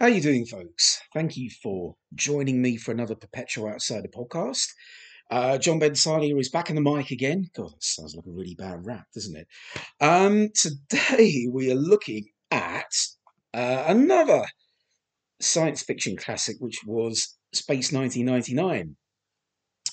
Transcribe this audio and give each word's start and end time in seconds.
How 0.00 0.06
are 0.06 0.08
you 0.08 0.22
doing, 0.22 0.46
folks? 0.46 1.02
Thank 1.12 1.36
you 1.36 1.50
for 1.62 1.94
joining 2.14 2.62
me 2.62 2.78
for 2.78 2.90
another 2.90 3.14
Perpetual 3.14 3.68
Outsider 3.68 4.08
podcast. 4.08 4.68
Uh, 5.30 5.58
John 5.58 5.78
Ben 5.78 5.90
Salia 5.90 6.40
is 6.40 6.48
back 6.48 6.70
in 6.70 6.76
the 6.76 6.80
mic 6.80 7.10
again. 7.10 7.50
God, 7.54 7.72
that 7.72 7.84
sounds 7.84 8.16
like 8.16 8.24
a 8.24 8.30
really 8.30 8.54
bad 8.54 8.86
rap, 8.86 9.04
doesn't 9.14 9.36
it? 9.36 9.46
Um, 10.00 10.48
today 10.54 11.48
we 11.52 11.70
are 11.70 11.74
looking 11.74 12.24
at 12.50 12.90
uh, 13.52 13.84
another 13.88 14.46
science 15.38 15.82
fiction 15.82 16.16
classic, 16.16 16.56
which 16.60 16.80
was 16.86 17.36
Space 17.52 17.92
1999. 17.92 18.96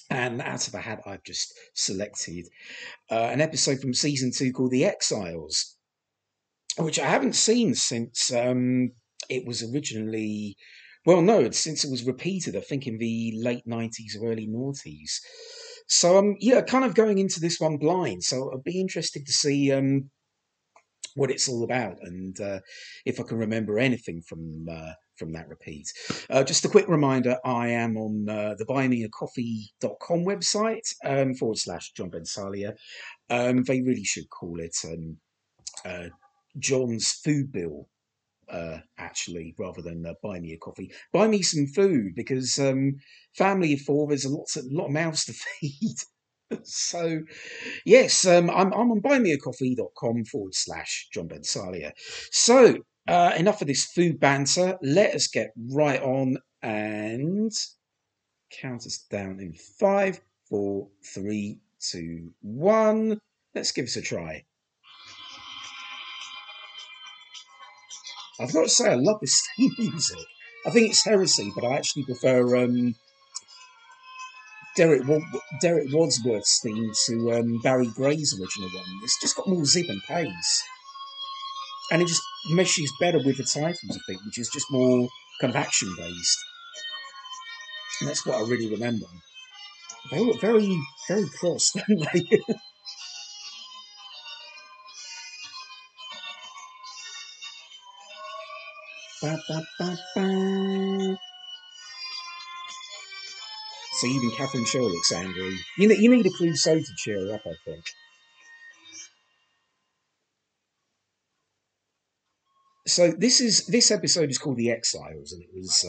And 0.10 0.42
out 0.42 0.68
of 0.68 0.72
the 0.72 0.80
hat, 0.80 1.02
I've 1.06 1.26
just 1.26 1.54
selected 1.74 2.48
uh, 3.12 3.28
an 3.30 3.42
episode 3.42 3.82
from 3.82 3.94
season 3.94 4.32
two 4.32 4.54
called 4.54 4.72
The 4.72 4.86
Exiles, 4.86 5.76
which 6.78 6.98
I 6.98 7.08
haven't 7.08 7.36
seen 7.36 7.76
since 7.76 8.32
um, 8.34 8.92
it 9.30 9.46
was 9.46 9.64
originally. 9.64 10.56
Well, 11.06 11.22
no, 11.22 11.50
since 11.52 11.86
it 11.86 11.92
was 11.92 12.04
repeated, 12.04 12.58
I 12.58 12.62
think 12.62 12.86
in 12.86 12.98
the 12.98 13.34
late 13.38 13.66
90s 13.66 14.20
or 14.20 14.30
early 14.30 14.46
noughties. 14.46 15.20
So, 15.88 16.18
I'm, 16.18 16.32
um, 16.32 16.36
yeah, 16.42 16.60
kind 16.62 16.84
of 16.84 16.96
going 16.96 17.18
into 17.18 17.40
this 17.40 17.62
one 17.62 17.78
blind. 17.78 18.24
So 18.24 18.52
I'd 18.54 18.64
be 18.64 18.82
interested 18.82 19.26
to 19.26 19.32
see 19.32 19.72
um, 19.72 20.10
what 21.18 21.32
it's 21.32 21.50
all 21.50 21.64
about 21.64 21.98
and 22.02 22.40
uh, 22.40 22.60
if 23.06 23.20
I 23.20 23.24
can 23.24 23.38
remember 23.38 23.80
anything 23.80 24.22
from 24.22 24.68
uh, 24.70 24.92
from 25.18 25.34
that 25.34 25.50
repeat. 25.50 25.92
Uh, 26.30 26.44
just 26.44 26.64
a 26.64 26.70
quick 26.70 26.88
reminder 26.88 27.38
I 27.44 27.70
am 27.70 27.98
on 27.98 28.30
uh, 28.30 28.54
the 28.58 28.66
buymeacoffee.com 28.66 30.26
website 30.26 30.94
um, 31.04 31.34
forward 31.34 31.58
slash 31.58 31.92
John 31.94 32.10
Ben 32.10 32.22
Salia. 32.22 32.74
Um, 33.30 33.64
they 33.64 33.82
really 33.82 34.04
should 34.04 34.30
call 34.30 34.60
it 34.60 34.78
um, 34.86 35.18
uh, 35.84 36.10
John's 36.60 37.12
Food 37.12 37.52
Bill. 37.52 37.90
Uh, 38.50 38.78
actually, 38.98 39.54
rather 39.60 39.82
than 39.82 40.06
uh, 40.06 40.14
buy 40.24 40.40
me 40.40 40.54
a 40.54 40.58
coffee, 40.58 40.90
buy 41.12 41.28
me 41.28 41.42
some 41.42 41.68
food 41.68 42.14
because 42.16 42.58
um, 42.60 42.94
family 43.36 43.74
of 43.74 43.82
four, 43.82 44.08
there's 44.08 44.24
a 44.24 44.30
lot, 44.30 44.48
a 44.56 44.62
lot 44.72 44.86
of 44.86 44.92
mouths 44.92 45.26
to 45.26 45.34
feed. 45.60 45.98
so, 46.64 47.20
yes, 47.86 48.26
um, 48.26 48.50
I'm, 48.50 48.74
I'm 48.74 48.92
on 48.92 49.02
buymeacoffee.com 49.02 50.26
forward 50.26 50.56
slash 50.56 51.10
John 51.14 51.28
Ben 51.28 51.42
Salia. 51.42 51.92
So, 52.32 52.78
uh, 53.08 53.34
enough 53.38 53.62
of 53.62 53.68
this 53.68 53.86
food 53.86 54.20
banter. 54.20 54.78
Let 54.82 55.16
us 55.16 55.28
get 55.28 55.52
right 55.72 56.02
on 56.02 56.38
and 56.62 57.52
count 58.52 58.86
us 58.86 59.06
down 59.10 59.40
in 59.40 59.54
five, 59.80 60.20
four, 60.50 60.90
three, 61.14 61.60
two, 61.80 62.32
one. 62.42 63.20
Let's 63.56 63.72
give 63.72 63.86
this 63.86 63.98
a 63.98 64.02
try. 64.02 64.44
I've 68.40 68.54
got 68.54 68.64
to 68.64 68.70
say, 68.70 68.92
I 68.92 68.96
love 68.96 69.20
this 69.20 69.42
theme 69.58 69.72
music. 69.78 70.20
I 70.66 70.70
think 70.70 70.90
it's 70.90 71.06
heresy, 71.06 71.52
but 71.56 71.66
I 71.66 71.76
actually 71.76 72.04
prefer 72.04 72.58
um, 72.58 72.96
Derek 74.76 75.04
Derek 75.62 75.88
Wadsworth's 75.92 76.60
theme 76.62 76.92
to 77.08 77.34
um, 77.34 77.60
Barry 77.64 77.88
Gray's 77.88 78.38
original 78.40 78.70
one. 78.70 79.00
It's 79.04 79.20
just 79.22 79.36
got 79.36 79.48
more 79.48 79.66
zip 79.66 79.88
and 79.90 80.02
pace, 80.08 80.64
and 81.92 82.02
it 82.02 82.08
just 82.08 82.22
meshes 82.52 82.92
better 83.00 83.18
with 83.18 83.38
the 83.38 83.44
titles. 83.44 83.80
I 83.90 83.98
think, 84.08 84.24
which 84.26 84.38
is 84.38 84.50
just 84.54 84.66
more 84.72 85.08
kind 85.42 85.52
of 85.52 85.56
action 85.56 85.94
based. 85.98 86.40
And 88.02 88.10
that's 88.10 88.26
what 88.26 88.38
I 88.38 88.42
really 88.42 88.70
remember. 88.70 89.06
They 90.12 90.20
look 90.20 90.40
very, 90.40 90.80
very 91.08 91.28
cross, 91.40 91.72
don't 91.88 92.08
they? 92.14 92.40
Ba, 99.22 99.36
ba, 99.48 99.64
ba, 99.80 99.98
ba. 100.16 101.18
So 103.94 104.06
even 104.06 104.32
Catherine 104.38 104.66
Schell 104.66 104.84
looks 104.84 105.12
angry. 105.12 105.58
You 105.80 105.88
need, 105.88 105.98
you 105.98 106.16
need 106.16 106.26
a 106.28 106.30
Clouseau 106.30 106.86
to 106.86 106.94
cheer 106.98 107.20
her 107.20 107.34
up, 107.34 107.42
I 107.48 107.56
think. 107.66 107.84
So 112.86 113.12
this 113.12 113.42
is 113.42 113.66
this 113.66 113.90
episode 113.90 114.30
is 114.30 114.38
called 114.38 114.58
The 114.58 114.72
Exiles, 114.72 115.34
and 115.34 115.42
it 115.42 115.50
was 115.54 115.86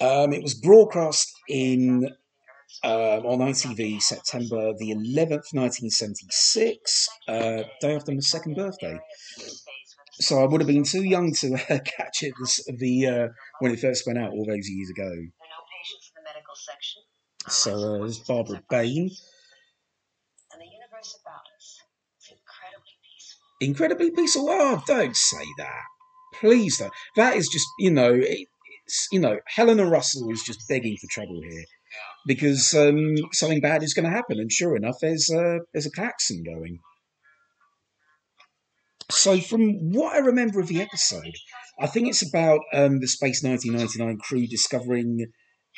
uh, 0.00 0.22
um, 0.22 0.32
it 0.32 0.42
was 0.42 0.54
broadcast 0.54 1.30
in 1.48 2.08
um, 2.82 3.26
on 3.26 3.38
ITV 3.38 4.00
September 4.02 4.72
the 4.76 4.90
eleventh, 4.90 5.52
nineteen 5.52 5.90
seventy 5.90 6.26
six, 6.30 7.08
uh, 7.28 7.62
day 7.80 7.94
after 7.94 8.12
my 8.12 8.20
second 8.20 8.56
birthday. 8.56 8.98
So 10.20 10.40
I 10.40 10.46
would 10.46 10.60
have 10.60 10.68
been 10.68 10.84
too 10.84 11.02
young 11.02 11.32
to 11.40 11.54
uh, 11.54 11.78
catch 11.84 12.22
it 12.22 12.34
this, 12.40 12.64
the 12.78 13.06
uh, 13.06 13.28
when 13.60 13.72
it 13.72 13.80
first 13.80 14.06
went 14.06 14.18
out 14.18 14.32
all 14.32 14.46
those 14.46 14.68
years 14.68 14.90
ago. 14.90 15.10
So 17.48 17.72
uh, 17.72 17.98
there's 17.98 18.18
Barbara 18.20 18.62
Bain. 18.70 19.10
And 20.52 20.60
the 20.60 20.66
universe 20.66 21.18
about 21.22 21.42
us 21.56 21.82
is 22.20 22.30
incredibly 22.30 22.96
peaceful. 23.02 23.42
Incredibly 23.60 24.10
peaceful. 24.10 24.48
Oh, 24.48 24.82
don't 24.86 25.16
say 25.16 25.44
that. 25.58 25.82
Please 26.40 26.78
don't. 26.78 26.92
That 27.16 27.36
is 27.36 27.48
just, 27.48 27.66
you 27.78 27.90
know, 27.90 28.14
it, 28.14 28.48
it's, 28.86 29.08
you 29.12 29.20
know, 29.20 29.38
Helena 29.46 29.86
Russell 29.86 30.30
is 30.30 30.42
just 30.42 30.66
begging 30.68 30.96
for 30.96 31.06
trouble 31.10 31.40
here 31.42 31.64
because 32.26 32.72
um, 32.74 33.14
something 33.32 33.60
bad 33.60 33.82
is 33.82 33.94
going 33.94 34.04
to 34.04 34.10
happen. 34.10 34.38
And 34.38 34.50
sure 34.50 34.76
enough, 34.76 34.96
there's 35.00 35.30
a, 35.30 35.60
there's 35.72 35.86
a 35.86 35.90
klaxon 35.90 36.42
going. 36.44 36.78
So, 39.10 39.38
from 39.40 39.92
what 39.92 40.14
I 40.14 40.18
remember 40.18 40.60
of 40.60 40.68
the 40.68 40.80
episode, 40.80 41.34
I 41.78 41.86
think 41.86 42.08
it's 42.08 42.26
about 42.26 42.60
um, 42.72 43.00
the 43.00 43.08
Space 43.08 43.42
1999 43.42 44.18
crew 44.18 44.46
discovering 44.46 45.26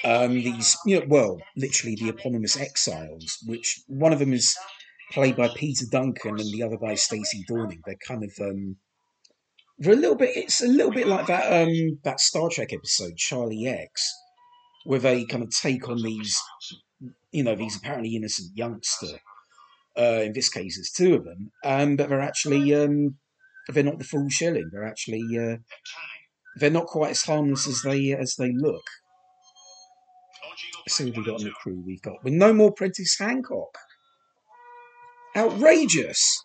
um, 0.04 0.34
these, 0.34 0.76
you 0.86 1.00
know, 1.00 1.06
well, 1.08 1.38
literally 1.56 1.96
the 1.96 2.08
eponymous 2.08 2.56
exiles, 2.56 3.38
which 3.46 3.80
one 3.88 4.12
of 4.12 4.18
them 4.18 4.32
is 4.32 4.56
played 5.12 5.36
by 5.36 5.48
Peter 5.56 5.86
Duncan 5.90 6.38
and 6.38 6.52
the 6.52 6.62
other 6.62 6.76
by 6.76 6.94
Stacey 6.94 7.44
Dorning. 7.48 7.80
They're 7.84 7.96
kind 8.06 8.22
of 8.22 8.30
um, 8.40 8.76
they're 9.78 9.94
a 9.94 9.96
little 9.96 10.16
bit. 10.16 10.36
It's 10.36 10.62
a 10.62 10.68
little 10.68 10.92
bit 10.92 11.06
like 11.06 11.26
that 11.26 11.62
um, 11.62 11.98
that 12.04 12.20
Star 12.20 12.48
Trek 12.48 12.72
episode 12.72 13.16
Charlie 13.16 13.66
X, 13.66 14.12
where 14.84 15.00
they 15.00 15.24
kind 15.24 15.42
of 15.42 15.50
take 15.50 15.88
on 15.88 16.02
these, 16.02 16.36
you 17.32 17.44
know, 17.44 17.54
these 17.54 17.76
apparently 17.76 18.14
innocent 18.16 18.56
youngster. 18.56 19.18
Uh, 19.98 20.22
in 20.24 20.32
this 20.32 20.48
case, 20.48 20.76
there's 20.76 20.90
two 20.90 21.14
of 21.14 21.24
them, 21.24 21.50
um, 21.64 21.96
but 21.96 22.08
they're 22.08 22.20
actually 22.20 22.74
um, 22.74 23.16
they're 23.68 23.82
not 23.82 23.98
the 23.98 24.04
full 24.04 24.28
shilling. 24.28 24.68
They're 24.72 24.84
actually 24.84 25.24
uh, 25.38 25.56
they're 26.56 26.70
not 26.70 26.86
quite 26.86 27.12
as 27.12 27.22
harmless 27.22 27.66
as 27.66 27.82
they 27.82 28.12
as 28.12 28.34
they 28.36 28.52
look. 28.52 28.84
Let's 30.86 30.96
see 30.96 31.06
what 31.06 31.16
we've 31.16 31.26
got 31.26 31.40
on 31.40 31.44
the 31.44 31.50
crew. 31.50 31.82
We've 31.84 32.02
got 32.02 32.22
with 32.22 32.34
no 32.34 32.52
more 32.52 32.72
Prentice 32.72 33.16
Hancock. 33.18 33.76
Outrageous. 35.36 36.44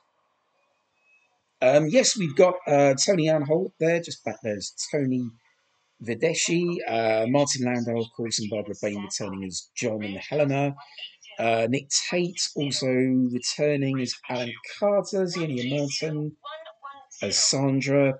Um, 1.61 1.87
yes, 1.87 2.17
we've 2.17 2.35
got 2.35 2.55
uh, 2.67 2.95
Tony 2.95 3.27
Anholt 3.27 3.71
there. 3.79 4.01
Just 4.01 4.23
back 4.25 4.37
there's 4.43 4.73
Tony 4.91 5.29
Verdeschi, 6.03 6.77
uh, 6.87 7.27
Martin 7.27 7.65
Landau, 7.65 7.99
of 7.99 8.07
course, 8.17 8.39
and 8.39 8.49
Barbara 8.49 8.73
Bain 8.81 9.03
returning 9.03 9.43
as 9.45 9.69
John 9.75 10.03
and 10.03 10.17
Helena. 10.17 10.75
Uh, 11.41 11.65
Nick 11.67 11.87
Tate 11.89 12.39
also 12.55 12.85
returning 12.85 13.99
as 13.99 14.13
Alan 14.29 14.53
Carter, 14.77 15.25
Zienia 15.25 15.71
Merton 15.71 16.37
as 17.23 17.35
Sandra. 17.35 18.13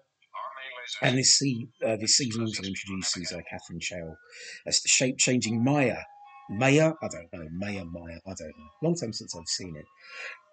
And 1.03 1.19
this, 1.19 1.39
uh, 1.85 1.97
this 1.97 2.17
season 2.17 2.41
also 2.41 2.63
introduces 2.63 3.31
uh, 3.31 3.41
Catherine 3.47 3.79
Chow 3.79 4.15
as 4.65 4.81
the 4.81 4.89
shape 4.89 5.19
changing 5.19 5.63
Maya. 5.63 5.97
Maya? 6.49 6.93
I 7.01 7.07
don't 7.07 7.31
know. 7.31 7.47
Maya, 7.51 7.85
Maya. 7.85 8.17
I 8.25 8.33
don't 8.33 8.49
know. 8.57 8.69
Long 8.81 8.95
time 8.95 9.13
since 9.13 9.35
I've 9.35 9.47
seen 9.47 9.75
it. 9.75 9.85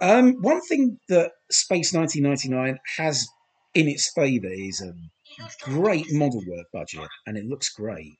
Um, 0.04 0.34
one 0.42 0.60
thing 0.60 0.98
that 1.08 1.32
Space 1.50 1.94
1999 1.94 2.78
has 2.98 3.26
in 3.74 3.88
its 3.88 4.12
favour 4.14 4.50
is 4.52 4.82
a 4.82 4.92
great 5.64 6.12
model 6.12 6.42
work 6.46 6.66
budget, 6.72 7.08
and 7.26 7.38
it 7.38 7.46
looks 7.46 7.70
great. 7.70 8.18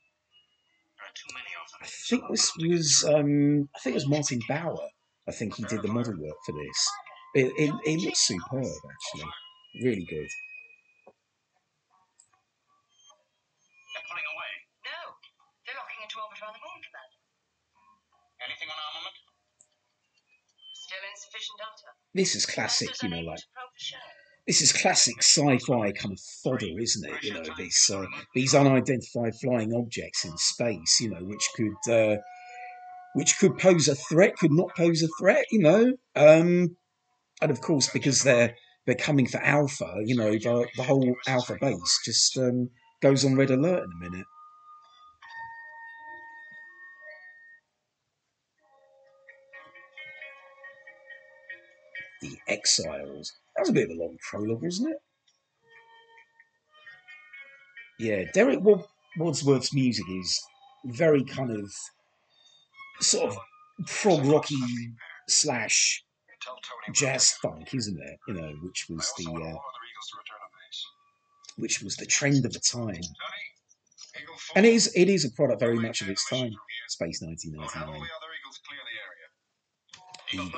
I 1.80 1.86
think 1.86 2.24
this 2.30 2.52
was 2.56 3.04
um, 3.08 3.68
I 3.74 3.78
think 3.78 3.94
it 3.94 4.02
was 4.02 4.08
Martin 4.08 4.40
Bower. 4.48 4.88
I 5.28 5.32
think 5.32 5.54
he 5.54 5.64
did 5.64 5.82
the 5.82 5.88
model 5.88 6.16
work 6.18 6.36
for 6.44 6.52
this. 6.52 6.80
It, 7.34 7.52
it, 7.58 7.70
it 7.84 8.00
looks 8.00 8.26
superb, 8.26 8.64
actually. 8.64 9.30
Really 9.84 10.06
good. 10.08 10.30
They're 13.92 14.06
pulling 14.08 14.28
away. 14.32 14.52
No, 14.88 14.98
they're 15.68 15.76
locking 15.76 16.00
into 16.02 16.16
orbit 16.16 16.40
around 16.40 16.56
the 16.56 16.64
moon, 16.64 16.80
Commander. 16.80 17.20
Anything 18.40 18.68
on 18.72 18.78
armament? 18.80 19.18
Still 20.72 21.04
insufficient 21.04 21.58
data. 21.60 21.92
This 22.16 22.34
is 22.34 22.46
classic, 22.46 22.90
you 23.02 23.10
know, 23.12 23.20
like 23.20 23.44
this 24.48 24.62
is 24.62 24.72
classic 24.72 25.22
sci-fi 25.22 25.92
kind 25.92 26.12
of 26.12 26.20
fodder, 26.42 26.80
isn't 26.80 27.04
it? 27.06 27.22
You 27.22 27.34
know, 27.34 27.42
these 27.58 27.90
uh, 27.94 28.06
these 28.34 28.54
unidentified 28.54 29.34
flying 29.36 29.74
objects 29.74 30.24
in 30.24 30.36
space, 30.38 31.00
you 31.00 31.10
know, 31.10 31.20
which 31.20 31.46
could 31.54 31.92
uh, 31.92 32.16
which 33.12 33.38
could 33.38 33.58
pose 33.58 33.88
a 33.88 33.94
threat, 33.94 34.38
could 34.38 34.52
not 34.52 34.74
pose 34.74 35.02
a 35.02 35.08
threat, 35.20 35.44
you 35.50 35.58
know. 35.58 35.92
Um, 36.16 36.76
and 37.42 37.50
of 37.50 37.60
course, 37.60 37.90
because 37.90 38.22
they're 38.22 38.56
they're 38.86 38.94
coming 38.94 39.26
for 39.26 39.38
Alpha, 39.38 40.00
you 40.06 40.16
know, 40.16 40.30
the, 40.30 40.66
the 40.76 40.82
whole 40.82 41.14
Alpha 41.26 41.58
base 41.60 42.00
just 42.02 42.38
um, 42.38 42.70
goes 43.02 43.26
on 43.26 43.36
red 43.36 43.50
alert 43.50 43.84
in 43.84 43.90
a 43.92 44.10
minute. 44.10 44.26
The 52.22 52.38
Exiles. 52.48 53.34
That 53.58 53.62
was 53.62 53.70
a 53.70 53.72
bit 53.72 53.90
of 53.90 53.96
a 53.96 54.00
long 54.00 54.16
prologue, 54.22 54.62
wasn't 54.62 54.90
it? 54.90 54.98
Yeah, 57.98 58.30
Derek 58.32 58.60
Wad- 58.60 58.84
Wadsworth's 59.18 59.74
music 59.74 60.04
is 60.08 60.40
very 60.84 61.24
kind 61.24 61.50
of 61.50 61.72
sort 63.00 63.32
of 63.32 63.38
prog 63.88 64.24
rocky 64.26 64.54
slash 65.28 66.04
jazz 66.92 67.32
funk, 67.42 67.74
isn't 67.74 67.98
it? 68.00 68.18
You 68.28 68.34
know, 68.34 68.52
which 68.62 68.86
was 68.88 69.12
the 69.18 69.24
uh, 69.26 69.30
other 69.30 69.40
Eagles 69.40 69.56
to 70.12 70.16
return 70.18 70.38
to 70.38 70.54
base. 70.54 70.84
which 71.56 71.82
was 71.82 71.96
the 71.96 72.06
trend 72.06 72.44
of 72.46 72.52
the 72.52 72.60
time, 72.60 72.86
Tony, 72.94 73.08
Eagle 74.22 74.34
four. 74.36 74.52
and 74.54 74.66
it 74.66 74.72
is 74.72 74.92
it 74.94 75.08
is 75.08 75.24
a 75.24 75.32
product 75.32 75.58
very 75.58 75.80
much 75.80 76.00
of 76.00 76.08
its 76.08 76.28
time. 76.30 76.52
Space 76.86 77.20
Or 77.20 77.26
1999. 77.26 78.06
Eagles 80.32 80.52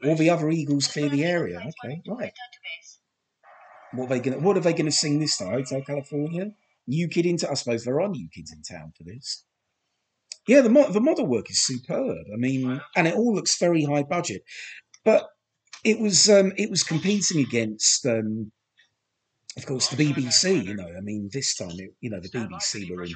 clear 0.00 0.14
the 0.14 0.30
area. 0.30 0.50
Eagle 0.50 0.50
flights 0.50 0.52
Eagles. 0.58 0.88
one 0.88 1.02
and 1.02 1.10
two 1.10 1.10
return 1.10 1.10
to 1.10 1.10
All 1.10 1.10
the 1.10 1.10
other 1.10 1.10
Eagles 1.10 1.10
clear 1.10 1.10
the 1.10 1.24
area. 1.24 1.58
Eagle 1.60 1.72
flights 1.82 2.08
one 2.08 2.16
Okay, 2.16 2.24
right. 2.24 2.32
return 2.32 2.50
to 2.52 2.60
base. 2.64 2.98
What 3.92 4.04
are 4.04 4.08
they 4.08 4.20
gonna 4.20 4.38
What 4.38 4.56
are 4.56 4.60
they 4.60 4.72
gonna 4.72 4.92
sing 4.92 5.18
this 5.18 5.36
time? 5.38 5.52
Hotel 5.52 5.82
California. 5.82 6.52
New 6.86 7.08
kid 7.08 7.26
into. 7.26 7.50
I 7.50 7.54
suppose 7.54 7.84
there 7.84 8.00
are 8.00 8.08
new 8.08 8.28
kids 8.34 8.52
in 8.52 8.62
town 8.62 8.92
for 8.96 9.04
this. 9.04 9.44
Yeah, 10.46 10.62
the 10.62 10.70
mo- 10.70 10.90
the 10.90 11.00
model 11.00 11.26
work 11.26 11.50
is 11.50 11.60
superb. 11.62 12.24
I 12.32 12.36
mean, 12.36 12.80
and 12.96 13.06
it 13.06 13.14
all 13.14 13.34
looks 13.34 13.58
very 13.58 13.84
high 13.84 14.02
budget, 14.04 14.42
but 15.04 15.28
it 15.84 15.98
was 16.00 16.30
um, 16.30 16.52
it 16.56 16.70
was 16.70 16.82
competing 16.82 17.40
against, 17.40 18.06
um, 18.06 18.50
of 19.58 19.66
course, 19.66 19.88
the 19.88 19.96
BBC. 20.02 20.64
You 20.64 20.74
know, 20.74 20.88
I 20.96 21.00
mean, 21.02 21.28
this 21.32 21.54
time, 21.54 21.72
it, 21.72 21.90
you 22.00 22.08
know, 22.08 22.20
the 22.20 22.28
Stand 22.28 22.48
by 22.50 22.58
for 22.58 22.78
BBC 22.78 22.90
were 22.96 23.04
in 23.04 23.12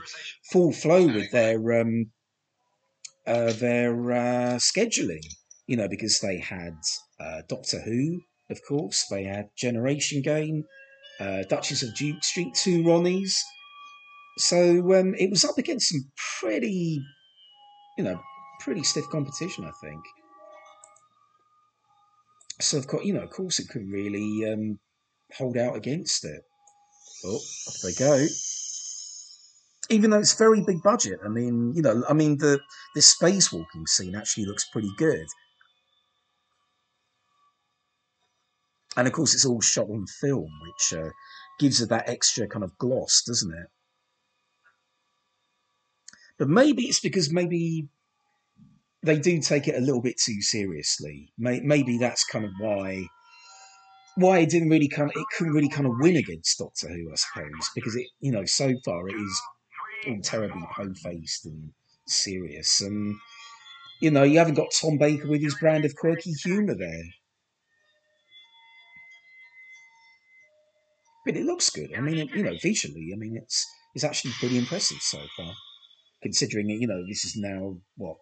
full 0.53 0.73
flow 0.73 1.07
with 1.07 1.31
their 1.31 1.81
um, 1.81 2.11
uh, 3.27 3.53
their 3.55 4.13
uh, 4.13 4.57
scheduling. 4.59 5.25
You 5.67 5.77
know, 5.77 5.89
because 5.89 6.21
they 6.21 6.39
had 6.39 6.77
uh, 7.21 7.43
Doctor 7.49 7.81
Who, 7.81 8.21
of 8.51 8.61
course. 8.67 9.07
They 9.11 9.25
had 9.25 9.51
Generation 9.57 10.23
Game, 10.23 10.65
uh, 11.21 11.45
Duchess 11.49 11.83
of 11.83 11.95
Duke 11.95 12.23
Street, 12.25 12.55
two 12.55 12.83
Ronnies. 12.83 13.35
So 14.39 14.99
um, 14.99 15.15
it 15.15 15.31
was 15.31 15.45
up 15.45 15.59
against 15.59 15.91
some 15.91 16.11
pretty, 16.41 17.01
you 17.97 18.05
know, 18.05 18.21
pretty 18.61 18.83
stiff 18.83 19.05
competition, 19.11 19.65
I 19.65 19.73
think. 19.87 20.01
So 22.61 22.79
of 22.79 22.87
course, 22.87 23.05
you 23.05 23.13
know, 23.13 23.21
of 23.23 23.31
course, 23.31 23.59
it 23.59 23.69
couldn't 23.69 23.91
really 23.91 24.51
um, 24.51 24.79
hold 25.37 25.57
out 25.57 25.77
against 25.77 26.25
it. 26.25 26.43
Oh, 27.25 27.37
off 27.37 27.77
they 27.85 27.93
go 27.93 28.27
even 29.93 30.11
though 30.11 30.19
it's 30.19 30.35
very 30.35 30.63
big 30.63 30.83
budget. 30.83 31.21
I 31.25 31.29
mean, 31.29 31.73
you 31.75 31.83
know, 31.83 32.03
I 32.09 32.13
mean 32.13 32.39
the 32.39 32.61
the 32.95 33.01
spacewalking 33.01 33.87
scene 33.87 34.15
actually 34.15 34.47
looks 34.47 34.65
pretty 34.65 34.91
good, 34.97 35.27
and 38.97 39.07
of 39.07 39.13
course 39.13 39.35
it's 39.35 39.47
all 39.47 39.61
shot 39.61 39.89
on 39.89 40.07
film, 40.07 40.51
which 40.63 41.01
uh, 41.01 41.11
gives 41.59 41.81
it 41.81 41.89
that 41.89 42.09
extra 42.09 42.47
kind 42.47 42.65
of 42.65 42.77
gloss, 42.79 43.23
doesn't 43.27 43.53
it? 43.53 43.67
But 46.39 46.49
maybe 46.49 46.85
it's 46.85 47.01
because 47.01 47.33
maybe 47.33 47.89
they 49.03 49.19
do 49.19 49.41
take 49.41 49.69
it 49.69 49.77
a 49.77 49.81
little 49.81 50.03
bit 50.03 50.19
too 50.19 50.41
seriously. 50.41 51.33
Maybe 51.39 51.99
that's 51.99 52.25
kind 52.25 52.45
of 52.45 52.53
why 52.59 53.07
why 54.17 54.41
it 54.41 54.51
didn't 54.51 54.69
really 54.69 54.89
kind 54.89 55.11
of 55.11 55.17
it 55.17 55.27
couldn't 55.37 55.55
really 55.55 55.69
kind 55.69 55.87
of 55.87 55.95
win 55.99 56.17
against 56.17 56.59
Doctor 56.59 56.89
Who, 56.89 57.11
I 57.11 57.17
suppose, 57.17 57.71
because 57.75 57.97
it 57.97 58.07
you 58.21 58.33
know 58.33 58.45
so 58.45 58.73
far 58.85 59.09
it 59.09 59.15
is 59.15 59.41
all 60.09 60.21
terribly 60.23 60.63
po-faced 60.75 61.47
and 61.47 61.73
serious, 62.07 62.81
and 62.81 63.17
you 64.01 64.11
know 64.11 64.23
you 64.23 64.39
haven't 64.39 64.55
got 64.55 64.73
Tom 64.81 64.99
Baker 64.99 65.29
with 65.29 65.43
his 65.43 65.57
brand 65.57 65.85
of 65.85 65.95
quirky 65.97 66.33
humour 66.33 66.75
there. 66.75 67.05
But 71.25 71.37
it 71.37 71.45
looks 71.45 71.71
good. 71.71 71.91
I 71.97 72.01
mean, 72.01 72.19
it, 72.19 72.31
you 72.35 72.43
know, 72.43 72.57
visually, 72.61 73.11
I 73.15 73.17
mean, 73.17 73.37
it's 73.41 73.67
it's 73.95 74.05
actually 74.05 74.33
pretty 74.41 74.59
impressive 74.59 74.99
so 75.01 75.19
far, 75.37 75.53
considering. 76.23 76.69
You 76.69 76.89
know, 76.89 77.03
this 77.09 77.25
is 77.25 77.37
now 77.37 77.77
what. 77.97 78.17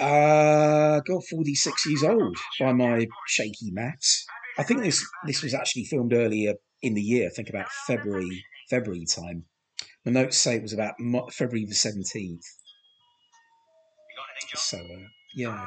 Uh, 0.00 1.00
God, 1.00 1.22
forty 1.28 1.54
six 1.54 1.84
years 1.86 2.04
old 2.04 2.36
by 2.60 2.72
my 2.72 3.06
shaky 3.26 3.70
maths. 3.72 4.24
I 4.56 4.62
think 4.62 4.82
this 4.82 5.04
this 5.26 5.42
was 5.42 5.54
actually 5.54 5.84
filmed 5.84 6.12
earlier 6.12 6.54
in 6.82 6.94
the 6.94 7.02
year. 7.02 7.28
I 7.28 7.34
think 7.34 7.48
about 7.48 7.68
February 7.86 8.44
February 8.70 9.06
time. 9.06 9.44
The 10.04 10.10
notes 10.10 10.38
say 10.38 10.56
it 10.56 10.62
was 10.62 10.72
about 10.72 10.94
February 11.32 11.66
the 11.66 11.74
seventeenth. 11.74 12.44
You 14.08 14.16
got 14.16 14.26
anything, 14.32 14.48
John? 14.52 14.60
So 14.60 14.78
uh, 14.78 15.08
yeah, 15.34 15.66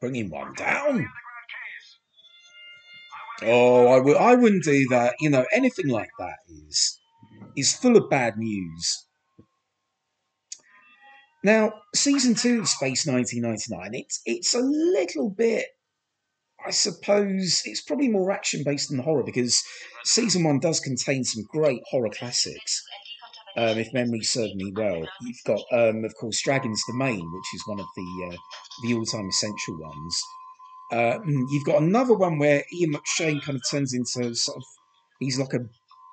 bringing 0.00 0.30
one 0.30 0.54
down. 0.54 1.06
Oh, 3.42 3.86
I 3.88 4.00
would 4.00 4.16
I 4.16 4.34
wouldn't 4.34 4.64
do 4.64 4.86
that. 4.90 5.14
You 5.20 5.30
know, 5.30 5.46
anything 5.52 5.88
like 5.88 6.10
that 6.18 6.36
is 6.48 6.98
is 7.56 7.74
full 7.74 7.96
of 7.96 8.10
bad 8.10 8.36
news. 8.36 9.06
Now, 11.44 11.72
season 11.94 12.34
two 12.34 12.60
of 12.60 12.68
Space 12.68 13.06
1999, 13.06 13.90
it's 13.94 14.20
it's 14.26 14.54
a 14.54 14.60
little 14.60 15.30
bit, 15.30 15.66
I 16.66 16.70
suppose, 16.72 17.62
it's 17.64 17.80
probably 17.80 18.08
more 18.08 18.32
action 18.32 18.64
based 18.64 18.90
than 18.90 18.98
horror 18.98 19.22
because 19.22 19.62
season 20.04 20.42
one 20.42 20.58
does 20.58 20.80
contain 20.80 21.22
some 21.22 21.44
great 21.48 21.80
horror 21.90 22.10
classics. 22.10 22.82
Um, 23.58 23.76
if 23.76 23.92
memory 23.92 24.20
serves 24.20 24.54
me 24.54 24.72
well, 24.76 25.02
you've 25.22 25.44
got, 25.44 25.60
um, 25.72 26.04
of 26.04 26.14
course, 26.14 26.40
Dragon's 26.42 26.80
Domain, 26.88 27.18
which 27.18 27.54
is 27.54 27.62
one 27.66 27.80
of 27.80 27.86
the 27.96 28.30
uh, 28.30 28.36
the 28.84 28.94
all 28.94 29.04
time 29.04 29.28
essential 29.28 29.78
ones. 29.80 30.22
Uh, 30.92 31.18
mm, 31.26 31.44
you've 31.50 31.64
got 31.64 31.82
another 31.82 32.14
one 32.14 32.38
where 32.38 32.62
Ian 32.72 32.94
McShane 32.94 33.42
kind 33.42 33.56
of 33.56 33.62
turns 33.68 33.92
into 33.94 34.32
sort 34.36 34.58
of 34.58 34.62
he's 35.18 35.40
like 35.40 35.54
a 35.54 35.66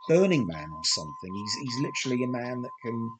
burning 0.09 0.47
man 0.47 0.67
or 0.71 0.81
something. 0.83 1.35
He's 1.35 1.53
he's 1.61 1.83
literally 1.83 2.23
a 2.23 2.27
man 2.27 2.63
that 2.63 2.71
can, 2.83 3.11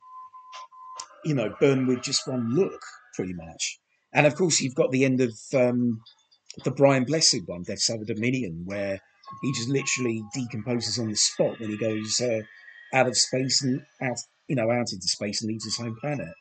you 1.26 1.36
know, 1.36 1.54
burn 1.60 1.86
with 1.86 2.02
just 2.02 2.28
one 2.28 2.56
look, 2.56 2.82
pretty 3.14 3.34
much. 3.34 3.80
And 4.12 4.26
of 4.26 4.34
course, 4.34 4.60
you've 4.60 4.74
got 4.74 4.90
the 4.90 5.06
end 5.06 5.22
of 5.22 5.34
um, 5.54 6.02
the 6.64 6.72
Brian 6.72 7.04
Blessed 7.04 7.42
one, 7.46 7.62
Death's 7.62 7.92
Other 7.92 8.06
Dominion, 8.06 8.64
where 8.66 9.00
he 9.44 9.52
just 9.54 9.70
literally 9.70 10.24
decomposes 10.34 10.98
on 10.98 11.10
the 11.10 11.16
spot 11.16 11.60
when 11.60 11.70
he 11.70 11.78
goes 11.78 12.20
uh, 12.22 12.42
out 12.96 13.08
of 13.08 13.18
space 13.18 13.62
and 13.62 13.82
out, 14.02 14.18
you 14.48 14.56
know, 14.56 14.72
out 14.72 14.92
into 14.92 15.08
space 15.08 15.42
and 15.42 15.50
leaves 15.50 15.66
his 15.66 15.78
home 15.78 15.98
planet. 16.00 16.34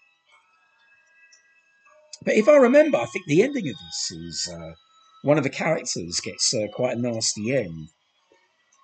But 2.25 2.35
if 2.35 2.49
I 2.49 2.57
remember, 2.57 2.97
I 2.97 3.07
think 3.07 3.27
the 3.27 3.43
ending 3.43 3.69
of 3.69 3.75
this 3.75 4.19
is 4.19 4.49
uh, 4.51 4.73
one 5.23 5.37
of 5.37 5.45
the 5.45 5.51
characters 5.51 6.21
gets 6.23 6.55
uh, 6.55 6.69
quite 6.73 6.97
a 6.97 7.01
nasty 7.01 7.55
end, 7.55 7.89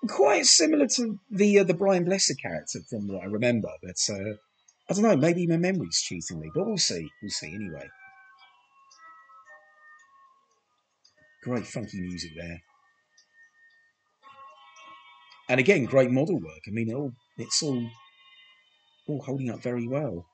quite 0.08 0.44
similar 0.44 0.86
to 0.96 1.18
the 1.30 1.60
uh, 1.60 1.64
the 1.64 1.74
Brian 1.74 2.04
Blessed 2.04 2.34
character 2.42 2.80
from 2.90 3.06
what 3.08 3.22
I 3.22 3.26
remember. 3.26 3.70
But 3.82 3.96
uh, 4.10 4.34
I 4.90 4.94
don't 4.94 5.02
know, 5.02 5.16
maybe 5.16 5.46
my 5.46 5.56
memory's 5.56 6.02
cheating 6.02 6.40
me, 6.40 6.50
but 6.54 6.66
we'll 6.66 6.76
see. 6.76 7.08
We'll 7.22 7.30
see 7.30 7.54
anyway. 7.54 7.88
Great 11.44 11.66
funky 11.66 12.00
music 12.00 12.32
there. 12.36 12.60
And 15.48 15.58
again, 15.58 15.84
great 15.84 16.10
model 16.10 16.36
work. 16.36 16.60
I 16.68 16.70
mean, 16.70 16.90
it 16.90 16.94
all 16.94 17.12
it's 17.40 17.62
all 17.62 17.88
all 19.08 19.22
holding 19.22 19.50
up 19.50 19.62
very 19.62 19.88
well. 19.88 20.26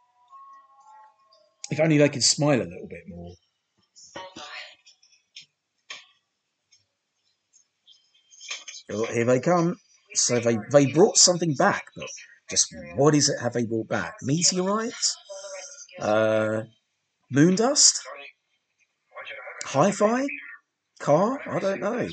If 1.70 1.80
only 1.80 1.98
they 1.98 2.08
could 2.08 2.22
smile 2.22 2.60
a 2.60 2.64
little 2.64 2.88
bit 2.88 3.04
more. 3.08 3.32
Oh, 8.92 9.06
here 9.06 9.24
they 9.24 9.40
come. 9.40 9.76
So 10.14 10.38
they 10.38 10.58
they 10.70 10.86
brought 10.92 11.16
something 11.16 11.54
back, 11.54 11.86
but 11.96 12.08
just 12.48 12.74
what 12.94 13.14
is 13.14 13.28
it? 13.28 13.40
Have 13.40 13.52
they 13.52 13.64
brought 13.64 13.88
back 13.88 14.14
meteorites? 14.22 15.16
Uh, 16.00 16.62
moon 17.30 17.54
dust? 17.56 18.00
Hi-fi? 19.64 20.26
Car? 21.00 21.40
I 21.46 21.58
don't 21.58 21.80
know. 21.80 22.08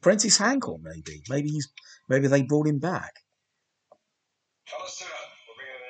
Prentice 0.00 0.38
Hancock, 0.38 0.80
maybe. 0.82 1.22
Maybe 1.28 1.48
he's 1.48 1.68
maybe 2.08 2.28
they 2.28 2.42
brought 2.42 2.66
him 2.66 2.78
back. 2.78 3.12
Fellas, 4.66 4.98
sit 4.98 5.06
up. 5.06 5.12
We're 5.48 5.54
bringing 5.56 5.74
it 5.74 5.84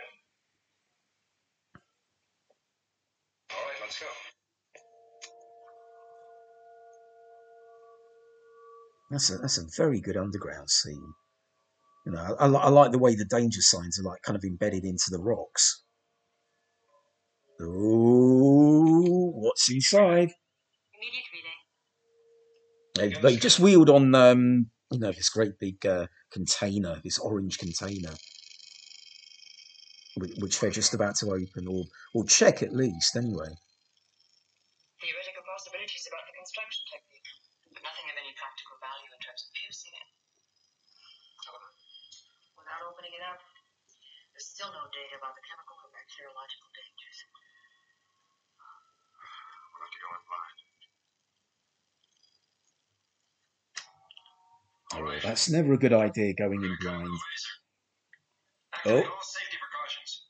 in. 3.51 3.57
All 3.57 3.65
right, 3.65 3.81
let's 3.81 3.99
go. 3.99 4.07
That's 9.11 9.31
a 9.31 9.39
that's 9.39 9.59
a 9.59 9.83
very 9.83 10.01
good 10.01 10.17
underground 10.17 10.69
scene. 10.69 11.15
You 12.07 12.13
know, 12.13 12.37
I, 12.39 12.47
I, 12.47 12.49
I 12.49 12.69
like 12.69 12.93
the 12.93 12.99
way 12.99 13.15
the 13.15 13.25
danger 13.25 13.61
signs 13.61 13.99
are 13.99 14.05
like 14.05 14.23
kind 14.23 14.37
of 14.37 14.45
embedded 14.45 14.85
into 14.85 15.11
the 15.11 15.19
rocks. 15.19 15.83
Oh, 17.61 19.33
what's 19.35 19.71
inside? 19.71 20.31
Immediate 20.95 21.25
relay. 22.99 23.15
They, 23.15 23.21
they 23.21 23.37
just 23.37 23.59
wheeled 23.59 23.91
on, 23.91 24.15
um, 24.15 24.71
you 24.91 24.99
know, 24.99 25.11
this 25.13 25.29
great 25.29 25.59
big 25.59 25.85
uh, 25.85 26.07
container, 26.31 27.01
this 27.03 27.19
orange 27.19 27.59
container, 27.59 28.15
which, 30.15 30.31
which 30.39 30.61
they're 30.61 30.71
just 30.71 30.95
about 30.95 31.17
to 31.17 31.35
open 31.35 31.67
or 31.67 31.87
or 32.15 32.25
check 32.25 32.63
at 32.63 32.73
least, 32.73 33.17
anyway. 33.17 33.51
Theoretical 35.03 35.45
possibilities 35.45 36.07
about 36.07 36.25
the 36.31 36.35
construction 36.39 36.87
technique, 36.87 37.29
but 37.75 37.83
nothing 37.83 38.07
of 38.09 38.17
any 38.17 38.33
practical 38.39 38.79
value 38.79 39.11
in 39.11 39.21
terms 39.21 39.43
of 39.43 39.51
fusing 39.53 39.95
it. 39.95 40.09
Without 42.57 42.83
opening 42.87 43.15
it 43.15 43.23
up, 43.27 43.43
there's 44.33 44.47
still 44.47 44.71
no 44.71 44.87
data 44.95 45.19
about 45.19 45.35
the 45.35 45.45
chemical 45.47 45.77
or 45.83 45.91
bacteriological 45.93 46.71
dangers. 46.75 47.19
We'll 49.71 49.83
have 49.83 49.93
to 49.93 50.01
go 50.01 50.09
in 50.15 50.23
blind. 50.27 50.66
Oh, 54.95 55.13
that's 55.23 55.51
never 55.51 55.75
a 55.75 55.79
good 55.79 55.93
idea 55.93 56.33
going 56.35 56.63
in 56.63 56.77
blind. 56.81 57.09
Oh. 58.85 58.97
all 58.97 59.21
safety 59.23 59.57
precautions. 59.67 60.23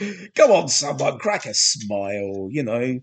Come 0.34 0.50
on, 0.50 0.68
someone, 0.68 1.18
crack 1.18 1.46
a 1.46 1.54
smile, 1.54 2.48
you 2.50 2.64
know. 2.64 3.00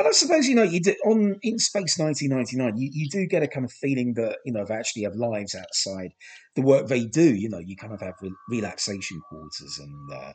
But 0.00 0.06
I 0.06 0.12
suppose 0.12 0.48
you 0.48 0.54
know 0.54 0.62
you 0.62 0.80
do, 0.80 0.94
on 1.04 1.38
in 1.42 1.58
Space 1.58 1.98
1999, 1.98 2.78
you, 2.78 2.88
you 2.90 3.10
do 3.10 3.26
get 3.26 3.42
a 3.42 3.46
kind 3.46 3.66
of 3.66 3.70
feeling 3.70 4.14
that 4.14 4.38
you 4.46 4.52
know 4.54 4.64
they 4.64 4.74
actually 4.74 5.02
have 5.02 5.14
lives 5.14 5.54
outside 5.54 6.12
the 6.56 6.62
work 6.62 6.86
they 6.86 7.04
do. 7.04 7.34
You 7.34 7.50
know, 7.50 7.58
you 7.58 7.76
kind 7.76 7.92
of 7.92 8.00
have 8.00 8.14
re- 8.22 8.32
relaxation 8.48 9.20
quarters 9.28 9.78
and 9.78 10.10
uh, 10.10 10.32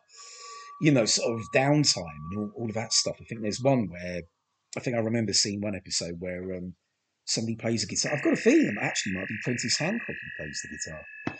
you 0.81 0.91
know 0.91 1.05
sort 1.05 1.39
of 1.39 1.47
downtime 1.51 2.21
and 2.29 2.37
all, 2.37 2.51
all 2.55 2.69
of 2.69 2.75
that 2.75 2.93
stuff. 2.93 3.15
I 3.19 3.23
think 3.23 3.41
there's 3.41 3.59
one 3.59 3.87
where 3.89 4.21
I 4.77 4.81
think 4.81 4.97
I 4.97 4.99
remember 4.99 5.33
seeing 5.33 5.61
one 5.61 5.73
episode 5.73 6.17
where 6.19 6.43
um, 6.57 6.75
somebody 7.25 7.55
plays 7.55 7.83
a 7.83 7.87
guitar. 7.87 8.13
I've 8.15 8.23
got 8.23 8.33
a 8.33 8.37
feeling 8.37 8.67
it 8.67 8.75
actually 8.79 9.13
might 9.13 9.27
be 9.27 9.39
Prentice 9.43 9.79
Hancock 9.79 10.05
who 10.07 10.43
plays 10.43 10.61
the 10.61 10.77
guitar. 10.77 11.37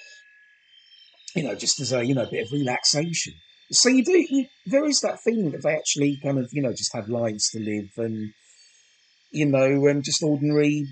You 1.36 1.44
know, 1.44 1.54
just 1.54 1.80
as 1.80 1.94
a 1.94 2.04
you 2.04 2.16
know 2.16 2.26
bit 2.26 2.48
of 2.48 2.52
relaxation. 2.52 3.34
So 3.72 3.90
you 3.90 4.04
do. 4.04 4.26
You, 4.30 4.46
there 4.68 4.86
is 4.86 5.02
that 5.02 5.20
feeling 5.20 5.52
that 5.52 5.64
they 5.64 5.74
actually 5.74 6.20
kind 6.24 6.38
of 6.38 6.50
you 6.52 6.62
know 6.62 6.72
just 6.72 6.94
have 6.94 7.10
lives 7.10 7.50
to 7.52 7.60
live 7.60 7.90
and 7.98 8.32
you 9.32 9.46
know 9.46 9.88
um, 9.90 10.02
just 10.04 10.24
ordinary 10.24 10.86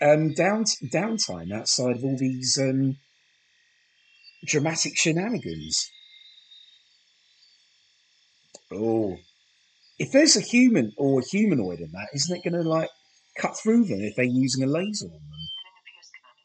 um, 0.00 0.34
down 0.34 0.64
downtime 0.92 1.52
outside 1.52 1.96
of 1.96 2.04
all 2.04 2.16
these 2.18 2.58
um, 2.60 2.96
dramatic 4.44 4.96
shenanigans. 4.96 5.90
Oh, 8.72 9.16
if 9.98 10.12
there's 10.12 10.36
a 10.36 10.40
human 10.40 10.92
or 10.96 11.20
a 11.20 11.24
humanoid 11.24 11.80
in 11.80 11.90
that, 11.92 12.08
isn't 12.14 12.36
it 12.36 12.48
going 12.48 12.62
to 12.62 12.68
like 12.68 12.90
cut 13.38 13.56
through 13.58 13.84
them 13.84 14.00
if 14.00 14.14
they're 14.16 14.24
using 14.24 14.64
a 14.64 14.66
laser 14.66 15.06
on 15.06 15.12
them? 15.12 15.22
And 15.32 15.48
in 15.64 15.74
the 15.74 15.82
fuse 15.84 16.10
canal. 16.14 16.38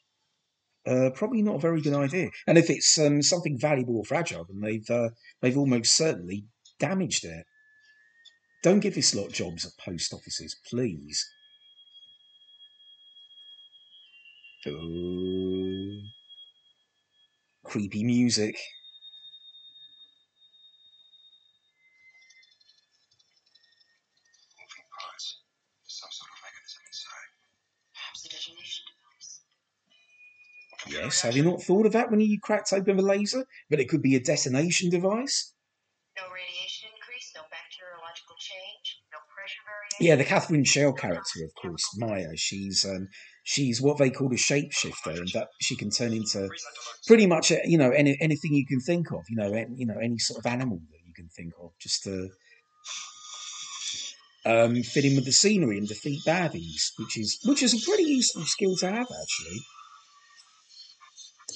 Uh, 0.85 1.09
probably 1.15 1.41
not 1.41 1.55
a 1.55 1.59
very 1.59 1.81
good 1.81 1.93
idea. 1.93 2.29
And 2.45 2.57
if 2.57 2.69
it's 2.69 2.99
um, 2.99 3.21
something 3.21 3.57
valuable 3.57 3.97
or 3.97 4.03
fragile, 4.03 4.45
then 4.45 4.59
they've 4.59 4.89
uh, 4.89 5.09
they've 5.41 5.57
almost 5.57 5.95
certainly 5.95 6.45
damaged 6.77 7.23
it. 7.23 7.45
Don't 8.63 8.79
give 8.79 8.95
this 8.95 9.15
lot 9.15 9.31
jobs 9.31 9.65
at 9.65 9.77
post 9.77 10.13
offices, 10.13 10.57
please. 10.69 11.25
Oh, 14.65 15.99
creepy 17.65 18.03
music. 18.03 18.55
Moving 24.55 24.87
parts. 24.99 25.41
Some 25.87 26.11
sort 26.11 26.29
of 26.31 26.39
mechanism 26.43 26.81
inside. 26.87 27.29
Perhaps 27.93 28.25
a 28.25 28.29
detonation 28.29 28.85
device. 28.87 29.41
Computer 31.03 31.15
Yes, 31.15 31.21
have 31.21 31.35
you 31.35 31.43
not 31.43 31.61
thought 31.61 31.85
of 31.85 31.91
that 31.93 32.09
when 32.09 32.19
you 32.21 32.39
cracked 32.39 32.71
open 32.71 32.97
the 32.97 33.03
laser? 33.03 33.45
That 33.69 33.79
it 33.79 33.89
could 33.89 34.01
be 34.01 34.15
a 34.15 34.19
detonation 34.19 34.89
device? 34.89 35.53
No 36.15 36.23
radiation 36.31 36.89
increase, 36.95 37.31
no 37.35 37.41
bacteriological 37.51 38.35
change, 38.39 39.01
no 39.11 39.19
pressure 39.35 39.63
variation. 39.67 39.99
Yeah, 39.99 40.15
the 40.15 40.23
Catherine 40.23 40.63
Schell 40.63 40.93
character, 40.93 41.43
of 41.43 41.53
course, 41.61 41.83
Maya. 41.97 42.37
She's 42.37 42.85
um, 42.85 43.09
she's 43.43 43.81
what 43.81 43.97
they 43.97 44.11
call 44.11 44.31
a 44.31 44.35
shapeshifter, 44.35 45.17
and 45.17 45.27
that 45.33 45.49
she 45.59 45.75
can 45.75 45.89
turn 45.89 46.13
into 46.13 46.47
Freeze 46.47 46.63
that 46.63 46.79
alert. 46.79 47.07
pretty 47.07 47.27
much 47.27 47.51
uh, 47.51 47.57
you 47.65 47.77
know 47.77 47.91
any, 47.91 48.17
anything 48.21 48.53
you 48.53 48.65
can 48.65 48.79
think 48.79 49.11
of. 49.11 49.23
You 49.29 49.37
know, 49.37 49.51
any, 49.51 49.75
you 49.75 49.85
know 49.85 49.97
any 50.01 50.19
sort 50.19 50.39
of 50.39 50.45
animal 50.45 50.79
that 50.91 50.99
you 51.05 51.13
can 51.13 51.27
think 51.29 51.53
of, 51.61 51.71
just 51.79 52.03
to 52.03 52.29
um, 54.45 54.83
fit 54.83 55.05
in 55.05 55.15
with 55.15 55.25
the 55.25 55.31
scenery 55.31 55.77
and 55.77 55.87
defeat 55.87 56.21
baddies, 56.25 56.91
which 56.97 57.17
is 57.17 57.39
which 57.45 57.63
is 57.63 57.73
a 57.73 57.85
pretty 57.85 58.03
useful 58.03 58.43
skill 58.45 58.75
to 58.77 58.85
have 58.85 59.07
actually. 59.07 59.59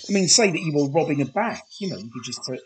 I 0.09 0.13
mean, 0.13 0.27
say 0.27 0.51
that 0.51 0.61
you 0.61 0.73
were 0.73 0.89
robbing 0.89 1.21
a 1.21 1.25
bank, 1.25 1.59
you 1.79 1.89
know, 1.89 1.97
you 1.97 2.09
could 2.11 2.23
just 2.23 2.41
t- 2.45 2.59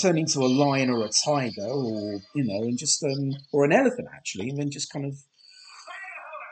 turn 0.00 0.18
into 0.18 0.40
a 0.40 0.46
lion 0.46 0.90
or 0.90 1.04
a 1.04 1.10
tiger, 1.24 1.66
or 1.66 2.20
you 2.34 2.44
know, 2.44 2.62
and 2.62 2.78
just 2.78 3.02
um, 3.02 3.32
or 3.52 3.64
an 3.64 3.72
elephant 3.72 4.08
actually, 4.14 4.48
and 4.48 4.58
then 4.58 4.70
just 4.70 4.92
kind 4.92 5.04
of 5.04 5.14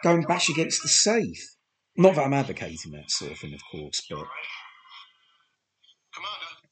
go 0.03 0.15
and 0.15 0.27
bash 0.27 0.49
against 0.49 0.83
the 0.83 0.89
safe. 0.89 1.57
Not 1.97 2.17
that 2.17 2.25
I'm 2.25 2.35
advocating 2.35 2.93
that 2.93 3.11
sort 3.11 3.33
of 3.33 3.39
thing, 3.39 3.55
of 3.55 3.61
course, 3.71 4.03
but? 4.11 4.27
Commander. 6.15 6.69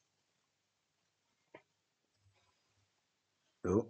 oh, 3.66 3.86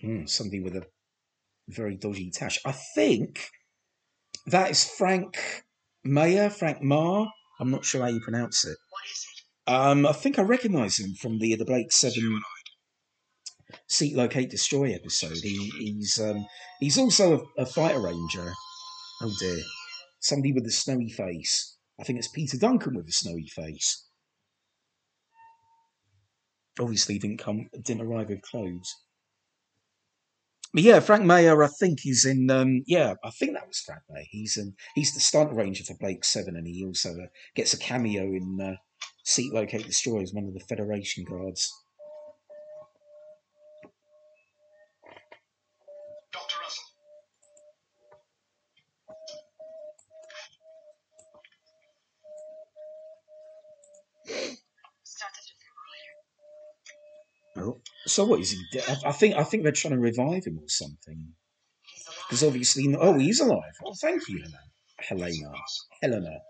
Hmm, 0.00 0.26
something 0.26 0.62
with 0.62 0.76
a 0.76 0.86
very 1.68 1.94
dodgy 1.94 2.30
tash. 2.30 2.58
I 2.64 2.72
think 2.72 3.48
that 4.46 4.70
is 4.70 4.84
Frank 4.84 5.64
Maher, 6.04 6.50
Frank 6.50 6.82
Marr. 6.82 7.28
I'm 7.64 7.70
not 7.70 7.86
sure 7.86 8.02
how 8.02 8.08
you 8.08 8.20
pronounce 8.20 8.66
it. 8.66 8.76
What 8.90 9.02
is 9.10 9.26
it? 9.26 9.72
Um, 9.72 10.04
I 10.04 10.12
think 10.12 10.38
I 10.38 10.42
recognise 10.42 10.98
him 10.98 11.14
from 11.14 11.38
the 11.38 11.54
the 11.54 11.64
Blake 11.64 11.90
Seven. 11.92 12.42
Seek 13.88 14.14
Locate 14.14 14.50
Destroy 14.50 14.92
episode. 14.92 15.38
He, 15.42 15.70
he's 15.78 16.20
um, 16.20 16.44
he's 16.78 16.98
also 16.98 17.48
a, 17.56 17.62
a 17.62 17.66
fighter 17.66 18.00
ranger. 18.00 18.52
Oh 19.22 19.32
dear, 19.40 19.62
somebody 20.20 20.52
with 20.52 20.66
a 20.66 20.70
snowy 20.70 21.08
face. 21.08 21.78
I 21.98 22.04
think 22.04 22.18
it's 22.18 22.28
Peter 22.28 22.58
Duncan 22.58 22.96
with 22.96 23.08
a 23.08 23.12
snowy 23.12 23.46
face. 23.46 24.08
Obviously, 26.78 27.18
didn't 27.18 27.38
come, 27.38 27.70
didn't 27.82 28.06
arrive 28.06 28.28
with 28.28 28.42
clothes. 28.42 28.94
Yeah, 30.76 30.98
Frank 30.98 31.24
Maher, 31.24 31.62
I 31.62 31.68
think 31.68 32.00
he's 32.00 32.24
in. 32.24 32.50
Um, 32.50 32.82
yeah, 32.86 33.14
I 33.22 33.30
think 33.30 33.52
that 33.54 33.68
was 33.68 33.78
Frank 33.78 34.02
Maher. 34.10 34.24
He's 34.28 34.56
in. 34.56 34.74
He's 34.96 35.14
the 35.14 35.20
stunt 35.20 35.52
ranger 35.52 35.84
for 35.84 35.94
Blake 36.00 36.24
Seven, 36.24 36.56
and 36.56 36.66
he 36.66 36.84
also 36.84 37.10
uh, 37.10 37.26
gets 37.54 37.74
a 37.74 37.78
cameo 37.78 38.22
in 38.24 38.58
uh, 38.60 38.74
Seek 39.24 39.52
Locate 39.52 39.86
Destroy 39.86 40.22
as 40.22 40.32
one 40.34 40.46
of 40.46 40.54
the 40.54 40.64
Federation 40.68 41.24
guards. 41.24 41.72
So 58.06 58.24
what 58.24 58.40
is 58.40 58.52
he? 58.52 58.80
I, 59.04 59.12
think 59.12 59.36
I 59.36 59.44
think 59.44 59.62
they're 59.62 59.72
trying 59.72 59.94
to 59.94 60.00
revive 60.00 60.44
him 60.44 60.58
or 60.58 60.68
something. 60.68 61.34
Because 62.28 62.44
obviously, 62.44 62.94
oh, 62.98 63.18
he's 63.18 63.40
alive. 63.40 63.74
Oh, 63.84 63.94
thank 64.00 64.28
you, 64.28 64.38
Helena. 64.38 64.58
Helena. 64.98 65.52
Helena. 66.02 66.40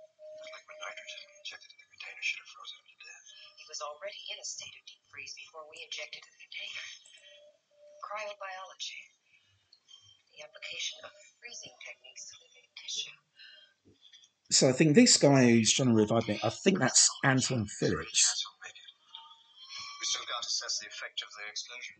Cryobiology. 8.05 9.03
The 10.31 10.45
application 10.45 10.99
of 11.05 11.11
freezing 11.41 11.75
techniques 11.83 12.31
to 12.31 12.35
living 12.39 12.69
tissue. 12.79 13.17
So 14.51 14.69
I 14.69 14.73
think 14.73 14.95
this 14.95 15.17
guy 15.17 15.51
who's 15.51 15.73
trying 15.73 15.89
to 15.89 15.95
revive 15.95 16.29
me, 16.29 16.39
I 16.45 16.51
think 16.51 16.79
that's 16.79 17.09
Anton 17.25 17.67
Phillips. 17.67 18.45
Will 20.05 20.21
make 20.21 20.29
it. 20.29 20.29
We 20.29 20.29
still 20.29 20.29
can't 20.29 20.45
assess 20.45 20.75
the 20.81 20.89
effect 20.93 21.19
of 21.23 21.31
the 21.33 21.45
explosion. 21.49 21.97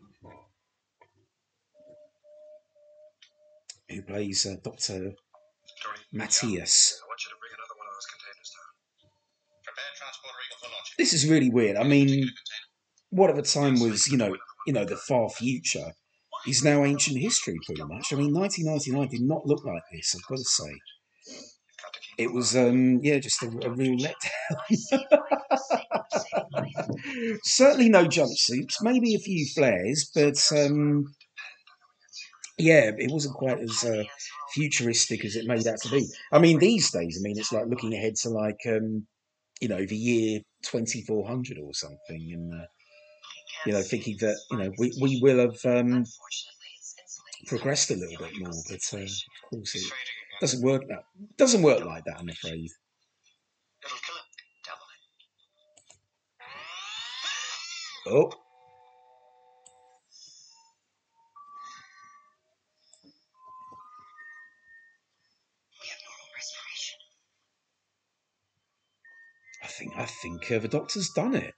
who 3.89 4.01
plays 4.01 4.45
uh, 4.45 4.55
Dr. 4.63 5.13
Matthias. 6.11 7.01
I 7.01 7.07
want 7.07 7.21
you 7.23 7.29
to 7.29 7.37
bring 7.39 7.53
another 7.53 7.77
one 7.77 7.87
of 7.87 7.93
those 7.93 8.09
containers 8.09 8.49
down. 8.51 8.69
Prepare 9.63 9.93
transporter 9.95 10.41
eagle 10.45 10.57
for 10.59 10.69
launching. 10.73 10.95
This 10.97 11.13
is 11.13 11.29
really 11.29 11.49
weird. 11.49 11.77
I 11.77 11.83
mean, 11.83 12.29
what 13.09 13.29
at 13.29 13.35
the 13.35 13.43
time 13.43 13.79
was, 13.79 14.07
you 14.07 14.17
know, 14.17 14.35
you 14.67 14.73
know, 14.73 14.85
the 14.85 14.97
far 14.97 15.29
future. 15.29 15.93
Is 16.47 16.63
now 16.63 16.85
ancient 16.85 17.17
history, 17.17 17.57
pretty 17.65 17.81
much. 17.81 18.13
I 18.13 18.17
mean, 18.17 18.31
1999 18.31 19.09
did 19.09 19.27
not 19.27 19.47
look 19.47 19.65
like 19.65 19.81
this. 19.91 20.13
I've 20.13 20.27
got 20.27 20.37
to 20.37 20.43
say, 20.43 20.79
You've 21.95 21.95
got 21.95 22.01
to 22.01 22.01
keep 22.01 22.15
it 22.17 22.33
was 22.33 22.55
um, 22.55 22.99
yeah, 23.03 23.19
just 23.19 23.43
a, 23.43 23.47
a 23.47 23.69
real 23.69 23.97
letdown. 23.97 24.19
Certainly 27.43 27.89
no 27.89 28.05
jumpsuits, 28.05 28.81
maybe 28.81 29.15
a 29.15 29.19
few 29.19 29.45
flares, 29.53 30.09
but 30.13 30.37
um, 30.55 31.05
yeah, 32.57 32.91
it 32.97 33.11
wasn't 33.11 33.35
quite 33.35 33.59
as 33.59 33.83
uh, 33.83 34.03
futuristic 34.53 35.25
as 35.25 35.35
it 35.35 35.45
made 35.45 35.67
out 35.67 35.79
to 35.81 35.89
be. 35.89 36.07
I 36.31 36.39
mean, 36.39 36.59
these 36.59 36.89
days, 36.91 37.19
I 37.19 37.21
mean, 37.21 37.37
it's 37.37 37.51
like 37.51 37.67
looking 37.67 37.93
ahead 37.93 38.15
to 38.17 38.29
like 38.29 38.59
um, 38.67 39.05
you 39.59 39.67
know 39.67 39.85
the 39.85 39.97
year 39.97 40.41
2400 40.63 41.57
or 41.59 41.73
something, 41.73 41.97
and 42.09 42.53
uh, 42.53 42.65
you 43.65 43.73
know 43.73 43.81
thinking 43.81 44.17
that 44.21 44.37
you 44.51 44.57
know 44.57 44.71
we, 44.77 44.93
we 45.01 45.19
will 45.21 45.39
have 45.39 45.65
um, 45.65 46.05
progressed 47.47 47.91
a 47.91 47.95
little 47.95 48.25
bit 48.25 48.33
more, 48.39 48.51
but 48.69 48.79
uh, 48.93 49.03
of 49.03 49.09
course 49.49 49.75
it 49.75 49.79
He's 49.79 49.89
fading 49.89 49.91
again. 49.91 50.14
Doesn't 50.41 50.61
work 50.63 50.83
that 50.89 51.03
doesn't 51.37 51.61
work 51.61 51.83
like 51.85 52.03
that. 52.05 52.17
I'm 52.19 52.29
afraid. 52.29 52.69
It'll 53.83 53.97
kill 53.97 54.15
him. 54.15 54.23
Double 54.65 54.87
it. 58.05 58.31
Oh, 58.31 58.31
We 65.81 65.87
have 65.89 65.99
normal 66.05 66.29
respiration. 66.35 66.99
I 69.63 69.67
think 69.67 69.91
I 69.97 70.05
think 70.05 70.51
uh, 70.51 70.59
the 70.59 70.67
doctor's 70.67 71.09
done 71.09 71.35
it. 71.35 71.53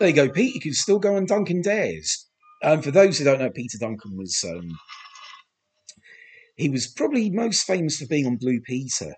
There 0.00 0.08
you 0.08 0.14
go, 0.14 0.28
Pete. 0.28 0.54
You 0.54 0.60
can 0.60 0.74
still 0.74 0.98
go 0.98 1.16
on 1.16 1.26
Duncan 1.26 1.62
Dares. 1.62 2.26
Um, 2.62 2.82
for 2.82 2.90
those 2.90 3.18
who 3.18 3.24
don't 3.24 3.38
know, 3.38 3.50
Peter 3.50 3.78
Duncan 3.78 4.16
was 4.16 4.44
um, 4.48 4.76
he 6.56 6.68
was 6.68 6.86
probably 6.86 7.30
most 7.30 7.66
famous 7.66 7.98
for 7.98 8.06
being 8.06 8.26
on 8.26 8.36
Blue 8.36 8.60
Peter 8.60 9.14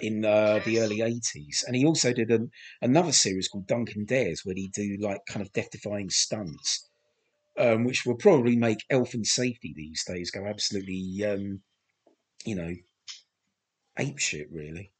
in 0.00 0.24
uh, 0.24 0.60
the 0.64 0.78
early 0.80 1.00
eighties, 1.00 1.64
and 1.66 1.74
he 1.74 1.84
also 1.84 2.12
did 2.12 2.30
an, 2.30 2.50
another 2.80 3.12
series 3.12 3.48
called 3.48 3.66
Duncan 3.66 4.04
Dares, 4.04 4.42
where 4.44 4.54
he'd 4.54 4.72
do 4.72 4.96
like 5.00 5.20
kind 5.28 5.44
of 5.44 5.52
death-defying 5.52 6.10
stunts, 6.10 6.88
um, 7.58 7.84
which 7.84 8.06
will 8.06 8.16
probably 8.16 8.56
make 8.56 8.78
Elf 8.90 9.14
and 9.14 9.26
Safety 9.26 9.74
these 9.76 10.04
days 10.06 10.30
go 10.30 10.46
absolutely, 10.46 11.24
um, 11.24 11.60
you 12.44 12.54
know, 12.54 12.72
ape 13.98 14.18
shit, 14.18 14.46
really. 14.52 14.92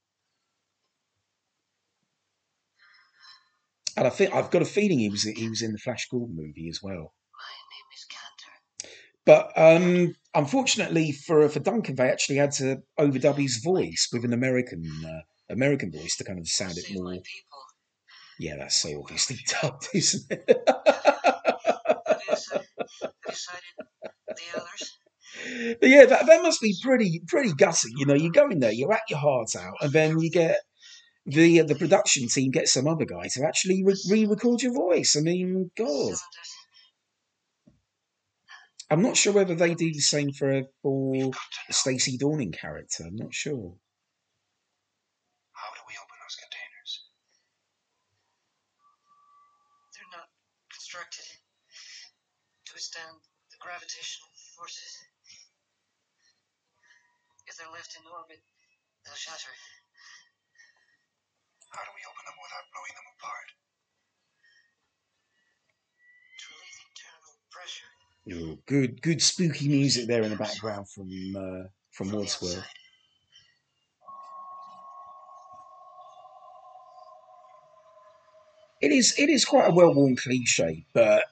And 3.97 4.07
I 4.07 4.11
think 4.11 4.33
I've 4.33 4.51
got 4.51 4.63
a 4.63 4.65
feeling 4.65 5.01
he 5.01 5.09
was 5.09 5.23
he 5.25 5.49
was 5.49 5.63
in 5.63 5.73
the 5.73 5.79
Flash 5.79 6.09
Gordon 6.09 6.37
movie 6.37 6.69
as 6.69 6.81
well. 6.83 7.15
My 7.35 7.55
name 7.73 7.89
is 7.95 8.07
Cantar. 8.13 8.91
But 9.29 9.53
um, 9.57 10.15
unfortunately 10.35 11.13
for 11.13 11.47
for 11.51 11.61
Duncan, 11.61 11.97
they 11.97 12.09
actually 12.09 12.37
had 12.37 12.53
to 12.53 12.79
overdub 12.99 13.37
his 13.37 13.59
voice 13.63 14.09
with 14.11 14.25
an 14.25 14.33
American 14.33 14.83
uh, 15.05 15.21
American 15.53 15.93
voice 15.93 16.17
to 16.17 16.25
kind 16.25 16.39
of 16.39 16.49
sound 16.49 16.79
it 16.79 16.87
more. 16.95 17.13
Yeah, 18.39 18.57
that's 18.57 18.77
so 18.77 18.89
obviously 18.99 19.37
dubbed, 19.61 19.89
isn't 19.93 20.25
it? 20.31 20.49
Have 20.67 22.21
you 22.31 23.09
decided 23.27 23.75
the 24.29 24.57
others? 24.57 24.99
but 25.79 25.89
yeah, 25.91 26.07
that, 26.07 26.27
that 26.27 26.43
must 26.43 26.63
be 26.63 26.75
pretty 26.83 27.21
pretty 27.29 27.53
gutting. 27.53 27.93
You 27.99 28.07
know, 28.07 28.15
you 28.15 28.33
go 28.33 28.49
in 28.49 28.61
there, 28.61 28.73
you 28.73 28.91
act 28.91 29.11
your 29.11 29.19
heart 29.19 29.55
out, 29.59 29.75
and 29.83 29.93
then 29.93 30.21
you 30.21 30.31
get 30.31 30.57
the 31.27 31.61
the 31.61 31.75
production 31.75 32.29
team 32.29 32.51
get 32.51 32.69
some 32.69 32.89
other 32.89 33.05
guy 33.05 33.29
to 33.35 33.45
actually 33.45 33.85
re- 33.85 34.05
re-record 34.09 34.63
your 34.63 34.73
voice. 34.73 35.17
I 35.19 35.21
mean, 35.21 35.71
God. 35.77 36.15
I'm 38.91 39.03
not 39.03 39.17
sure 39.17 39.33
whether 39.35 39.55
they 39.55 39.75
do 39.75 39.93
the 39.93 40.01
same 40.01 40.33
for 40.33 40.51
uh, 40.53 40.63
for 40.83 41.13
We've 41.13 41.21
the 41.21 41.31
got 41.31 41.51
to 41.53 41.61
know. 41.69 41.73
Stacey 41.77 42.17
Dorning 42.17 42.53
character. 42.57 43.05
I'm 43.05 43.17
not 43.17 43.35
sure. 43.35 43.77
How 45.53 45.69
do 45.77 45.81
we 45.85 45.93
open 46.01 46.17
those 46.25 46.37
containers? 46.41 46.93
They're 49.93 50.15
not 50.17 50.33
constructed 50.73 51.29
to 52.65 52.71
withstand 52.73 53.21
the 53.53 53.61
gravitational 53.61 54.33
forces. 54.57 54.93
If 57.45 57.57
they're 57.61 57.73
left 57.77 57.93
in 57.93 58.05
orbit, 58.09 58.41
they'll 59.05 59.17
shatter. 59.21 59.53
How 61.77 61.85
do 61.85 61.93
we 61.93 62.05
open 62.09 62.25
them 62.25 62.39
without 62.41 62.65
blowing 62.73 62.95
them 62.97 63.09
apart? 63.21 63.49
To 66.41 66.45
release 66.57 66.81
internal 66.81 67.37
pressure 67.53 67.93
Oh, 68.31 68.59
good, 68.67 69.01
good 69.01 69.23
spooky 69.23 69.69
music 69.69 70.07
there 70.07 70.23
in 70.23 70.31
the 70.31 70.37
background 70.37 70.89
from 70.91 71.09
uh, 71.37 71.69
from 71.93 72.13
Wadsworth. 72.13 72.67
It 78.81 78.93
is, 78.93 79.15
it 79.19 79.29
is 79.29 79.45
quite 79.45 79.69
a 79.69 79.75
well-worn 79.75 80.15
cliche, 80.17 80.85
but 80.93 81.25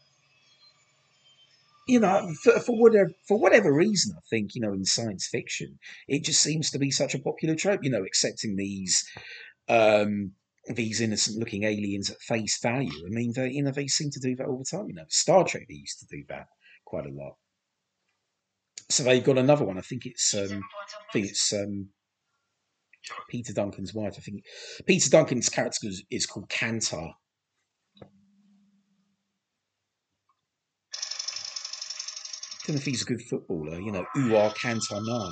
you 1.86 2.00
know, 2.00 2.32
for, 2.42 2.58
for 2.60 2.76
whatever 2.76 3.10
for 3.28 3.38
whatever 3.38 3.72
reason, 3.72 4.14
I 4.16 4.22
think 4.28 4.54
you 4.54 4.62
know 4.62 4.72
in 4.72 4.84
science 4.84 5.28
fiction, 5.28 5.78
it 6.08 6.24
just 6.24 6.40
seems 6.40 6.70
to 6.70 6.78
be 6.78 6.90
such 6.90 7.14
a 7.14 7.18
popular 7.18 7.54
trope. 7.54 7.84
You 7.84 7.90
know, 7.90 8.04
accepting 8.04 8.56
these 8.56 9.06
um, 9.68 10.32
these 10.66 11.00
innocent-looking 11.00 11.62
aliens 11.64 12.10
at 12.10 12.20
face 12.20 12.58
value. 12.60 13.06
I 13.06 13.10
mean, 13.10 13.32
they 13.36 13.50
you 13.50 13.62
know 13.62 13.70
they 13.70 13.86
seem 13.86 14.10
to 14.10 14.20
do 14.20 14.34
that 14.36 14.46
all 14.46 14.58
the 14.58 14.64
time. 14.64 14.88
You 14.88 14.94
know, 14.94 15.04
Star 15.08 15.44
Trek 15.44 15.66
they 15.68 15.74
used 15.74 16.00
to 16.00 16.06
do 16.06 16.24
that 16.28 16.46
quite 16.86 17.04
a 17.04 17.12
lot. 17.12 17.34
So 18.88 19.02
they've 19.02 19.24
got 19.24 19.38
another 19.38 19.64
one. 19.64 19.78
I 19.78 19.82
think 19.82 20.06
it's 20.06 20.32
um, 20.34 20.46
Seven 20.46 20.62
points 20.74 20.94
on 20.94 21.02
I 21.08 21.12
think 21.12 21.26
it's 21.26 21.52
um, 21.52 21.88
Peter 23.28 23.52
Duncan's 23.52 23.92
wife. 23.92 24.14
I 24.16 24.20
think 24.20 24.44
Peter 24.86 25.10
Duncan's 25.10 25.48
character 25.48 25.88
is, 25.88 26.04
is 26.10 26.26
called 26.26 26.48
Cantar. 26.48 27.12
don't 32.66 32.76
know 32.76 32.80
if 32.80 32.86
he's 32.86 33.02
a 33.02 33.04
good 33.04 33.22
footballer. 33.22 33.78
You 33.78 33.92
know, 33.92 34.04
Uar 34.16 34.52
Kantar 34.56 35.00
Na. 35.00 35.30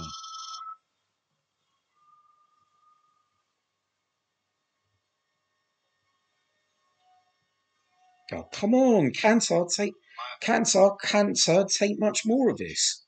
Oh, 8.32 8.48
come 8.52 8.74
on, 8.74 9.10
Cantar, 9.10 9.68
take 9.74 9.92
Cantar, 10.42 10.96
cancer, 11.00 11.64
take 11.64 11.98
much 11.98 12.22
more 12.26 12.50
of 12.50 12.58
this. 12.58 13.04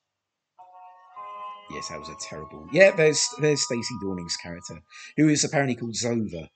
Yes, 1.71 1.89
that 1.89 1.99
was 1.99 2.09
a 2.09 2.15
terrible. 2.21 2.69
Yeah, 2.73 2.93
there's 2.93 3.29
there's 3.41 3.65
Stacey 3.65 3.95
Dorning's 4.01 4.37
character, 4.37 4.81
who 5.17 5.29
is 5.29 5.45
apparently 5.45 5.75
called 5.75 5.95
Zova. 5.95 6.49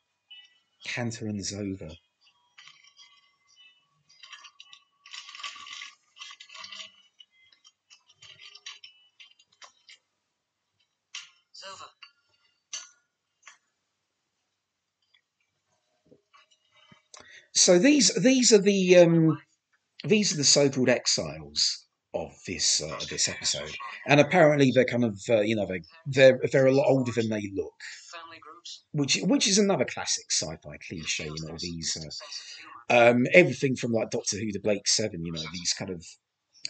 Cantar 0.87 1.29
and 1.29 1.41
Zova. 1.41 1.97
Zova. 11.55 11.89
So 17.53 17.79
these 17.79 18.15
these 18.15 18.53
are 18.53 18.59
the 18.59 18.97
um, 18.99 19.39
these 20.05 20.33
are 20.33 20.37
the 20.37 20.45
so-called 20.45 20.89
exiles 20.89 21.87
of 22.13 22.33
this 22.47 22.83
uh, 22.83 22.99
this 23.09 23.29
episode, 23.29 23.75
and 24.07 24.21
apparently 24.21 24.73
they're 24.75 24.85
kind 24.85 25.05
of 25.05 25.21
uh, 25.29 25.41
you 25.41 25.55
know 25.55 25.67
they 25.67 25.83
they're 26.07 26.41
they're 26.51 26.67
a 26.67 26.73
lot 26.73 26.89
older 26.89 27.13
than 27.13 27.29
they 27.29 27.51
look, 27.55 27.75
which 28.93 29.19
which 29.23 29.47
is 29.47 29.59
another 29.59 29.85
classic 29.85 30.25
sci-fi 30.31 30.77
cliche. 30.89 31.25
You 31.25 31.47
know 31.47 31.57
these 31.59 31.97
uh, 32.91 33.11
um, 33.11 33.27
everything 33.33 33.77
from 33.77 33.93
like 33.93 34.11
Doctor 34.11 34.39
Who 34.39 34.51
to 34.51 34.61
Blake 34.61 34.89
Seven. 34.89 35.25
You 35.25 35.33
know 35.33 35.43
these 35.53 35.73
kind 35.73 35.91
of 35.91 36.05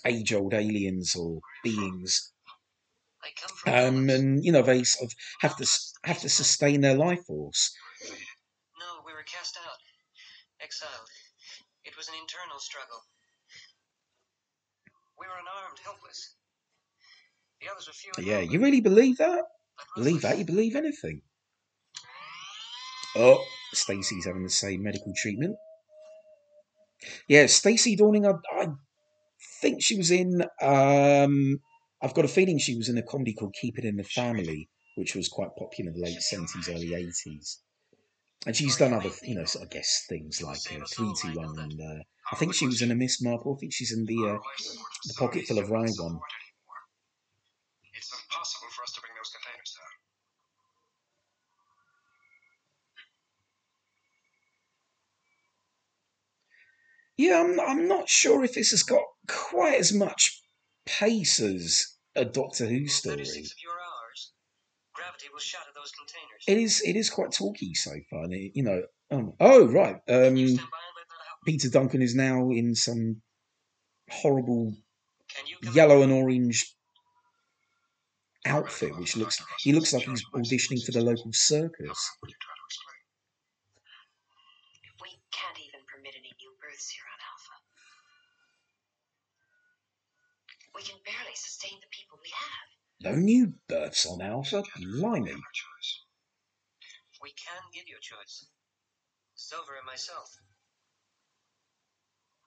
age-old 0.04 0.52
aliens 0.52 1.14
or 1.16 1.40
beings, 1.64 2.32
um, 3.66 4.10
and 4.10 4.44
you 4.44 4.52
know 4.52 4.62
they 4.62 4.82
sort 4.84 5.10
of 5.10 5.16
have 5.40 5.56
to 5.56 5.66
have 6.04 6.20
to 6.20 6.28
sustain 6.28 6.82
their 6.82 6.96
life 6.96 7.24
force. 7.26 7.74
No, 8.78 9.02
we 9.06 9.12
were 9.12 9.22
cast 9.22 9.56
out. 9.56 9.78
Exiled. 10.60 11.08
It 11.84 11.96
was 11.96 12.08
an 12.08 12.14
internal 12.20 12.58
struggle. 12.58 13.04
Helpless. 15.84 16.34
The 17.60 17.70
others 17.70 17.86
were 17.86 17.92
few 17.92 18.12
Yeah, 18.24 18.40
you 18.40 18.60
really 18.60 18.80
believe 18.80 19.18
that? 19.18 19.42
Believe 19.96 20.22
that? 20.22 20.38
You 20.38 20.44
believe 20.44 20.76
anything? 20.76 21.22
Oh, 23.16 23.44
Stacey's 23.72 24.24
having 24.24 24.44
the 24.44 24.50
same 24.50 24.82
medical 24.82 25.12
treatment. 25.16 25.56
Yeah, 27.28 27.46
Stacey 27.46 27.96
Dorning. 27.96 28.26
I, 28.26 28.62
I 28.62 28.68
think 29.60 29.82
she 29.82 29.96
was 29.96 30.10
in. 30.10 30.42
Um, 30.60 31.60
I've 32.02 32.14
got 32.14 32.24
a 32.24 32.28
feeling 32.28 32.58
she 32.58 32.76
was 32.76 32.88
in 32.88 32.98
a 32.98 33.02
comedy 33.02 33.34
called 33.34 33.54
Keep 33.60 33.78
It 33.78 33.84
in 33.84 33.96
the 33.96 34.04
Family, 34.04 34.68
which 34.96 35.14
was 35.14 35.28
quite 35.28 35.50
popular 35.58 35.90
in 35.90 35.96
the 35.96 36.02
late 36.02 36.20
seventies, 36.20 36.68
early 36.68 36.94
eighties. 36.94 37.60
And 38.46 38.56
she's 38.56 38.76
done 38.76 38.94
other, 38.94 39.10
you 39.22 39.34
know, 39.34 39.44
sort 39.44 39.64
of 39.64 39.70
guest 39.70 40.08
things 40.08 40.42
like 40.42 40.60
uh, 40.72 40.84
Three 40.86 41.12
Two 41.20 41.32
One 41.38 41.58
and 41.58 41.80
uh, 41.80 42.02
I 42.32 42.36
think 42.36 42.54
she 42.54 42.66
was 42.66 42.80
in 42.80 42.90
a 42.90 42.94
Miss 42.94 43.20
Marple. 43.20 43.54
I 43.56 43.58
think 43.58 43.72
she's 43.72 43.92
in 43.92 44.04
the 44.04 44.16
uh, 44.16 44.38
the 45.06 45.14
pocket 45.14 45.46
full 45.46 45.58
of 45.58 45.70
rye 45.70 45.88
one. 45.98 46.20
It's 47.92 48.12
impossible 48.12 48.68
for 48.70 48.82
us 48.82 48.92
to 48.92 49.00
bring 49.00 49.12
those 49.18 49.30
containers 49.30 49.76
down. 49.76 49.86
Yeah, 57.16 57.40
I'm, 57.40 57.60
I'm 57.60 57.88
not 57.88 58.08
sure 58.08 58.44
if 58.44 58.54
this 58.54 58.70
has 58.70 58.82
got 58.82 59.02
quite 59.28 59.78
as 59.78 59.92
much 59.92 60.40
pace 60.86 61.40
as 61.40 61.96
a 62.14 62.24
Doctor 62.24 62.66
Who 62.66 62.86
story. 62.86 63.16
36 63.16 63.52
fewer 63.54 63.72
hours. 63.72 64.32
Gravity 64.94 65.26
will 65.32 65.40
shatter 65.40 65.70
those 65.74 65.92
containers. 65.92 66.44
It 66.46 66.58
is 66.58 66.80
it 66.86 66.96
is 66.96 67.10
quite 67.10 67.32
talky 67.32 67.74
so 67.74 67.92
far. 68.08 68.26
You 68.30 68.62
know. 68.62 68.82
Um, 69.10 69.32
oh 69.40 69.66
right. 69.66 69.96
Um, 70.08 70.36
Peter 71.50 71.68
Duncan 71.68 72.00
is 72.00 72.14
now 72.14 72.50
in 72.50 72.76
some 72.76 73.22
horrible 74.08 74.72
Can 75.34 75.46
you 75.48 75.56
yellow 75.72 76.02
and 76.02 76.12
orange 76.12 76.76
outfit, 78.46 78.96
which 78.96 79.16
looks 79.16 79.42
he 79.58 79.72
looks 79.72 79.92
like 79.92 80.04
he's 80.04 80.24
auditioning 80.32 80.80
for 80.86 80.92
the 80.92 81.00
local 81.02 81.32
circus. 81.32 81.98
What 82.20 82.28
are 82.28 82.30
you 82.30 82.38
trying 82.38 82.54
to 82.54 82.66
explain? 82.70 83.02
We 85.02 85.10
can't 85.34 85.58
even 85.58 85.80
permit 85.90 86.14
any 86.14 86.30
new 86.38 86.54
births 86.62 86.88
here 86.94 87.02
on 87.10 87.18
Alpha. 87.18 87.56
We 90.76 90.82
can 90.86 91.02
barely 91.02 91.34
sustain 91.34 91.80
the 91.80 91.90
people 91.90 92.16
we 92.22 92.30
have. 92.30 92.66
No 93.10 93.18
new 93.18 93.54
births 93.68 94.06
on 94.06 94.22
Alpha. 94.22 94.62
We 94.78 94.86
Blimey. 94.86 95.30
have 95.30 95.42
no 95.42 95.50
choice. 95.52 95.90
We 97.20 97.30
can 97.34 97.62
give 97.74 97.88
you 97.88 97.96
a 97.98 98.00
choice. 98.00 98.46
Silver 99.34 99.74
and 99.74 99.86
myself. 99.86 100.38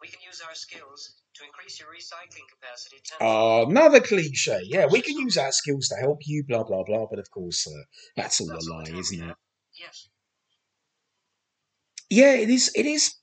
We 0.03 0.09
can 0.09 0.19
use 0.27 0.41
our 0.45 0.53
skills 0.53 1.15
to 1.35 1.45
increase 1.45 1.79
your 1.79 1.87
recycling 1.87 2.43
capacity. 2.51 2.97
Oh, 3.21 3.69
another 3.69 4.01
cliche. 4.01 4.59
Yeah, 4.65 4.85
we 4.85 5.01
can 5.01 5.17
use 5.17 5.37
our 5.37 5.53
skills 5.53 5.87
to 5.87 5.95
help 5.95 6.19
you, 6.25 6.43
blah 6.45 6.65
blah 6.65 6.83
blah. 6.83 7.05
But 7.09 7.19
of 7.19 7.31
course, 7.31 7.65
uh, 7.65 7.83
that's 8.17 8.41
all 8.41 8.47
That's 8.47 8.67
a 8.67 8.73
lie, 8.73 8.99
isn't 8.99 9.23
it? 9.29 9.35
Yes. 9.79 10.09
Yeah, 12.09 12.33
it 12.33 12.49
is. 12.49 12.69
It 12.75 12.85
is. 12.85 13.15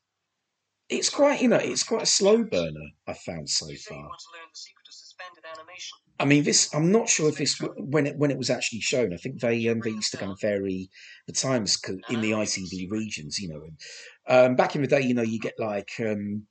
It's 0.88 1.11
quite, 1.11 1.43
you 1.43 1.49
know, 1.49 1.57
it's 1.59 1.83
quite 1.85 2.03
a 2.03 2.07
slow 2.07 2.43
burner. 2.45 2.88
I 3.07 3.12
found 3.12 3.49
so 3.51 3.69
You 3.69 3.77
say 3.77 3.95
you 3.95 4.01
far. 4.01 4.09
want 4.09 4.19
to 4.19 4.38
learn 4.38 4.49
the 4.51 4.59
secret 4.59 4.87
of 4.88 4.95
suspended 4.95 5.45
animation. 5.55 5.99
I 6.19 6.25
mean, 6.25 6.45
this. 6.45 6.75
I'm 6.75 6.90
not 6.90 7.11
sure 7.11 7.29
if 7.29 7.37
this 7.37 7.61
when 7.77 8.07
it 8.07 8.16
when 8.16 8.31
it 8.31 8.38
was 8.38 8.49
actually 8.49 8.81
shown. 8.81 9.12
I 9.12 9.19
think 9.19 9.40
they 9.40 9.69
um, 9.69 9.81
they 9.81 9.90
used 9.90 10.12
to 10.12 10.16
kind 10.16 10.33
of 10.33 10.40
vary 10.40 10.88
the 11.27 11.35
times 11.35 11.79
in 12.09 12.23
the 12.23 12.33
ITV 12.33 12.90
regions. 12.90 13.38
You 13.38 13.49
know, 13.51 13.61
and 13.62 14.51
um, 14.51 14.57
back 14.57 14.75
in 14.75 14.81
the 14.83 14.88
day, 14.88 15.03
you 15.03 15.14
know, 15.14 15.23
you 15.23 15.38
get 15.38 15.55
like 15.59 15.90
um, 16.01 16.47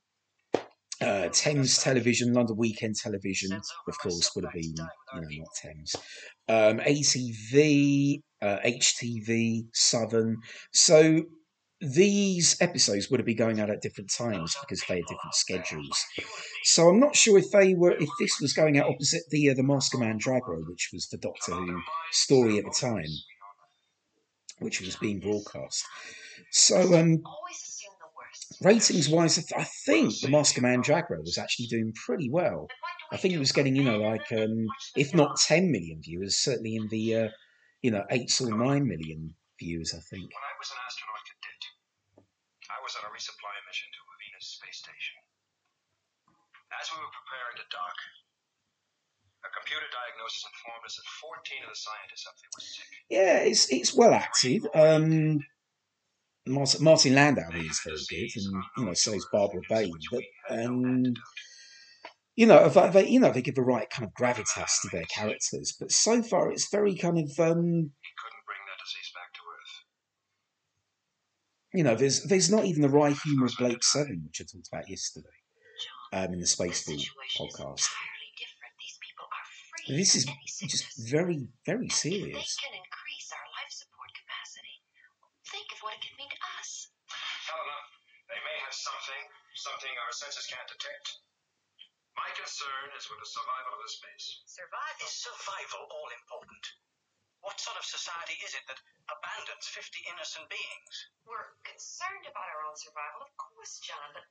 uh, 1.02 1.30
Thames 1.30 1.82
Television, 1.82 2.34
London 2.34 2.58
Weekend 2.58 2.96
Television, 2.96 3.54
of 3.54 4.00
course, 4.00 4.32
would 4.36 4.46
have 4.46 4.54
been 4.54 4.64
you 4.64 5.22
know 5.22 5.28
not 5.32 5.48
Thames. 5.62 5.96
Um, 6.48 6.80
ATV, 6.80 8.22
uh, 8.42 8.58
HTV, 8.66 9.66
Southern. 9.74 10.38
So 10.74 11.24
these 11.82 12.58
episodes 12.60 13.10
would 13.10 13.20
have 13.20 13.26
been 13.26 13.38
going 13.38 13.60
out 13.62 13.70
at 13.70 13.82
different 13.82 14.12
times 14.12 14.56
because 14.62 14.84
they 14.88 14.96
had 14.96 15.06
different 15.06 15.34
schedules. 15.34 16.06
So 16.66 16.90
I'm 16.90 17.00
not 17.00 17.16
sure 17.16 17.38
if 17.38 17.52
they 17.52 17.74
were 17.74 17.92
if 17.92 18.10
this 18.20 18.40
was 18.42 18.54
going 18.54 18.78
out 18.78 18.90
opposite 18.90 19.24
the 19.30 19.50
uh, 19.50 19.54
the 19.54 19.64
Masque 19.64 19.94
of 19.94 20.02
Mandragora, 20.02 20.68
which 20.68 20.90
was 20.92 21.08
the 21.08 21.18
Doctor 21.18 21.54
Who 21.54 21.82
story 22.12 22.58
at 22.58 22.66
the 22.66 22.76
time, 22.78 23.08
which 24.60 24.82
was 24.82 24.98
being 24.98 25.20
broadcast. 25.20 25.86
So 26.52 27.00
um, 27.00 27.24
ratings 28.62 29.10
wise, 29.10 29.38
I, 29.38 29.42
th- 29.42 29.62
I 29.62 29.64
think 29.86 30.20
the 30.22 30.30
Masque 30.30 30.58
of 30.58 30.64
Mandragora 30.64 31.22
was 31.22 31.38
actually 31.38 31.68
doing 31.68 31.94
pretty 31.94 32.30
well. 32.30 32.68
I 33.12 33.18
think 33.18 33.34
it 33.34 33.40
was 33.40 33.52
getting 33.52 33.76
you 33.76 33.84
know 33.84 33.98
like 34.00 34.32
um, 34.32 34.68
if 34.96 35.14
not 35.14 35.40
10 35.40 35.72
million 35.72 36.02
viewers, 36.02 36.36
certainly 36.36 36.76
in 36.76 36.88
the 36.90 37.16
uh, 37.16 37.30
you 37.82 37.92
know 37.92 38.04
eight 38.10 38.34
or 38.42 38.50
nine 38.50 38.88
million 38.88 39.34
viewers. 39.60 39.94
I 39.94 40.02
think. 40.10 40.30
When 40.30 40.46
I 40.46 40.56
was 40.58 40.70
an 40.72 40.80
astronaut 40.86 41.24
cadet, 41.26 41.64
I 42.70 42.80
was 42.82 42.94
on 42.98 43.06
a 43.06 43.12
resupply 43.14 43.56
mission 43.70 43.90
to 43.94 44.02
a 44.02 44.16
Venus 44.22 44.48
space 44.58 44.78
station. 44.82 45.18
As 46.80 46.90
we 46.94 47.02
were 47.02 47.14
preparing 47.14 47.58
to 47.58 47.68
dock, 47.74 47.98
a 49.42 49.50
computer 49.50 49.90
diagnosis 49.90 50.46
informed 50.46 50.86
us 50.86 50.96
that 51.02 51.08
14 51.18 51.66
of 51.66 51.70
the 51.74 51.80
scientists 51.82 52.26
up 52.30 52.36
there 52.38 52.52
were 52.54 52.66
sick. 52.66 52.92
Yeah, 53.10 53.38
it's 53.42 53.66
it's 53.74 53.94
well 53.96 54.14
acted. 54.14 54.70
Um, 54.76 55.42
Martin, 56.50 56.84
Martin 56.84 57.16
Landau 57.16 57.50
is 57.54 57.80
very 57.86 57.98
good, 58.10 58.30
and 58.44 58.64
you 58.78 58.86
know 58.86 58.94
so 58.94 59.14
is 59.14 59.26
Barbara 59.32 59.62
Bain. 59.70 59.94
But 60.12 60.24
um, 60.50 61.04
you 62.36 62.46
know 62.46 62.68
they, 62.70 63.08
you 63.08 63.20
know 63.20 63.32
they 63.32 63.42
give 63.42 63.56
the 63.56 63.62
right 63.62 63.90
kind 63.90 64.06
of 64.08 64.14
gravitas 64.14 64.82
to 64.82 64.90
their 64.92 65.06
characters. 65.06 65.76
But 65.80 65.92
so 65.92 66.22
far, 66.24 66.52
it's 66.52 66.70
very 66.70 66.96
kind 66.96 67.18
of 67.18 67.30
um, 67.40 67.92
He 68.02 68.12
couldn't 68.20 68.46
bring 68.46 68.64
that 68.68 68.80
disease 68.84 69.12
back 69.14 69.32
to 69.34 69.42
Earth. 69.56 69.76
you 71.74 71.84
know 71.84 71.96
there's 71.96 72.24
there's 72.24 72.50
not 72.52 72.66
even 72.66 72.82
the 72.82 72.90
right 72.90 73.16
humour 73.24 73.46
of 73.46 73.54
Blake 73.58 73.84
Seven, 73.84 74.24
which 74.26 74.42
I 74.42 74.46
talked 74.52 74.70
about 74.72 74.90
yesterday 74.90 75.28
um, 76.14 76.34
in 76.34 76.40
the 76.40 76.48
Space 76.48 76.86
Ball 76.86 76.98
podcast. 77.38 77.88
These 79.88 80.16
are 80.16 80.22
free 80.30 80.32
This 80.42 80.62
is 80.64 80.72
just 80.72 81.10
very 81.10 81.48
very 81.66 81.90
serious. 81.90 82.58
they 82.58 82.62
can 82.62 82.76
increase 82.78 83.28
our 83.34 83.48
life 83.58 83.72
support 83.74 84.10
capacity, 84.14 84.78
think 85.50 85.66
of 85.74 85.80
what 85.82 85.94
it 85.98 86.02
could 86.06 86.14
mean 86.18 86.30
to 86.30 86.40
us. 86.62 86.94
Helena, 87.50 88.69
they 88.80 88.88
something, 88.88 89.24
something 89.60 89.94
our 90.08 90.14
senses 90.16 90.48
can't 90.48 90.70
detect. 90.72 91.20
My 92.16 92.32
concern 92.36 92.88
is 92.96 93.08
with 93.12 93.20
the 93.20 93.28
survival 93.28 93.76
of 93.76 93.82
the 93.84 93.92
space. 93.92 94.28
Survival. 94.48 95.04
Is 95.04 95.20
survival 95.20 95.84
all 95.92 96.10
important? 96.16 96.64
What 97.44 97.60
sort 97.60 97.80
of 97.80 97.84
society 97.84 98.36
is 98.44 98.56
it 98.56 98.64
that 98.68 98.80
abandons 99.08 99.68
50 99.68 100.00
innocent 100.12 100.48
beings? 100.52 100.96
We're 101.28 101.56
concerned 101.64 102.28
about 102.28 102.48
our 102.52 102.68
own 102.68 102.76
survival, 102.76 103.24
of 103.24 103.32
course, 103.40 103.80
John, 103.84 104.10
but 104.16 104.28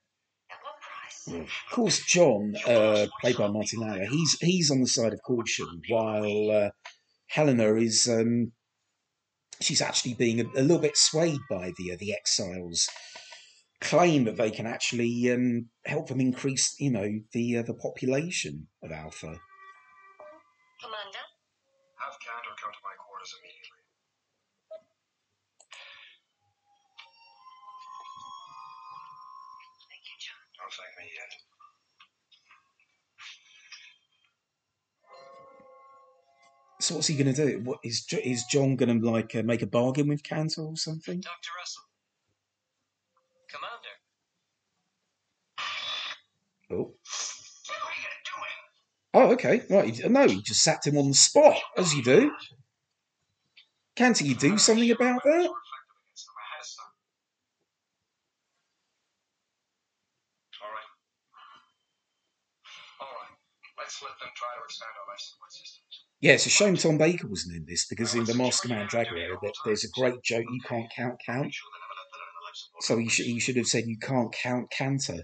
at 0.52 0.60
what 0.64 0.76
price? 0.80 1.20
Of 1.44 1.72
course, 1.72 2.00
John, 2.04 2.56
uh, 2.64 3.08
played 3.20 3.36
by 3.36 3.48
Martin 3.48 3.80
Landau, 3.80 4.08
he's 4.08 4.36
he's 4.40 4.72
on 4.72 4.80
the 4.80 4.88
side 4.88 5.12
of 5.12 5.24
caution, 5.24 5.80
while 5.88 6.50
uh, 6.52 6.70
Helena 7.32 7.76
is 7.76 8.08
um, 8.08 8.52
she's 9.60 9.80
actually 9.80 10.14
being 10.14 10.40
a, 10.40 10.44
a 10.56 10.64
little 10.64 10.80
bit 10.80 10.96
swayed 10.96 11.40
by 11.48 11.72
the 11.76 11.92
uh, 11.92 11.96
the 11.96 12.12
exiles' 12.12 12.88
claim 13.80 14.24
that 14.24 14.36
they 14.36 14.50
can 14.50 14.66
actually 14.66 15.30
um, 15.30 15.66
help 15.84 16.08
them 16.08 16.20
increase, 16.20 16.74
you 16.78 16.90
know, 16.90 17.20
the 17.32 17.58
uh, 17.58 17.62
the 17.62 17.74
population 17.74 18.68
of 18.82 18.90
Alpha. 18.92 19.38
Commander? 20.80 21.24
Have 21.98 22.14
Cantar 22.22 22.54
come 22.60 22.72
to 22.72 22.82
my 22.82 22.94
quarters 22.98 23.34
immediately. 23.38 23.82
Thank 29.90 30.04
you, 30.06 30.16
John. 30.22 30.42
Don't 30.54 30.72
thank 30.72 30.92
me 30.98 31.10
yet. 31.14 31.32
So 36.80 36.94
what's 36.94 37.08
he 37.08 37.16
going 37.16 37.34
to 37.34 37.46
do? 37.46 37.60
What 37.64 37.80
is 37.82 38.06
is 38.24 38.44
John 38.44 38.76
going 38.76 39.00
to 39.00 39.10
like 39.10 39.34
uh, 39.34 39.42
make 39.42 39.62
a 39.62 39.66
bargain 39.66 40.08
with 40.08 40.22
Cantar 40.22 40.64
or 40.64 40.76
something? 40.76 41.20
Dr. 41.20 41.50
Russell. 41.58 41.82
Commander. 43.48 43.96
Oh, 46.70 46.76
What 46.76 47.78
are 47.84 47.96
you 47.96 48.08
doing? 48.24 48.58
oh, 49.14 49.32
okay, 49.32 49.62
right. 49.70 50.10
No, 50.10 50.26
he 50.28 50.42
just 50.42 50.62
sacked 50.62 50.86
him 50.86 50.98
on 50.98 51.08
the 51.08 51.14
spot, 51.14 51.56
as 51.76 51.94
you 51.94 52.02
do. 52.02 52.30
Can't 53.96 54.16
he 54.18 54.34
do 54.34 54.58
something 54.58 54.90
about 54.90 55.22
that? 55.24 55.30
Reflected 55.30 55.48
against 56.04 56.26
them. 56.26 56.34
I 56.38 56.44
had 56.54 56.62
a 56.62 56.66
son. 56.66 56.86
All 60.62 60.68
right. 60.70 60.90
All 63.00 63.06
right. 63.08 63.34
Let's 63.78 64.02
let 64.02 64.18
them 64.20 64.28
try 64.36 64.48
to 64.58 64.64
expand 64.64 64.90
our 65.02 65.12
life 65.12 65.20
support 65.20 65.52
systems. 65.52 66.04
Yeah, 66.20 66.32
it's 66.34 66.46
a 66.46 66.50
shame 66.50 66.76
Tom 66.76 66.98
Baker 66.98 67.26
wasn't 67.28 67.56
in 67.56 67.64
this 67.66 67.86
because 67.86 68.14
in 68.14 68.24
the 68.24 68.34
Masque 68.34 68.64
of 68.64 68.70
Mandragora, 68.72 69.38
there's 69.64 69.84
a 69.84 69.88
great 69.90 70.22
joke. 70.22 70.44
You 70.50 70.60
can't 70.60 70.90
count 70.94 71.20
count. 71.24 71.44
Make 71.44 71.54
sure 71.54 71.70
they 71.72 71.80
never 71.80 71.94
let 71.96 72.10
them 72.12 72.28
in 72.28 72.34
the 72.34 72.44
life 72.44 72.54
support. 72.56 72.84
So 72.84 72.98
he 72.98 73.08
should 73.08 73.26
he 73.26 73.40
should 73.40 73.56
have 73.56 73.66
said 73.66 73.86
you 73.86 73.98
can't 73.98 74.32
count 74.32 74.70
Cantor. 74.70 75.22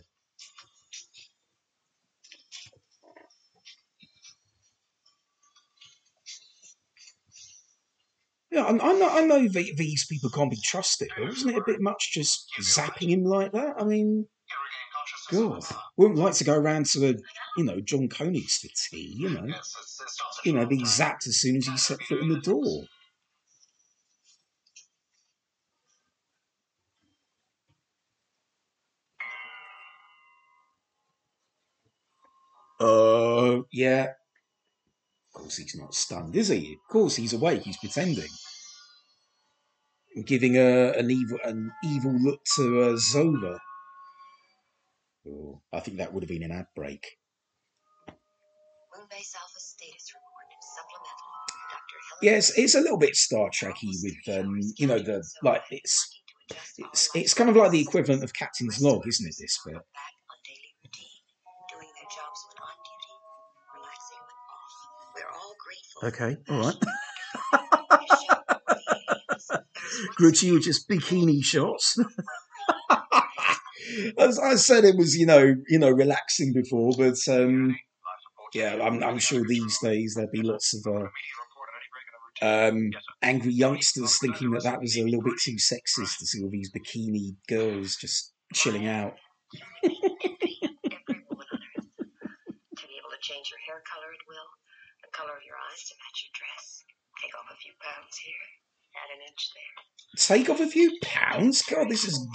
Yeah, 8.54 8.62
I, 8.62 8.70
I 8.70 8.92
know. 8.92 9.08
I 9.08 9.20
know 9.26 9.48
the, 9.48 9.72
these 9.76 10.06
people 10.06 10.30
can't 10.30 10.50
be 10.50 10.60
trusted, 10.62 11.08
but 11.18 11.26
wasn't 11.26 11.56
it 11.56 11.58
a 11.58 11.64
bit 11.66 11.80
much 11.80 12.12
just 12.12 12.46
zapping 12.60 13.08
him 13.08 13.24
like 13.24 13.50
that? 13.50 13.74
I 13.78 13.84
mean. 13.84 14.26
God, 15.30 15.64
wouldn't 15.96 16.18
like 16.18 16.34
to 16.34 16.44
go 16.44 16.54
around 16.54 16.86
to 16.86 17.00
the, 17.00 17.22
you 17.56 17.64
know, 17.64 17.80
John 17.80 18.08
Koenigs 18.08 18.58
for 18.60 18.68
tea, 18.90 19.14
you 19.16 19.30
know, 19.30 19.46
you 20.44 20.52
know, 20.52 20.66
be 20.66 20.82
zapped 20.82 21.26
as 21.26 21.40
soon 21.40 21.56
as 21.56 21.66
he 21.66 21.76
set 21.76 22.00
foot 22.02 22.20
in 22.20 22.28
the 22.28 22.40
door. 22.40 22.84
Uh, 32.78 33.62
yeah. 33.72 34.12
Of 35.34 35.40
course, 35.40 35.56
he's 35.56 35.74
not 35.76 35.94
stunned, 35.94 36.36
is 36.36 36.48
he? 36.48 36.74
Of 36.74 36.92
course, 36.92 37.16
he's 37.16 37.32
awake. 37.32 37.62
He's 37.62 37.78
pretending, 37.78 38.28
giving 40.22 40.56
a 40.56 40.92
an 40.92 41.10
evil 41.10 41.38
an 41.44 41.72
evil 41.84 42.12
look 42.12 42.40
to 42.56 42.82
uh, 42.82 42.96
Zova. 42.96 43.58
Oh, 45.26 45.60
I 45.72 45.80
think 45.80 45.98
that 45.98 46.12
would 46.12 46.22
have 46.22 46.28
been 46.28 46.42
an 46.42 46.52
ad 46.52 46.66
break. 46.76 47.18
Moonbase 48.08 49.34
Alpha 49.34 49.58
status 49.58 50.12
report. 50.14 50.34
Supplemental. 50.76 51.34
Yes, 52.22 52.56
it's 52.56 52.74
a 52.74 52.80
little 52.80 52.98
bit 52.98 53.16
Star 53.16 53.50
Trekky 53.50 53.92
with 54.02 54.38
um, 54.38 54.60
you 54.76 54.86
know, 54.86 54.98
the 54.98 55.22
like 55.42 55.62
it's 55.70 56.20
it's 56.78 57.10
it's 57.14 57.34
kind 57.34 57.50
of 57.50 57.56
like 57.56 57.70
the 57.70 57.80
equivalent 57.80 58.22
of 58.22 58.32
Captain's 58.34 58.80
Log, 58.80 59.06
isn't 59.06 59.26
it? 59.26 59.34
This 59.38 59.58
bit. 59.64 59.74
Okay, 59.74 59.80
on 59.80 60.38
daily 60.44 60.74
routine, 60.84 61.22
doing 61.70 61.90
their 61.94 62.08
jobs 62.10 62.46
when 62.48 62.58
on 62.62 62.76
duty, 62.84 63.12
relaxing 63.74 64.22
when 64.24 64.38
off. 64.52 64.74
We're 65.16 65.32
all 65.34 65.54
grateful. 65.64 66.00
Okay, 66.08 66.32
all 66.48 66.60
right. 66.60 66.78
right. 66.84 66.94
Gratuitous 70.16 70.84
bikini 70.84 71.42
shots. 71.42 71.98
As 74.18 74.38
I 74.38 74.54
said, 74.56 74.84
it 74.84 74.96
was 74.96 75.14
you 75.16 75.26
know 75.26 75.54
you 75.68 75.78
know 75.78 75.90
relaxing 75.90 76.52
before, 76.52 76.92
but 76.96 77.16
um, 77.28 77.76
yeah, 78.54 78.78
I'm 78.82 79.02
I'm 79.02 79.18
sure 79.18 79.44
these 79.46 79.78
days 79.82 80.14
there'd 80.16 80.30
be 80.30 80.42
lots 80.42 80.74
of 80.74 80.86
uh, 80.94 81.08
um, 82.42 82.90
angry 83.22 83.52
youngsters 83.52 84.18
thinking 84.18 84.50
that 84.52 84.64
that 84.64 84.80
was 84.80 84.96
a 84.96 85.02
little 85.02 85.22
bit 85.22 85.38
too 85.42 85.56
sexist 85.56 86.18
to 86.18 86.26
see 86.26 86.42
all 86.42 86.50
these 86.50 86.72
bikini 86.72 87.36
girls 87.48 87.96
just 87.96 88.32
chilling 88.52 88.86
out. 88.86 89.14
Every 89.84 91.22
woman 91.30 91.46
on 91.52 91.60
earth. 91.78 91.88
To 92.78 92.84
be 92.86 92.98
able 92.98 93.12
to 93.14 93.22
change 93.22 93.50
your 93.50 93.62
hair 93.66 93.82
color 93.86 94.10
at 94.10 94.22
will, 94.26 94.50
the 95.02 95.10
color 95.14 95.34
of 95.34 95.44
your 95.46 95.58
eyes 95.70 95.82
to 95.88 95.94
match 95.98 96.18
your 96.26 96.34
dress. 96.34 96.84
Take 97.22 97.34
off 97.38 97.46
a 97.50 97.56
few 97.56 97.72
pounds 97.78 98.18
here, 98.18 98.46
an 99.14 99.20
inch 99.28 99.50
there. 99.54 100.38
Take 100.38 100.48
off 100.50 100.60
a 100.60 100.66
few 100.70 100.96
pounds. 101.02 101.62
God, 101.62 101.88
this 101.90 102.04
is 102.04 102.28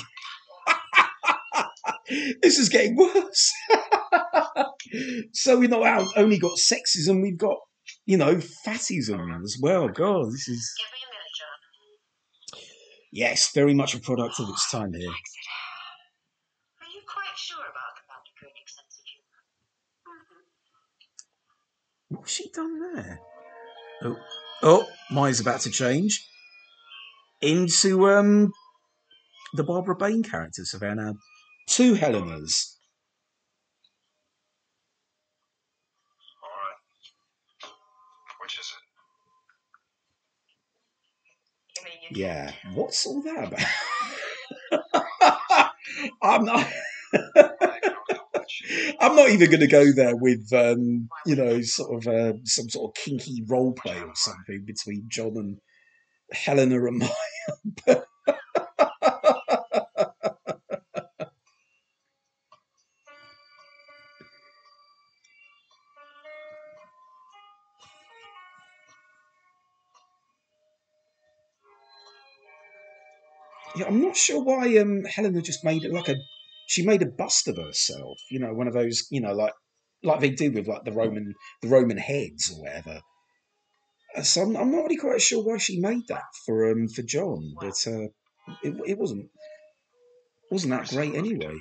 this 2.42 2.58
is 2.58 2.70
getting 2.70 2.96
worse. 2.98 3.52
so 5.34 5.58
we've 5.58 5.70
not 5.70 5.84
out- 5.86 6.12
only 6.18 6.38
got 6.38 6.58
sexism, 6.58 7.22
we've 7.22 7.38
got 7.38 7.58
you 8.06 8.18
know 8.18 8.36
fatism 8.66 9.42
as 9.44 9.58
well. 9.62 9.88
God, 9.88 10.28
this 10.32 10.48
is 10.48 10.74
Give 10.78 10.92
me 10.92 11.00
a 11.06 11.10
minute, 11.14 11.34
John. 11.40 12.62
yes, 13.12 13.52
very 13.54 13.74
much 13.74 13.96
a 13.96 14.00
product 14.00 14.40
of 14.40 14.50
its 14.50 14.70
time 14.70 14.94
here. 14.94 15.10
Are 15.10 15.14
you 16.94 17.02
quite 17.08 17.36
sure 17.38 17.58
about 17.62 17.96
Commander 18.02 18.34
Koenig's 18.42 18.74
sense 18.76 19.00
of 19.00 19.06
humor? 22.10 22.20
What's 22.20 22.34
she 22.34 22.50
done 22.52 22.94
there? 22.94 23.20
Oh, 24.04 24.18
oh, 24.64 24.88
mine's 25.12 25.40
about 25.40 25.62
to 25.62 25.70
change 25.70 26.26
into 27.42 28.10
um 28.10 28.52
the 29.54 29.64
Barbara 29.64 29.96
Bain 29.96 30.24
character. 30.24 30.66
So 30.66 30.78
there 30.78 30.92
are 30.92 30.96
now 30.96 31.16
two 31.68 31.96
Helenas. 31.96 32.76
All 36.44 36.50
right. 36.50 36.78
Which 38.42 38.60
is 38.60 38.74
it? 38.76 38.84
You 41.78 41.86
mean 41.86 42.00
you 42.10 42.26
Yeah, 42.26 42.52
what's 42.74 43.06
all 43.06 43.22
that 43.24 43.48
about? 43.48 43.66
I'm 46.22 46.46
not. 46.46 46.68
I 47.14 47.80
don't 47.82 48.10
know 48.12 48.20
which. 48.34 48.96
I'm 49.00 49.16
not 49.16 49.30
even 49.30 49.50
going 49.50 49.60
to 49.62 49.68
go 49.68 49.92
there 49.92 50.16
with, 50.16 50.52
um, 50.54 51.10
you 51.26 51.36
know, 51.36 51.62
sort 51.62 52.06
of 52.06 52.14
uh, 52.14 52.34
some 52.44 52.70
sort 52.70 52.92
of 52.92 53.04
kinky 53.04 53.44
role 53.48 53.74
play 53.74 54.00
or 54.00 54.14
something 54.16 54.64
between 54.66 55.06
John 55.10 55.38
and 55.38 55.58
Helena 56.34 56.86
and 56.86 57.00
Maya. 57.00 57.10
yeah, 73.76 73.86
I'm 73.88 74.02
not 74.02 74.16
sure 74.16 74.44
why 74.44 74.78
um, 74.78 75.04
Helena 75.06 75.42
just 75.42 75.64
made 75.64 75.84
it 75.84 75.94
like 75.94 76.10
a. 76.10 76.16
She 76.68 76.86
made 76.86 77.02
a 77.02 77.08
bust 77.08 77.48
of 77.48 77.58
herself, 77.58 78.20
you 78.30 78.40
know, 78.40 78.54
one 78.54 78.68
of 78.68 78.74
those, 78.74 79.08
you 79.10 79.22
know, 79.22 79.34
like 79.34 79.54
like 80.04 80.20
they 80.20 80.30
do 80.30 80.52
with 80.52 80.68
like 80.68 80.84
the 80.86 80.92
Roman 80.92 81.34
the 81.62 81.68
Roman 81.68 81.98
heads 81.98 82.52
or 82.52 82.62
whatever. 82.64 83.02
Uh, 84.16 84.22
So 84.24 84.42
I'm, 84.44 84.56
I'm 84.58 84.72
not 84.72 84.84
really 84.84 84.98
quite 84.98 85.22
sure 85.22 85.44
why 85.44 85.58
she 85.58 85.80
made 85.80 86.08
that 86.08 86.24
for 86.46 86.72
um 86.72 86.88
for 86.88 87.02
John, 87.04 87.54
but 87.60 87.78
uh, 87.88 88.08
it 88.64 88.74
it 88.86 88.98
wasn't 88.98 89.30
wasn't 90.52 90.72
that 90.74 90.90
great 90.90 91.16
anyway. 91.16 91.58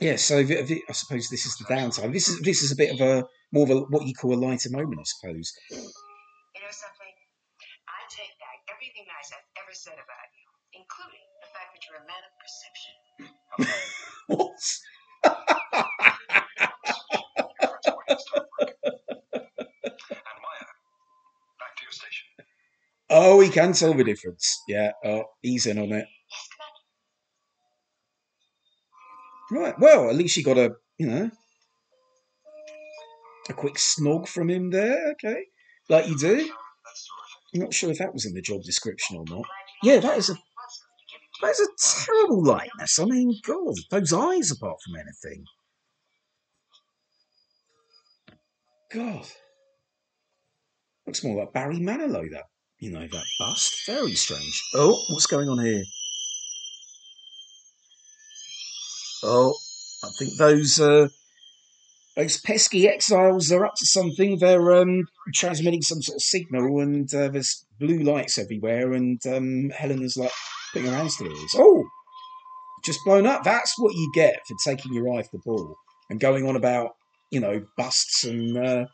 Yeah, 0.00 0.16
so 0.16 0.38
I 0.38 0.92
suppose 0.92 1.28
this 1.28 1.44
is 1.46 1.56
the 1.56 1.64
downside. 1.74 2.12
This 2.12 2.28
is 2.28 2.40
this 2.40 2.62
is 2.62 2.70
a 2.72 2.76
bit 2.76 2.92
of 2.94 3.00
a 3.00 3.26
more 3.52 3.64
of 3.64 3.70
a 3.70 3.80
what 3.92 4.06
you 4.06 4.14
call 4.14 4.34
a 4.34 4.38
lighter 4.38 4.70
moment, 4.70 5.00
I 5.00 5.04
suppose. 5.04 5.52
You 5.70 5.76
know 5.78 6.70
something? 6.70 7.14
I 7.88 8.00
take 8.10 8.34
back 8.38 8.58
everything 8.70 9.06
nice 9.10 9.30
I've 9.34 9.48
ever 9.62 9.74
said 9.74 9.98
about 9.98 10.28
you, 10.38 10.46
including 10.80 11.26
the 11.42 11.50
fact 11.54 11.74
that 11.74 11.82
you're 11.86 11.98
a 11.98 12.06
man 12.06 12.22
of 12.26 12.32
perception. 12.38 12.94
What? 14.28 14.60
Your 17.38 17.48
friend's 17.58 17.88
point 17.88 18.10
is 18.10 18.22
stop 18.28 18.46
work. 18.60 18.76
And 18.92 20.38
Maya, 20.44 20.66
back 21.58 21.72
to 21.76 21.82
your 21.82 21.92
station. 21.92 22.28
Oh, 23.10 23.40
he 23.40 23.48
can 23.48 23.72
tell 23.72 23.94
the 23.94 24.04
difference. 24.04 24.62
Yeah, 24.68 24.92
oh, 25.04 25.24
he's 25.40 25.66
in 25.66 25.78
on 25.78 25.92
it. 25.92 26.06
Right. 29.50 29.78
Well, 29.78 30.10
at 30.10 30.16
least 30.16 30.36
you 30.36 30.44
got 30.44 30.58
a 30.58 30.74
you 30.98 31.06
know 31.06 31.30
a 33.48 33.52
quick 33.54 33.74
snog 33.74 34.28
from 34.28 34.50
him 34.50 34.70
there. 34.70 35.12
Okay, 35.12 35.44
like 35.88 36.06
you 36.06 36.18
do. 36.18 36.52
I'm 37.54 37.62
not 37.62 37.72
sure 37.72 37.90
if 37.90 37.98
that 37.98 38.12
was 38.12 38.26
in 38.26 38.34
the 38.34 38.42
job 38.42 38.62
description 38.62 39.16
or 39.16 39.24
not. 39.26 39.46
Yeah, 39.82 40.00
that 40.00 40.18
is 40.18 40.28
a 40.28 40.34
that 41.40 41.50
is 41.50 41.60
a 41.60 42.04
terrible 42.04 42.44
likeness. 42.44 42.98
I 42.98 43.06
mean, 43.06 43.40
God, 43.44 43.74
those 43.90 44.12
eyes 44.12 44.50
apart 44.50 44.78
from 44.84 44.96
anything. 44.96 45.44
God, 48.92 49.26
looks 51.06 51.24
more 51.24 51.38
like 51.38 51.52
Barry 51.54 51.78
Manilow. 51.78 52.30
That 52.30 52.44
you 52.80 52.90
know 52.90 53.06
that 53.06 53.24
bust. 53.38 53.86
Very 53.86 54.14
strange. 54.14 54.62
Oh, 54.74 55.02
what's 55.10 55.26
going 55.26 55.48
on 55.48 55.64
here? 55.64 55.82
Oh, 59.22 59.54
I 60.04 60.08
think 60.18 60.36
those 60.38 60.78
uh, 60.78 61.08
those 62.16 62.40
pesky 62.40 62.88
exiles 62.88 63.50
are 63.52 63.64
up 63.64 63.74
to 63.76 63.86
something. 63.86 64.38
They're 64.38 64.80
um, 64.80 65.04
transmitting 65.34 65.82
some 65.82 66.02
sort 66.02 66.16
of 66.16 66.22
signal, 66.22 66.80
and 66.80 67.12
uh, 67.14 67.28
there's 67.28 67.64
blue 67.80 68.00
lights 68.00 68.38
everywhere. 68.38 68.92
And 68.92 69.20
um, 69.26 69.70
Helena's 69.70 70.16
like 70.16 70.32
putting 70.72 70.88
her 70.88 70.96
hands 70.96 71.16
to 71.16 71.24
her 71.24 71.30
ears. 71.30 71.54
Oh, 71.56 71.84
just 72.84 73.00
blown 73.04 73.26
up. 73.26 73.44
That's 73.44 73.74
what 73.78 73.94
you 73.94 74.10
get 74.14 74.40
for 74.46 74.56
taking 74.64 74.94
your 74.94 75.08
eye 75.08 75.18
off 75.18 75.30
the 75.30 75.38
ball 75.38 75.76
and 76.10 76.20
going 76.20 76.46
on 76.48 76.56
about 76.56 76.96
you 77.30 77.40
know 77.40 77.64
busts 77.76 78.24
and 78.24 78.56
uh, 78.56 78.86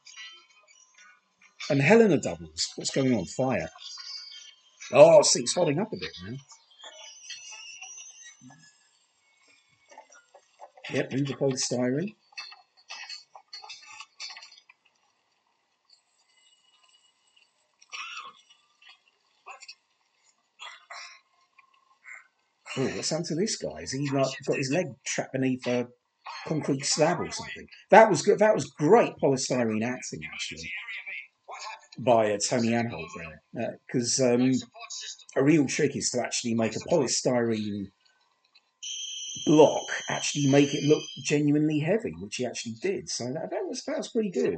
and 1.71 1.81
Helena 1.81 2.19
doubles. 2.19 2.73
What's 2.77 2.91
going 2.91 3.15
on? 3.15 3.25
Fire. 3.27 3.71
Oh, 4.93 5.23
see, 5.23 5.41
it's 5.41 5.55
holding 5.55 5.81
up 5.81 5.93
a 5.93 5.97
bit 5.97 6.11
now. 6.25 6.37
Yep, 10.93 11.13
move 11.13 11.27
the 11.27 11.35
polystyrene. 11.35 12.15
Oh, 22.77 22.83
what's 22.97 23.11
happened 23.11 23.27
to 23.27 23.35
this 23.37 23.57
guy? 23.57 23.83
Is 23.83 23.93
he 23.93 24.11
like 24.11 24.27
got 24.47 24.57
his 24.57 24.71
leg 24.71 24.87
trapped 25.07 25.33
beneath 25.33 25.67
a 25.67 25.87
concrete 26.47 26.85
slab 26.85 27.21
or 27.21 27.31
something? 27.31 27.67
That 27.91 28.11
was 28.11 28.23
good. 28.23 28.41
That 28.41 28.55
was 28.55 28.67
great 28.67 29.15
polystyrene 29.23 29.85
acting 29.85 30.21
actually? 30.33 30.71
By 31.99 32.27
a 32.27 32.39
Tony 32.39 32.69
Anholt 32.71 33.07
there, 33.53 33.79
because 33.87 34.21
um, 34.21 34.53
a 35.37 35.43
real 35.43 35.67
trick 35.67 35.97
is 35.97 36.11
to 36.11 36.21
actually 36.21 36.55
make 36.55 36.75
a 36.77 36.81
polystyrene 36.81 37.87
block 39.47 39.85
actually 40.09 40.47
make 40.49 40.73
it 40.73 40.85
look 40.85 41.03
genuinely 41.25 41.81
heavy, 41.81 42.15
which 42.21 42.37
he 42.37 42.47
actually 42.47 42.75
did. 42.81 43.09
So 43.09 43.25
that, 43.25 43.51
that 43.51 43.67
was 43.67 43.85
that 43.85 43.99
was 43.99 44.09
pretty 44.09 44.31
good. 44.31 44.57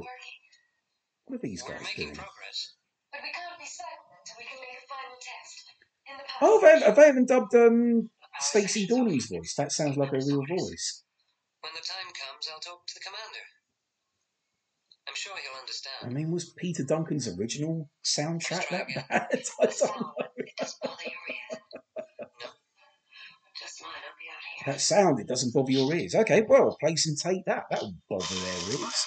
What 1.25 1.37
are 1.37 1.39
these 1.41 1.63
We're 1.67 1.75
guys 1.75 1.87
doing? 1.95 2.15
progress. 2.15 2.73
But 3.11 3.21
we 3.23 3.31
can't 3.33 3.59
be 3.59 3.65
certain 3.65 4.07
until 4.15 4.35
we 4.37 4.45
can 4.45 4.59
make 4.61 4.79
a 4.79 4.87
final 4.87 5.17
test. 5.19 5.65
In 6.07 6.15
the 6.17 6.23
Oh, 6.41 6.61
they, 6.61 6.85
have 6.85 6.95
they 6.95 7.07
haven't 7.07 7.27
dubbed 7.27 7.55
um, 7.55 8.09
Stacey 8.39 8.87
Dorning's 8.87 9.27
voice. 9.27 9.55
That 9.57 9.71
sounds 9.71 9.97
like 9.97 10.13
a 10.13 10.21
real 10.23 10.45
voice. 10.45 11.03
When 11.61 11.73
the 11.73 11.83
time 11.83 12.07
comes, 12.13 12.47
I'll 12.53 12.61
talk 12.61 12.85
to 12.87 12.93
the 12.93 13.01
commander. 13.01 13.36
Sure 15.27 15.35
he'll 15.35 15.57
I 16.07 16.09
mean, 16.13 16.31
was 16.31 16.51
Peter 16.51 16.83
Duncan's 16.83 17.27
original 17.27 17.89
soundtrack 18.05 18.69
that 18.69 18.87
bad? 18.95 19.05
I 19.11 19.27
don't 19.65 19.81
know. 19.81 20.13
it 20.37 20.55
doesn't 20.57 20.81
bother 20.81 21.03
your 21.03 21.27
ears. 21.29 21.59
No. 21.97 22.03
Just 23.59 23.81
mine, 23.81 23.91
I'll 23.91 24.15
be 24.17 24.29
out 24.31 24.39
here. 24.55 24.63
That 24.73 24.79
sound, 24.79 25.19
it 25.19 25.27
doesn't 25.27 25.53
bother 25.53 25.71
your 25.71 25.93
ears. 25.93 26.15
Okay, 26.15 26.43
well, 26.47 26.77
play 26.79 26.95
some 26.95 27.15
tape 27.15 27.43
that. 27.45 27.65
That'll 27.69 27.93
bother 28.09 28.25
their 28.25 28.71
ears. 28.71 29.05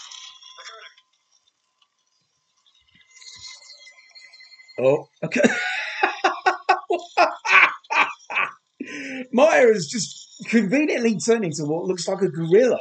Oh, 4.79 5.09
okay. 5.25 5.41
Maya 9.33 9.73
has 9.73 9.87
just 9.87 10.45
conveniently 10.51 11.19
turning 11.19 11.53
to 11.53 11.65
what 11.65 11.85
looks 11.85 12.07
like 12.09 12.21
a 12.21 12.29
gorilla 12.29 12.79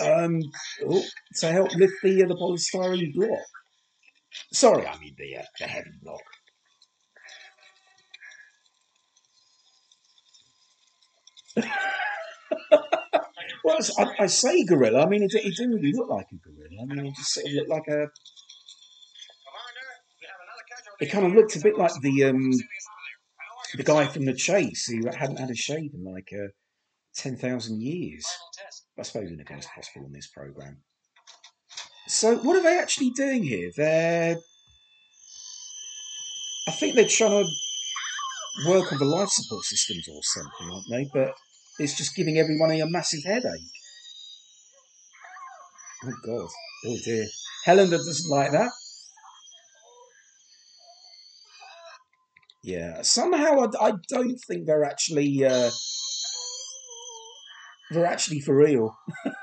um, 0.00 0.40
oh, 0.88 1.04
to 1.40 1.52
help 1.52 1.74
lift 1.76 1.94
the, 2.02 2.22
uh, 2.22 2.28
the 2.28 2.34
polystyrene 2.34 3.14
block. 3.14 3.38
Sorry, 4.52 4.86
I 4.86 4.98
mean 4.98 5.14
the, 5.16 5.36
uh, 5.38 5.42
the 5.58 5.66
heavy 5.66 5.90
block. 6.02 6.20
Well, 13.64 13.78
I, 13.98 14.24
I 14.24 14.26
say 14.26 14.62
gorilla. 14.64 15.06
I 15.06 15.08
mean, 15.08 15.22
it, 15.22 15.32
it 15.32 15.56
didn't 15.56 15.76
really 15.76 15.92
look 15.94 16.10
like 16.10 16.26
a 16.30 16.36
gorilla. 16.36 16.82
I 16.82 16.84
mean, 16.84 17.06
it 17.06 17.16
just 17.16 17.32
sort 17.32 17.46
of 17.46 17.52
looked 17.54 17.70
like 17.70 17.88
a. 17.88 18.06
It 21.00 21.06
kind 21.06 21.26
of 21.26 21.32
looked 21.32 21.56
a 21.56 21.60
bit 21.60 21.78
like 21.78 21.92
the 22.02 22.24
um, 22.24 22.50
the 23.74 23.82
guy 23.82 24.06
from 24.06 24.26
the 24.26 24.34
chase 24.34 24.86
who 24.86 25.08
hadn't 25.16 25.38
had 25.38 25.50
a 25.50 25.54
shave 25.54 25.92
in 25.94 26.04
like 26.04 26.28
uh, 26.32 26.48
ten 27.14 27.36
thousand 27.36 27.80
years. 27.80 28.26
I 28.98 29.02
suppose 29.02 29.30
anything 29.30 29.58
is 29.58 29.66
possible 29.66 30.06
in 30.06 30.12
this 30.12 30.28
program. 30.28 30.78
So, 32.06 32.36
what 32.38 32.56
are 32.56 32.62
they 32.62 32.78
actually 32.78 33.10
doing 33.10 33.42
here? 33.42 33.70
They're. 33.76 34.36
I 36.68 36.70
think 36.70 36.94
they're 36.94 37.06
trying 37.08 37.44
to 37.44 38.68
work 38.68 38.92
on 38.92 38.98
the 38.98 39.04
life 39.04 39.28
support 39.28 39.64
systems 39.64 40.08
or 40.08 40.20
something, 40.22 40.70
aren't 40.72 40.86
they? 40.90 41.08
But 41.12 41.34
it's 41.78 41.96
just 41.96 42.14
giving 42.14 42.38
everyone 42.38 42.70
a 42.70 42.86
massive 42.86 43.24
headache. 43.24 43.60
Oh, 46.04 46.12
God. 46.24 46.48
Oh, 46.86 46.96
dear. 47.04 47.26
Helena 47.64 47.96
doesn't 47.96 48.30
like 48.30 48.52
that. 48.52 48.70
Yeah, 52.62 53.02
somehow 53.02 53.60
I, 53.60 53.88
I 53.88 53.92
don't 54.08 54.38
think 54.46 54.66
they're 54.66 54.84
actually. 54.84 55.44
Uh, 55.44 55.70
they're 57.90 58.06
actually 58.06 58.40
for 58.40 58.54
real. 58.54 58.96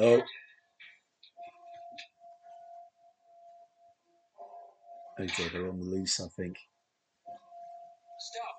Oh. 0.00 0.22
Dear, 5.18 5.48
they're 5.52 5.68
on 5.68 5.80
the 5.80 5.86
loose, 5.86 6.20
I 6.20 6.28
think. 6.28 6.56
Stop. 8.20 8.54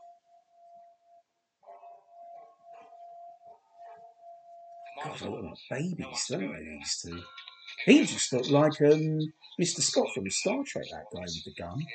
God, 5.06 5.20
they 5.20 5.30
look 5.30 5.44
like 5.46 5.80
babies, 5.80 6.26
don't 6.30 6.42
they, 6.42 6.78
these 6.78 6.98
two? 7.02 7.22
He 7.86 8.06
just 8.06 8.34
looked 8.34 8.50
like 8.50 8.82
um, 8.82 9.32
Mr. 9.62 9.80
Scott 9.80 10.08
from 10.14 10.30
Star 10.30 10.62
Trek, 10.66 10.86
that 10.92 11.06
guy 11.14 11.22
with 11.22 11.44
the 11.46 11.54
gun. 11.58 11.86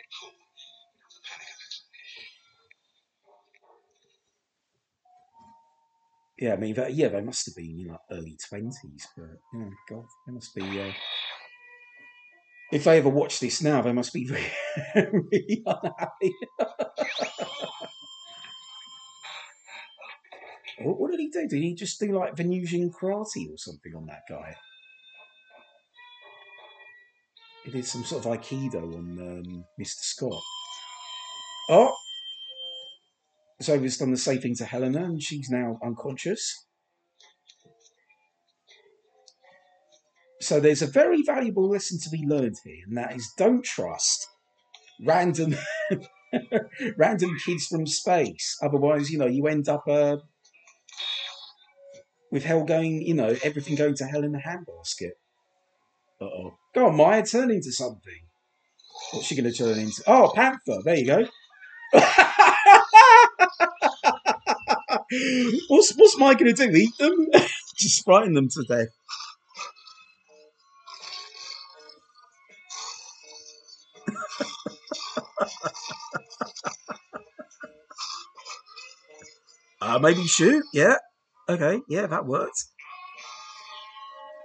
Yeah, 6.39 6.55
I 6.55 6.57
mean, 6.57 6.75
that, 6.75 6.95
yeah, 6.95 7.09
they 7.09 7.21
must 7.21 7.47
have 7.47 7.55
been, 7.55 7.79
you 7.79 7.89
know, 7.89 7.99
early 8.11 8.37
20s, 8.53 9.07
but, 9.17 9.39
oh, 9.55 9.71
God, 9.89 10.05
they 10.27 10.33
must 10.33 10.55
be. 10.55 10.63
Uh, 10.63 10.93
if 12.73 12.85
they 12.85 12.99
ever 12.99 13.09
watch 13.09 13.39
this 13.39 13.63
now, 13.63 13.83
they 13.83 13.93
must 13.93 14.13
be 14.13 14.25
very 14.95 15.63
unhappy. 15.65 16.35
what, 20.81 20.99
what 20.99 21.11
did 21.13 21.21
he 21.21 21.29
do? 21.29 21.47
Did 21.47 21.63
he 21.63 21.75
just 21.75 22.01
do 22.01 22.19
like 22.19 22.37
Venusian 22.37 22.91
karate 22.91 23.49
or 23.49 23.57
something 23.57 23.95
on 23.95 24.07
that 24.07 24.23
guy? 24.29 24.57
He 27.65 27.71
did 27.71 27.87
some 27.87 28.05
sort 28.05 28.27
of 28.27 28.33
aikido 28.33 28.83
on 28.83 29.19
um, 29.21 29.65
Mr. 29.81 30.01
Scott. 30.01 30.43
Oh! 31.71 31.95
So 33.61 33.79
he's 33.79 33.99
done 33.99 34.11
the 34.11 34.17
same 34.17 34.41
thing 34.41 34.55
to 34.57 34.65
Helena, 34.65 35.05
and 35.05 35.23
she's 35.23 35.49
now 35.49 35.79
unconscious. 35.83 36.67
So 40.41 40.61
there's 40.61 40.83
a 40.83 40.87
very 40.87 41.23
valuable 41.23 41.69
lesson 41.69 41.99
to 42.01 42.11
be 42.11 42.27
learned 42.27 42.57
here, 42.65 42.85
and 42.87 42.97
that 42.99 43.15
is 43.17 43.33
don't 43.39 43.65
trust 43.65 44.27
random 45.07 45.57
random 46.99 47.37
kids 47.45 47.67
from 47.67 47.87
space. 47.87 48.59
Otherwise, 48.63 49.11
you 49.11 49.19
know, 49.19 49.27
you 49.27 49.47
end 49.47 49.69
up 49.69 49.85
uh, 49.89 50.17
with 52.31 52.45
hell 52.45 52.65
going, 52.65 53.01
you 53.01 53.15
know, 53.15 53.37
everything 53.43 53.77
going 53.77 53.95
to 53.95 54.05
hell 54.05 54.25
in 54.25 54.35
a 54.35 54.39
handbasket. 54.39 55.13
Uh 56.21 56.25
oh. 56.25 56.55
Go 56.75 56.89
on, 56.89 56.97
Maya, 56.97 57.25
turn 57.25 57.51
into 57.51 57.73
something. 57.73 58.27
What's 59.13 59.27
she 59.27 59.37
going 59.37 59.51
to 59.51 59.57
turn 59.57 59.79
into? 59.79 60.03
Oh, 60.07 60.33
panther. 60.35 60.81
There 60.85 60.97
you 60.97 61.07
go. 61.07 61.27
what's 65.69 65.93
what's 65.97 66.19
Maya 66.19 66.35
going 66.35 66.55
to 66.55 66.67
do? 66.67 66.77
Eat 66.77 66.91
them? 66.99 67.27
Just 67.79 68.05
frighten 68.05 68.35
them 68.35 68.49
to 68.49 68.65
death. 68.69 68.89
Uh, 79.83 79.99
maybe 79.99 80.25
shoot. 80.25 80.65
Yeah. 80.73 80.97
Okay. 81.47 81.79
Yeah, 81.91 82.07
that 82.07 82.25
worked. 82.25 82.57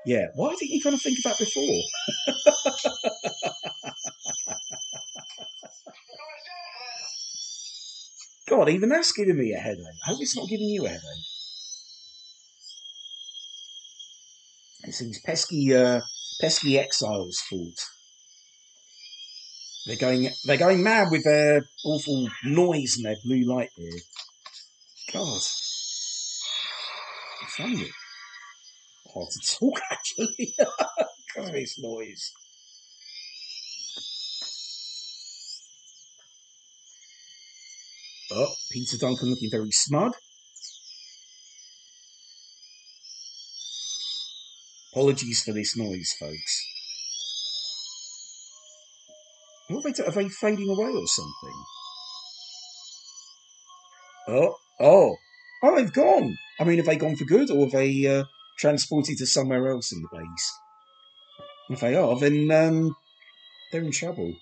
Yeah. 0.06 0.26
Why 0.36 0.50
didn't 0.50 0.72
you 0.72 0.82
kind 0.82 0.96
of 0.96 1.02
think 1.02 1.18
of 1.18 1.24
that 1.24 1.38
before? 1.40 1.82
God, 8.50 8.70
even 8.70 8.90
that's 8.90 9.12
giving 9.12 9.38
me 9.38 9.54
a 9.54 9.60
headache. 9.60 9.86
I 10.06 10.10
hope 10.10 10.22
it's 10.22 10.36
not 10.36 10.50
giving 10.50 10.70
you 10.70 10.86
a 10.86 10.90
headache. 10.90 11.04
It's 14.84 15.00
these 15.00 15.22
pesky, 15.24 15.76
uh, 15.76 16.02
pesky 16.42 16.80
exiles' 16.80 17.42
fault. 17.48 17.80
They're 19.86 19.98
going, 19.98 20.30
they're 20.46 20.58
going 20.58 20.84
mad 20.84 21.10
with 21.12 21.24
their 21.24 21.70
awful 21.86 22.28
noise 22.44 22.96
and 22.98 23.06
their 23.06 23.18
blue 23.24 23.44
light 23.44 23.70
here. 23.76 24.00
God, 25.14 25.42
I 27.42 27.48
find 27.58 27.80
it 27.80 27.92
hard 29.14 29.30
to 29.30 29.58
talk 29.60 29.80
actually 29.92 30.56
of 31.38 31.52
this 31.52 31.80
noise. 31.80 32.32
Oh, 38.32 38.54
Peter 38.72 38.98
Duncan 38.98 39.30
looking 39.30 39.50
very 39.50 39.72
smug. 39.72 40.14
Apologies 44.94 45.44
for 45.44 45.54
this 45.54 45.76
noise, 45.76 46.14
folks. 46.20 46.66
What 49.70 49.86
are 49.86 49.92
they, 49.92 50.04
are 50.04 50.12
they 50.12 50.30
fading 50.30 50.70
away 50.70 50.92
or 50.92 51.08
something? 51.08 51.64
Oh, 54.28 54.56
oh, 54.80 55.16
oh, 55.64 55.76
they've 55.76 55.94
gone. 55.94 56.38
I 56.60 56.64
mean, 56.64 56.78
have 56.78 56.86
they 56.86 56.98
gone 56.98 57.16
for 57.16 57.26
good 57.26 57.50
or 57.50 57.62
have 57.66 57.72
they 57.72 58.06
uh, 58.06 58.26
transported 58.58 59.18
to 59.18 59.26
somewhere 59.26 59.68
else 59.70 59.92
in 59.92 60.02
the 60.02 60.08
base? 60.12 60.60
If 61.70 61.80
they 61.80 61.96
are, 61.96 62.20
then 62.20 62.50
um, 62.52 62.96
they're 63.72 63.82
in 63.82 63.92
trouble. 63.92 64.36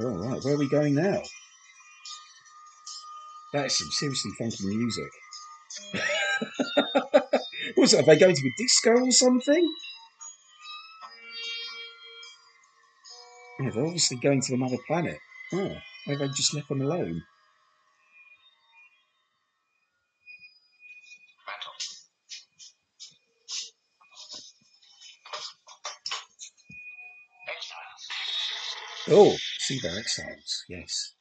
All 0.00 0.16
right, 0.16 0.42
where 0.44 0.54
are 0.54 0.58
we 0.58 0.68
going 0.68 0.94
now? 0.94 1.20
That 3.52 3.66
is 3.66 3.78
some 3.78 3.90
seriously 3.90 4.30
funky 4.38 4.64
music. 4.64 5.10
What's 7.74 7.94
it? 7.94 8.00
Are 8.00 8.02
they 8.04 8.16
going 8.16 8.36
to 8.36 8.46
a 8.46 8.62
disco 8.62 8.90
or 8.90 9.10
something? 9.10 9.74
Yeah, 13.58 13.70
they're 13.70 13.86
obviously 13.86 14.18
going 14.18 14.40
to 14.42 14.54
another 14.54 14.76
planet. 14.86 15.18
Oh, 15.52 15.76
maybe 16.06 16.18
they 16.18 16.28
just 16.28 16.54
left 16.54 16.68
them 16.68 16.82
alone. 16.82 17.22
Seabear 29.68 29.98
Exiles. 29.98 30.64
Yes. 30.68 31.12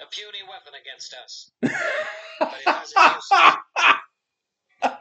A 0.00 0.06
puny 0.10 0.38
weapon 0.48 0.72
against 0.80 1.14
us. 1.22 1.50
but 1.60 1.70
it 1.70 2.66
has 2.66 2.90
its 2.90 2.94
use. 2.96 3.28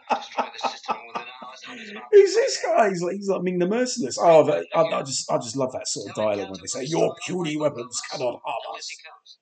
Destroy 0.09 0.45
the 0.51 0.69
system 0.69 0.97
within 1.07 1.27
hours. 1.41 1.59
How 1.63 1.75
does 1.75 1.89
it 1.89 1.97
Who's 2.11 2.35
this 2.35 2.61
guy? 2.61 2.89
He's 2.89 3.01
like, 3.01 3.15
he's 3.15 3.29
like, 3.29 3.39
I 3.39 3.43
mean, 3.43 3.59
the 3.59 3.67
merciless. 3.67 4.17
Oh, 4.19 4.43
that, 4.43 4.65
I, 4.75 4.81
I 4.81 5.03
just, 5.03 5.31
I 5.31 5.37
just 5.37 5.55
love 5.55 5.71
that 5.71 5.87
sort 5.87 6.09
of 6.09 6.15
dialogue 6.15 6.51
when 6.51 6.59
they 6.59 6.67
say, 6.67 6.83
"Your 6.83 7.15
puny 7.25 7.55
weapons 7.55 8.01
cannot 8.11 8.41
harm 8.43 8.75
us." 8.75 8.89
he 8.89 8.97
comes. 8.97 9.37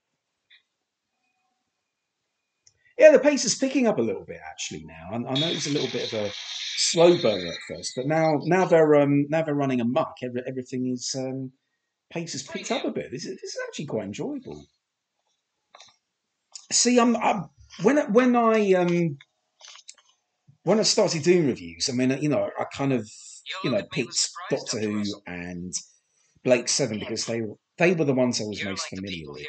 Yeah, 2.97 3.11
the 3.11 3.19
pace 3.19 3.45
is 3.45 3.55
picking 3.55 3.85
up 3.87 3.99
a 3.99 4.01
little 4.01 4.25
bit 4.25 4.39
actually 4.49 4.83
now. 4.85 5.09
I, 5.11 5.15
I 5.15 5.33
know 5.39 5.47
it's 5.47 5.67
a 5.67 5.71
little 5.71 5.89
bit 5.89 6.11
of 6.11 6.19
a 6.19 6.31
slow 6.77 7.15
burn 7.21 7.47
at 7.47 7.53
first, 7.67 7.93
but 7.95 8.07
now, 8.07 8.39
now 8.43 8.65
they're, 8.65 8.95
um, 8.95 9.27
now 9.29 9.43
they're 9.43 9.53
running 9.53 9.81
amok. 9.81 10.15
Every, 10.23 10.41
everything 10.47 10.87
is, 10.91 11.15
um, 11.17 11.51
pace 12.11 12.31
has 12.33 12.43
picked 12.43 12.71
up 12.71 12.85
a 12.85 12.91
bit. 12.91 13.11
This 13.11 13.25
is, 13.25 13.39
this 13.39 13.51
is 13.55 13.57
actually 13.67 13.85
quite 13.85 14.05
enjoyable. 14.05 14.65
See, 16.71 16.99
I'm, 16.99 17.15
I'm 17.17 17.49
when, 17.83 17.99
I- 17.99 18.05
when 18.07 18.35
I, 18.35 18.73
um, 18.73 19.17
when 20.63 20.79
I 20.79 20.83
started 20.83 21.23
doing 21.23 21.47
reviews, 21.47 21.89
I 21.89 21.93
mean, 21.93 22.17
you 22.21 22.29
know, 22.29 22.49
I 22.59 22.63
kind 22.65 22.91
of 22.93 23.07
you 23.63 23.71
know, 23.71 23.77
look 23.77 23.85
at 23.85 23.97
me 23.97 24.03
with 24.03 24.07
picked 24.09 24.29
Doctor 24.49 24.79
Who 24.79 25.03
and 25.25 25.73
Blake 26.43 26.67
Seven 26.67 26.99
because 26.99 27.25
they 27.25 27.41
were 27.41 27.55
they 27.77 27.93
were 27.93 28.03
the 28.05 28.13
ones 28.13 28.41
I 28.41 28.45
was 28.45 28.63
most 28.65 28.87
familiar 28.89 29.31
with. 29.31 29.45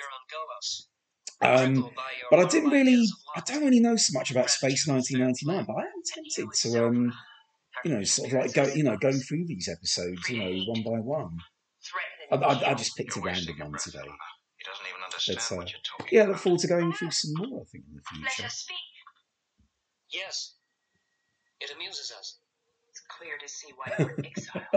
Here 1.41 1.51
on 1.51 1.57
Golos. 1.59 1.66
Um, 1.66 1.74
Crippled 1.74 1.95
by 1.95 2.03
your 2.18 2.28
but 2.30 2.41
I 2.41 2.49
didn't 2.49 2.70
really, 2.70 3.07
I 3.36 3.41
don't 3.47 3.64
really 3.64 3.80
know 3.80 3.97
so 3.97 4.18
much 4.18 4.30
about 4.30 4.51
Space 4.51 4.86
1999. 4.86 5.64
But 5.66 5.76
I 5.82 5.86
am 5.86 6.03
tempted 6.14 6.53
to, 6.62 6.86
um, 6.86 7.12
you 7.84 7.93
know, 7.93 8.03
sort 8.03 8.32
of 8.32 8.39
like 8.39 8.53
go, 8.55 8.64
you 8.74 8.82
know, 8.84 8.97
go 8.97 9.12
through 9.12 9.47
these 9.47 9.68
episodes, 9.68 10.28
you 10.28 10.39
know, 10.39 10.64
one 10.72 10.82
by 10.82 10.99
one. 11.01 11.39
I, 12.30 12.36
I, 12.36 12.70
I 12.70 12.74
just 12.74 12.97
picked 12.97 13.16
a 13.16 13.20
random 13.20 13.57
one 13.59 13.72
today. 13.82 14.01
He 14.01 14.64
doesn't 14.64 14.86
even 14.91 15.03
understand 15.05 15.39
But, 15.39 15.53
uh, 15.53 15.57
what 15.59 15.70
you're 15.72 15.80
talking 15.99 16.18
Yeah, 16.18 16.24
I 16.24 16.26
look 16.26 16.39
forward 16.39 16.61
to 16.61 16.66
going 16.68 16.93
through 16.93 17.11
some 17.12 17.32
more. 17.36 17.62
I 17.62 17.64
think 17.70 17.84
in 17.89 17.95
the 17.95 18.03
Let 18.22 18.32
future. 18.32 18.47
us 18.47 18.55
speak. 18.55 18.76
Yes. 20.12 20.55
It 21.61 21.70
amuses 21.74 22.12
us. 22.18 22.39
It's 22.91 23.03
clear 23.09 23.39
to 23.39 23.49
see 23.49 23.68
why 23.76 23.93
you 23.99 24.05
were 24.07 24.16
exiled. 24.24 24.64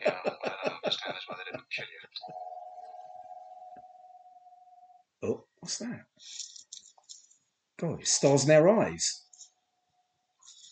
Yeah, 0.00 0.14
I 0.24 0.68
don't 0.68 0.74
understand 0.84 1.16
is 1.16 1.24
why 1.26 1.36
they 1.38 1.50
didn't 1.50 1.66
kill 1.70 1.86
you. 1.86 2.00
Oh, 5.22 5.44
what's 5.66 5.78
that? 5.78 6.04
God, 7.76 8.06
stars 8.06 8.42
in 8.42 8.48
their 8.48 8.68
eyes. 8.68 9.24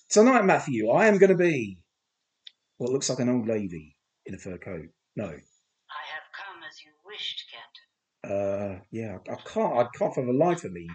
Tonight, 0.09 0.45
Matthew, 0.45 0.88
I 0.88 1.07
am 1.07 1.18
going 1.18 1.36
to 1.36 1.36
be 1.36 1.78
what 2.76 2.92
looks 2.92 3.11
like 3.11 3.18
an 3.18 3.28
old 3.28 3.49
lady 3.49 3.97
in 4.24 4.36
a 4.36 4.38
fur 4.38 4.57
coat. 4.57 4.86
No, 5.16 5.24
I 5.24 5.30
have 5.32 6.28
come 6.38 6.62
as 6.62 6.76
you 6.84 6.92
wished, 7.05 7.45
Captain. 7.51 8.36
Uh, 8.36 8.84
yeah, 8.92 9.18
I, 9.28 9.34
can't. 9.45 9.76
I 9.76 9.88
can't 9.99 10.14
for 10.14 10.24
the 10.24 10.32
life 10.32 10.62
of 10.62 10.70
me 10.70 10.86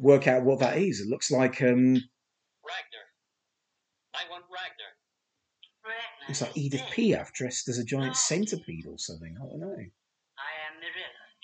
work 0.00 0.26
out 0.26 0.42
what 0.42 0.58
that 0.58 0.76
is. 0.76 1.00
It 1.00 1.06
looks 1.06 1.30
like 1.30 1.62
um, 1.62 1.94
Ragnar. 2.66 3.06
I 4.16 4.28
want 4.28 4.46
Ragnar. 4.50 4.92
Ragnar 5.84 6.28
it's 6.28 6.40
like 6.40 6.56
Edith. 6.56 6.82
Piaf 6.92 7.32
dressed 7.32 7.68
as 7.68 7.78
a 7.78 7.84
giant 7.84 8.16
centipede 8.16 8.88
or 8.88 8.98
something. 8.98 9.36
I 9.40 9.46
don't 9.46 9.60
know. 9.60 9.84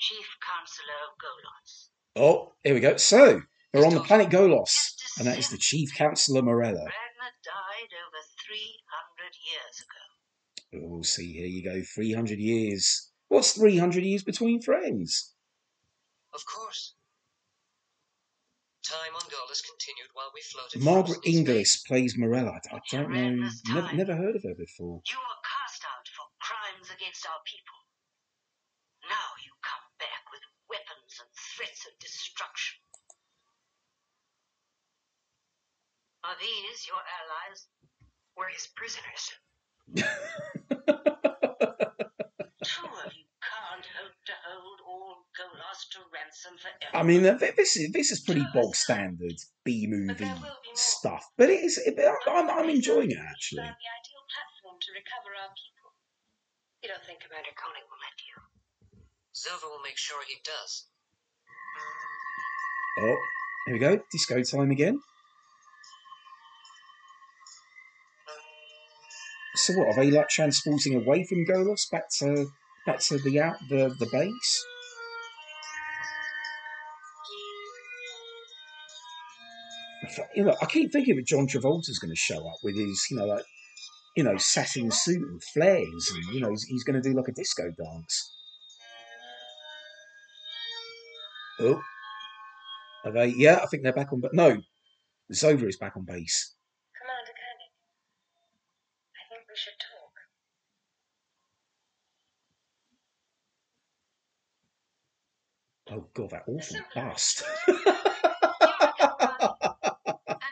I 0.03 0.15
am 0.15 0.19
Mirella, 0.19 0.27
Chief 0.27 0.27
Counselor 0.41 0.99
of 1.07 1.15
Golos. 1.19 1.89
Oh, 2.17 2.53
here 2.65 2.75
we 2.75 2.81
go. 2.81 2.97
So 2.97 3.43
we're 3.73 3.87
on 3.87 3.95
the 3.95 4.01
planet 4.01 4.31
Golos, 4.31 4.95
and 5.19 5.27
that 5.27 5.39
is 5.39 5.49
the 5.49 5.59
Chief 5.59 5.95
Counselor 5.95 6.43
Morella. 6.43 6.85
Ragnar 6.85 7.33
died 7.45 7.93
over 7.93 8.19
300 8.47 9.37
years 9.47 9.81
ago. 9.81 10.97
Oh, 10.97 11.03
see, 11.03 11.33
here 11.33 11.47
you 11.47 11.63
go. 11.63 11.83
Three 11.83 12.13
hundred 12.13 12.39
years. 12.39 13.11
What's 13.29 13.53
three 13.53 13.79
hundred 13.79 14.05
years 14.05 14.23
between 14.23 14.63
friends? 14.63 15.35
Of 16.35 16.45
course. 16.47 16.95
Time 18.83 19.15
on 19.15 19.23
Golos 19.23 19.63
continued 19.63 20.11
while 20.15 20.31
we 20.35 20.43
floated. 20.43 20.83
Margaret 20.83 21.23
frozen 21.23 21.33
Inglis 21.33 21.85
plays 21.87 22.17
Morella. 22.19 22.61
I 22.73 22.81
don't 22.91 23.11
know. 23.11 23.49
Never, 23.69 23.93
never 23.95 24.17
heard 24.17 24.37
of 24.37 24.43
her 24.43 24.55
before. 24.59 25.03
You 25.07 25.17
were 25.17 25.41
cast 25.45 25.85
out 25.85 26.09
for 26.09 26.27
crimes 26.41 26.91
against 26.91 27.25
our 27.27 27.41
people. 27.47 27.79
Now 29.09 29.35
you 29.45 29.53
come 29.63 29.87
back 29.99 30.25
with 30.31 30.43
weapons 30.71 31.15
and 31.87 31.95
of 31.95 31.99
destruction. 32.01 32.79
Are 36.25 36.39
these 36.39 36.87
your 36.87 37.03
allies? 37.03 37.67
We're 38.37 38.49
his 38.49 38.69
prisoners. 38.77 39.33
Two 42.63 42.87
of 42.87 43.11
you 43.11 43.27
can't 43.43 43.87
hope 43.99 44.19
to 44.31 44.35
hold 44.47 44.79
all 44.87 45.27
Golos 45.35 45.83
to 45.91 45.99
ransom 46.15 46.55
forever. 46.63 46.95
I 46.95 47.03
mean, 47.03 47.23
this 47.27 47.77
is 47.77 47.91
this 47.91 48.13
is 48.13 48.21
pretty 48.21 48.47
bog 48.55 48.77
standard 48.77 49.35
B 49.65 49.87
movie 49.91 50.31
stuff, 50.75 51.27
but 51.37 51.51
it 51.51 51.65
is. 51.65 51.79
It, 51.79 51.99
I'm, 51.99 52.49
I'm 52.49 52.71
enjoying 52.71 53.11
it 53.11 53.19
actually. 53.19 53.67
The 53.67 53.75
ideal 53.75 54.25
platform 54.31 54.79
to 54.79 54.91
recover 54.95 55.35
our 55.35 55.51
people. 55.59 55.91
You 56.87 56.89
don't 56.95 57.03
think 57.03 57.27
Commander 57.27 57.55
Koenig 57.59 57.87
will 57.91 57.99
let 57.99 58.19
you? 58.23 58.35
Zova 59.35 59.67
will 59.67 59.83
make 59.83 59.99
sure 59.99 60.23
he 60.23 60.39
does. 60.47 60.87
Oh, 62.99 63.17
here 63.67 63.75
we 63.75 63.79
go. 63.79 64.01
Disco 64.11 64.43
time 64.43 64.71
again. 64.71 65.01
So 69.55 69.75
what? 69.75 69.89
Are 69.89 69.95
they 69.95 70.11
like 70.11 70.29
transporting 70.29 70.97
away 70.97 71.25
from 71.25 71.47
Golos 71.47 71.91
back 71.91 72.11
to 72.19 72.47
back 72.87 73.01
to 73.01 73.19
the 73.19 73.41
out 73.41 73.57
the 73.69 73.95
the 73.99 74.09
base? 74.13 74.67
You 80.35 80.45
know, 80.45 80.57
I 80.61 80.67
keep 80.67 80.93
thinking 80.93 81.17
that 81.17 81.27
John 81.27 81.47
Travolta's 81.47 81.99
going 81.99 82.11
to 82.11 82.17
show 82.17 82.47
up 82.47 82.57
with 82.63 82.77
his, 82.77 83.07
you 83.11 83.17
know, 83.17 83.25
like, 83.25 83.45
you 84.17 84.25
know, 84.25 84.37
satin 84.37 84.91
suit 84.91 85.23
and 85.23 85.43
flares, 85.55 86.11
and 86.15 86.35
you 86.35 86.41
know, 86.41 86.51
he's, 86.51 86.65
he's 86.65 86.85
going 86.85 87.01
to 87.01 87.09
do 87.09 87.17
like 87.17 87.29
a 87.29 87.33
disco 87.33 87.63
dance. 87.63 88.33
Oh, 91.61 91.81
are 93.05 93.13
they? 93.13 93.29
Yeah, 93.29 93.61
I 93.63 93.67
think 93.67 93.83
they're 93.83 93.93
back 93.93 94.13
on. 94.13 94.21
But 94.21 94.35
no, 94.35 94.61
Zova 95.33 95.69
is 95.69 95.77
back 95.77 95.97
on 95.97 96.05
base. 96.05 96.55
Commander 97.01 97.33
Koenig, 97.33 97.73
I 99.17 99.23
think 99.31 99.49
we 99.49 99.57
should 99.57 99.79
talk. 99.81 100.15
Oh 105.91 106.07
god, 106.15 106.31
that 106.31 106.45
awful 106.47 106.77
bust. 106.95 107.43
and 107.69 107.77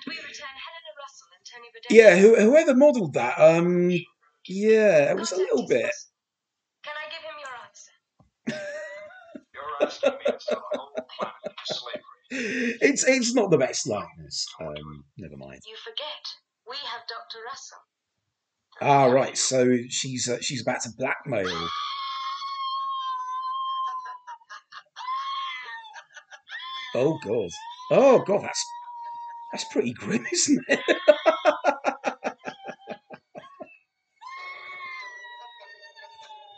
we 0.06 0.16
return 0.16 0.56
Helena 0.66 0.92
Russell 0.98 1.30
and 1.32 1.44
Tony 1.46 1.68
yeah, 1.90 2.16
who, 2.16 2.36
whoever 2.36 2.74
modelled 2.74 3.14
that, 3.14 3.38
um, 3.38 3.90
yeah, 4.46 5.10
it 5.10 5.16
was 5.16 5.32
a 5.32 5.36
little 5.36 5.66
bit. 5.66 5.92
Can 6.84 6.94
I 6.96 7.06
give 7.10 7.22
him 7.22 7.36
your 7.40 7.54
answer? 7.66 7.92
You're 9.54 9.88
asking 9.88 10.12
me 10.12 10.38
to 10.48 10.60
whole 10.72 10.94
planet 11.18 11.34
into 11.44 11.74
slavery. 11.74 12.09
It's 12.30 13.04
it's 13.06 13.34
not 13.34 13.50
the 13.50 13.58
best 13.58 13.88
likeness. 13.88 14.46
Um, 14.60 15.04
never 15.18 15.36
mind. 15.36 15.60
You 15.66 15.74
forget. 15.82 16.24
We 16.68 16.76
have 16.86 17.00
Dr. 17.08 17.38
Russell. 17.44 17.78
Ah, 18.80 19.06
right. 19.06 19.36
So 19.36 19.78
she's 19.88 20.28
uh, 20.28 20.38
she's 20.40 20.62
about 20.62 20.82
to 20.82 20.90
blackmail. 20.96 21.68
Oh 26.94 27.18
god. 27.24 27.50
Oh 27.90 28.20
god, 28.20 28.44
that's 28.44 28.64
that's 29.52 29.64
pretty 29.72 29.92
grim, 29.92 30.24
isn't 30.32 30.64
it? 30.68 30.80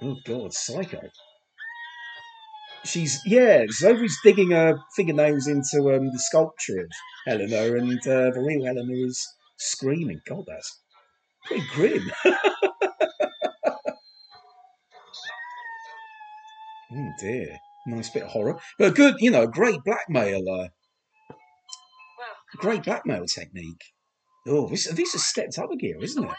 oh 0.02 0.16
god, 0.24 0.52
psycho. 0.52 1.00
She's 2.84 3.20
yeah. 3.24 3.64
Zoe's 3.70 4.16
digging 4.24 4.50
her 4.50 4.78
fingernails 4.96 5.46
into 5.46 5.94
um, 5.94 6.10
the 6.12 6.18
sculpture 6.18 6.80
of 6.80 6.90
Helena, 7.26 7.76
and 7.76 8.00
uh, 8.06 8.30
the 8.30 8.42
real 8.44 8.64
Helena 8.64 8.92
is 8.92 9.24
screaming. 9.56 10.20
God, 10.26 10.44
that's 10.48 10.80
pretty 11.46 11.64
grim. 11.72 12.10
oh 16.92 17.12
dear, 17.20 17.58
nice 17.86 18.10
bit 18.10 18.24
of 18.24 18.30
horror, 18.30 18.58
but 18.78 18.94
good. 18.94 19.14
You 19.18 19.30
know, 19.30 19.46
great 19.46 19.82
blackmail. 19.84 20.40
Uh, 20.48 20.68
Well, 21.30 22.36
great 22.56 22.82
blackmail 22.82 23.26
technique. 23.26 23.92
Oh, 24.46 24.68
this 24.68 24.88
this 24.92 25.12
has 25.12 25.24
stepped 25.24 25.58
up 25.58 25.70
a 25.70 25.76
gear, 25.76 26.02
isn't 26.02 26.24
it? 26.24 26.30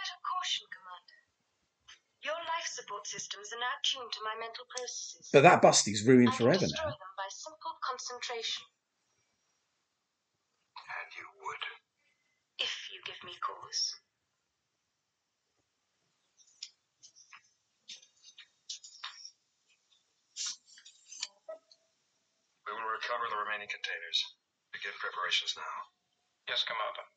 support 3.04 3.22
systems 3.22 3.51
are 3.51 3.60
now 3.60 3.76
tuned 3.84 4.12
to 4.12 4.20
my 4.24 4.36
mental 4.39 4.64
processes. 4.72 5.30
But 5.32 5.43
that 5.43 5.62
busty's 5.62 6.04
ruined 6.08 6.30
I 6.30 6.38
forever 6.38 6.60
destroy 6.64 6.88
now. 6.88 6.95
them 6.95 7.14
by 7.18 7.28
simple 7.30 7.76
concentration. 7.84 8.64
And 10.78 11.10
you 11.20 11.28
would. 11.43 11.64
If 12.60 12.72
you 12.93 12.99
give 13.06 13.20
me 13.28 13.36
cause. 13.43 13.99
We 22.64 22.72
will 22.72 22.88
recover 22.88 23.28
the 23.30 23.38
remaining 23.43 23.68
containers. 23.68 24.20
Begin 24.72 24.95
preparations 24.97 25.54
now. 25.60 25.76
Yes, 26.47 26.64
Commander. 26.64 27.12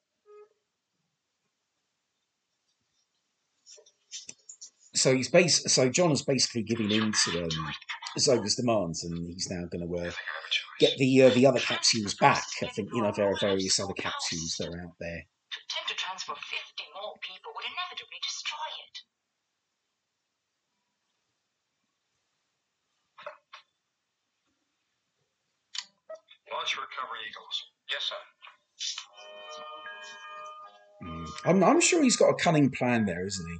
So 4.97 5.15
he's 5.15 5.29
bas- 5.29 5.71
So 5.73 5.91
John 5.91 6.11
is 6.11 6.23
basically 6.23 6.63
giving 6.63 6.91
in 6.91 7.13
to 7.13 7.43
um, 7.45 7.75
Zova's 8.19 8.57
demands, 8.57 9.05
and 9.05 9.29
he's 9.29 9.51
now 9.51 9.67
going 9.71 9.87
to 9.87 9.95
uh, 9.95 10.01
I 10.01 10.05
think 10.05 10.17
I 10.17 10.33
have 10.33 10.49
a 10.49 10.51
choice. 10.51 10.81
get 10.81 10.99
the 10.99 11.23
uh, 11.23 11.31
the 11.31 11.47
other 11.47 11.61
capsules 11.61 12.15
back. 12.15 12.47
I 12.63 12.69
think 12.69 12.89
you 12.95 13.03
know 13.03 13.13
there 13.15 13.29
are 13.29 13.37
various 13.39 13.79
other 13.79 13.93
capsules 13.93 14.57
that 14.59 14.69
are 14.69 14.81
out 14.81 14.97
there. 14.99 15.23
Attempt 15.53 15.89
to 15.91 15.95
transfer 15.97 16.33
50 16.33 16.49
more 16.97 17.13
people 17.21 17.53
would 17.55 17.65
inevitably 17.69 18.21
destroy 18.25 18.69
it. 18.89 18.97
Launch 26.53 26.77
recovery 26.77 27.19
Eagles. 27.29 27.57
Yes, 27.91 28.03
sir. 28.09 28.23
Mm. 31.03 31.27
I'm, 31.45 31.65
I'm 31.65 31.81
sure 31.81 32.03
he's 32.03 32.17
got 32.17 32.31
a 32.31 32.35
cunning 32.35 32.71
plan 32.71 33.05
there, 33.05 33.27
isn't 33.27 33.47
he? 33.47 33.59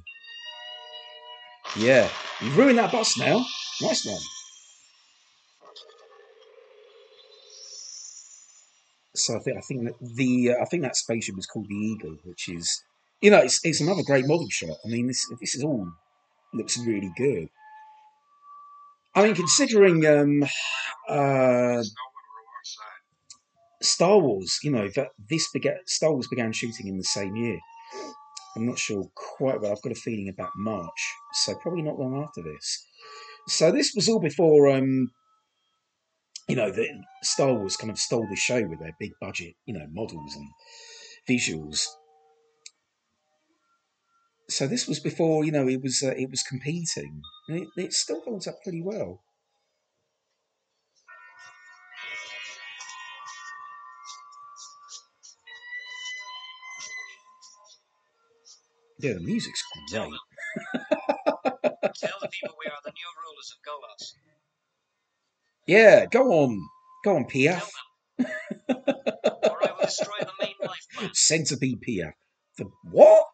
Yeah, 1.75 2.09
he 2.39 2.49
ruined 2.51 2.77
that 2.79 2.91
bus 2.91 3.17
now. 3.17 3.45
Nice 3.81 4.05
one. 4.05 4.21
So 9.15 9.35
I 9.35 9.39
think 9.39 9.57
I 9.57 9.61
think 9.61 9.83
that 9.85 9.95
the 9.99 10.51
uh, 10.51 10.61
I 10.61 10.65
think 10.65 10.83
that 10.83 10.95
spaceship 10.95 11.37
is 11.37 11.45
called 11.45 11.67
the 11.67 11.75
Eagle, 11.75 12.17
which 12.23 12.49
is 12.49 12.83
you 13.21 13.31
know 13.31 13.39
it's 13.39 13.59
it's 13.63 13.81
another 13.81 14.03
great 14.03 14.27
model 14.27 14.47
shot. 14.49 14.77
I 14.85 14.87
mean 14.89 15.07
this 15.07 15.25
this 15.39 15.55
is 15.55 15.63
all 15.63 15.87
looks 16.53 16.77
really 16.77 17.11
good. 17.17 17.49
I 19.15 19.23
mean 19.23 19.35
considering 19.35 20.05
um, 20.05 20.43
uh. 21.09 21.83
Star 23.79 24.17
Wars, 24.17 24.59
you 24.63 24.71
know, 24.71 24.89
that 24.95 25.09
this 25.29 25.51
began 25.51 25.77
Star 25.85 26.11
Wars 26.11 26.27
began 26.27 26.51
shooting 26.51 26.87
in 26.87 26.97
the 26.97 27.03
same 27.03 27.35
year. 27.35 27.59
I'm 28.57 28.65
not 28.65 28.79
sure 28.79 29.05
quite, 29.13 29.61
but 29.61 29.71
I've 29.71 29.81
got 29.83 29.91
a 29.91 29.95
feeling 29.95 30.29
about 30.29 30.49
March, 30.57 31.13
so 31.33 31.53
probably 31.55 31.83
not 31.83 31.99
long 31.99 32.23
after 32.23 32.41
this. 32.41 32.87
So 33.47 33.71
this 33.71 33.93
was 33.95 34.09
all 34.09 34.19
before, 34.19 34.67
um, 34.69 35.11
you 36.47 36.55
know, 36.55 36.71
the 36.71 36.87
Star 37.21 37.53
Wars 37.53 37.77
kind 37.77 37.91
of 37.91 37.99
stole 37.99 38.25
the 38.27 38.35
show 38.35 38.63
with 38.63 38.79
their 38.79 38.95
big 38.99 39.11
budget, 39.21 39.53
you 39.67 39.75
know, 39.75 39.85
models 39.91 40.35
and 40.35 40.47
visuals. 41.29 41.85
So 44.49 44.65
this 44.65 44.87
was 44.87 44.99
before, 44.99 45.45
you 45.45 45.51
know, 45.51 45.67
it 45.67 45.83
was 45.83 46.01
uh, 46.03 46.15
it 46.17 46.31
was 46.31 46.41
competing. 46.41 47.21
It, 47.49 47.67
it 47.77 47.93
still 47.93 48.21
holds 48.21 48.47
up 48.47 48.55
pretty 48.63 48.81
well. 48.81 49.21
Yeah, 58.99 59.13
the 59.13 59.19
music's 59.19 59.63
great. 59.91 60.01
Tell 60.73 62.17
the 62.21 62.29
people 62.31 62.55
we 62.59 62.65
are 62.65 62.81
the 62.83 62.91
new 62.91 63.09
rulers 63.23 63.53
of 63.53 63.59
Golos. 63.63 64.13
Yeah, 65.67 66.05
go 66.07 66.31
on, 66.31 66.61
go 67.03 67.17
on, 67.17 67.25
them. 67.27 67.61
or 68.19 68.25
I 68.25 69.71
will 69.71 69.85
destroy 69.85 70.17
the 70.19 70.31
main 70.41 70.55
life 70.63 70.87
plan. 70.93 71.11
Centipede 71.13 71.79
Piaf. 71.81 72.13
The 72.57 72.65
what? 72.91 73.25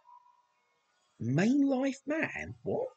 Main 1.19 1.65
life 1.69 2.01
man? 2.05 2.55
What? 2.63 2.87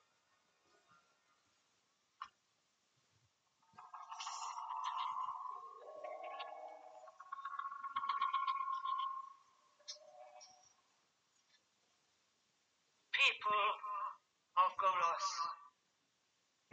People 13.13 13.55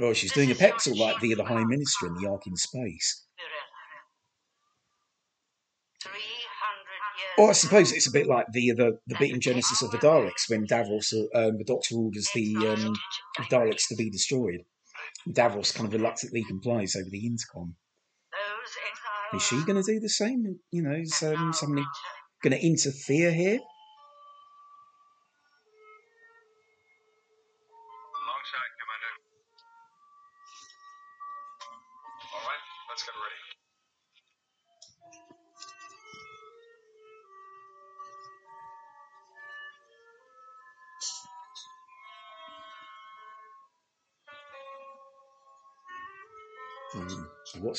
Oh, 0.01 0.13
she's 0.13 0.33
doing 0.33 0.51
a 0.51 0.55
talk 0.55 0.85
like 0.95 1.19
the 1.19 1.35
the 1.35 1.45
High 1.45 1.63
Minister 1.63 2.07
in 2.07 2.15
the 2.15 2.27
Ark 2.27 2.47
in 2.47 2.55
Space. 2.55 3.25
Virella. 3.39 3.73
300 6.03 6.17
years. 7.19 7.33
Or 7.37 7.49
I 7.51 7.53
suppose 7.53 7.91
it's 7.91 8.07
a 8.07 8.11
bit 8.11 8.27
like 8.27 8.47
the 8.51 8.71
the, 8.71 8.99
the 9.07 9.15
bit 9.19 9.31
in 9.31 9.39
Genesis 9.39 9.81
of 9.81 9.91
the 9.91 9.99
Daleks 9.99 10.49
when 10.49 10.65
Davros, 10.65 11.13
uh, 11.13 11.47
um, 11.47 11.57
the 11.57 11.63
Doctor 11.63 11.95
orders 11.95 12.29
the 12.33 12.55
um, 12.55 12.95
Daleks 13.51 13.87
to 13.89 13.95
be 13.95 14.09
destroyed. 14.09 14.61
Davros 15.29 15.73
kind 15.73 15.87
of 15.87 15.93
reluctantly 15.93 16.43
complies 16.43 16.95
over 16.95 17.09
the 17.09 17.25
intercom. 17.25 17.75
Is 19.33 19.43
she 19.43 19.63
going 19.63 19.81
to 19.81 19.83
do 19.83 19.99
the 19.99 20.09
same? 20.09 20.59
You 20.71 20.83
know, 20.83 20.93
is 20.93 21.23
um, 21.23 21.53
somebody 21.53 21.85
going 22.43 22.53
to 22.53 22.65
interfere 22.65 23.31
here? 23.31 23.59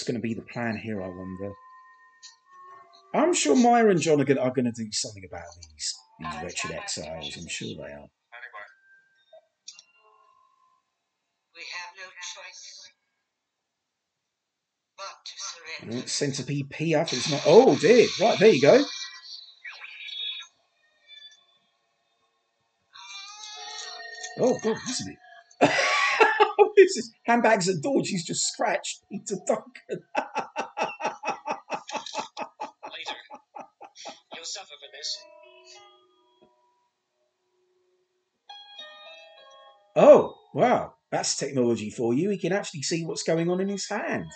What's 0.05 0.11
going 0.11 0.21
to 0.21 0.29
be 0.29 0.35
the 0.35 0.53
plan 0.53 0.77
here? 0.77 1.03
I 1.03 1.09
wonder. 1.09 1.53
I'm 3.15 3.33
sure 3.33 3.57
Maya 3.57 3.89
and 3.89 4.01
John 4.01 4.21
are 4.21 4.25
going, 4.25 4.39
are 4.39 4.51
going 4.51 4.67
to 4.67 4.73
do 4.73 4.91
something 4.93 5.25
about 5.27 5.45
these 5.63 5.95
these 6.21 6.43
wretched 6.43 6.73
exiles. 6.73 7.37
I'm 7.39 7.49
sure 7.49 7.69
they 7.69 7.85
are. 7.85 7.89
Anyway, 7.89 8.67
We 11.55 11.63
have 11.73 11.95
no 11.97 12.05
choice 12.35 12.91
but 14.99 15.17
to 15.25 15.33
surrender. 15.89 16.09
Centipede 16.09 16.69
Piaf 16.69 17.13
is 17.15 17.31
not. 17.31 17.43
Oh 17.47 17.77
dear! 17.77 18.07
Right 18.21 18.39
there 18.39 18.53
you 18.53 18.61
go. 18.61 18.85
Oh 24.41 24.59
god, 24.63 24.77
isn't 24.91 25.13
it? 25.13 25.19
This 26.85 26.97
is 26.97 27.13
handbags 27.25 27.69
at 27.69 27.83
door. 27.83 28.05
She's 28.05 28.25
just 28.25 28.47
scratched 28.47 29.03
Peter 29.11 29.37
Duncan. 29.47 30.05
Later. 32.93 33.19
You'll 34.35 34.45
suffer 34.45 34.67
for 34.67 34.91
this. 34.93 35.19
Oh 39.97 40.35
wow, 40.53 40.95
that's 41.11 41.37
technology 41.37 41.91
for 41.91 42.15
you. 42.15 42.31
He 42.31 42.39
can 42.39 42.53
actually 42.53 42.83
see 42.83 43.05
what's 43.05 43.23
going 43.23 43.49
on 43.49 43.61
in 43.61 43.69
his 43.69 43.89
hand. 43.89 44.27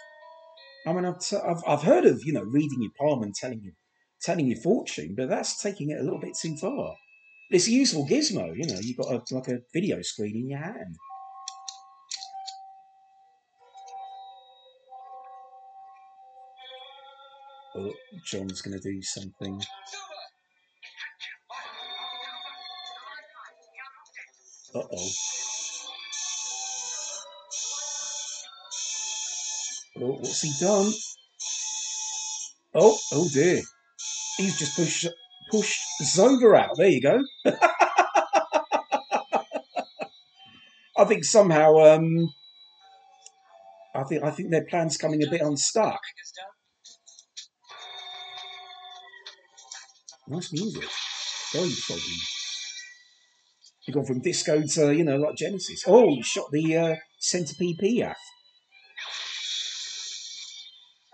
I 0.86 0.92
mean, 0.92 1.04
I've, 1.04 1.16
I've, 1.44 1.62
I've 1.66 1.82
heard 1.82 2.06
of 2.06 2.20
you 2.24 2.32
know 2.32 2.44
reading 2.44 2.80
your 2.80 2.92
palm 2.98 3.22
and 3.22 3.34
telling 3.34 3.60
you 3.62 3.72
telling 4.20 4.46
your 4.46 4.60
fortune, 4.60 5.14
but 5.16 5.28
that's 5.28 5.62
taking 5.62 5.90
it 5.90 6.00
a 6.00 6.02
little 6.02 6.18
bit 6.20 6.36
too 6.40 6.56
far. 6.56 6.94
It's 7.50 7.66
a 7.66 7.70
useful 7.70 8.06
gizmo, 8.06 8.52
you 8.54 8.66
know. 8.66 8.78
You've 8.80 8.98
got 8.98 9.12
a, 9.12 9.34
like 9.34 9.48
a 9.48 9.60
video 9.72 10.02
screen 10.02 10.36
in 10.36 10.48
your 10.48 10.58
hand. 10.58 10.96
Oh, 17.78 17.92
John's 18.24 18.60
going 18.60 18.76
to 18.76 18.82
do 18.82 19.00
something. 19.02 19.62
Uh 24.74 24.78
oh. 24.80 25.10
Oh, 30.00 30.18
what's 30.18 30.40
he 30.40 30.52
done? 30.60 30.92
Oh, 32.74 32.98
oh 33.12 33.28
dear. 33.32 33.62
He's 34.38 34.58
just 34.58 34.74
pushed 34.74 35.06
pushed 35.52 35.80
Zova 36.02 36.58
out. 36.58 36.76
There 36.76 36.88
you 36.88 37.00
go. 37.00 37.22
I 40.98 41.04
think 41.04 41.24
somehow 41.24 41.78
um 41.78 42.28
I 43.94 44.02
think 44.02 44.24
I 44.24 44.30
think 44.30 44.50
their 44.50 44.64
plan's 44.64 44.96
coming 44.96 45.22
a 45.22 45.30
bit 45.30 45.42
unstuck. 45.42 46.00
Nice 50.28 50.52
music. 50.52 50.84
Very 51.52 51.70
foggy. 51.70 52.18
You've 53.86 53.94
gone 53.94 54.04
from 54.04 54.20
disco 54.20 54.60
to, 54.62 54.94
you 54.94 55.04
know, 55.04 55.16
like 55.16 55.36
Genesis. 55.36 55.84
Oh, 55.86 56.08
you 56.10 56.22
shot 56.22 56.50
the 56.52 56.76
uh, 56.76 56.96
centipede 57.18 57.78
Piaf. 57.78 58.14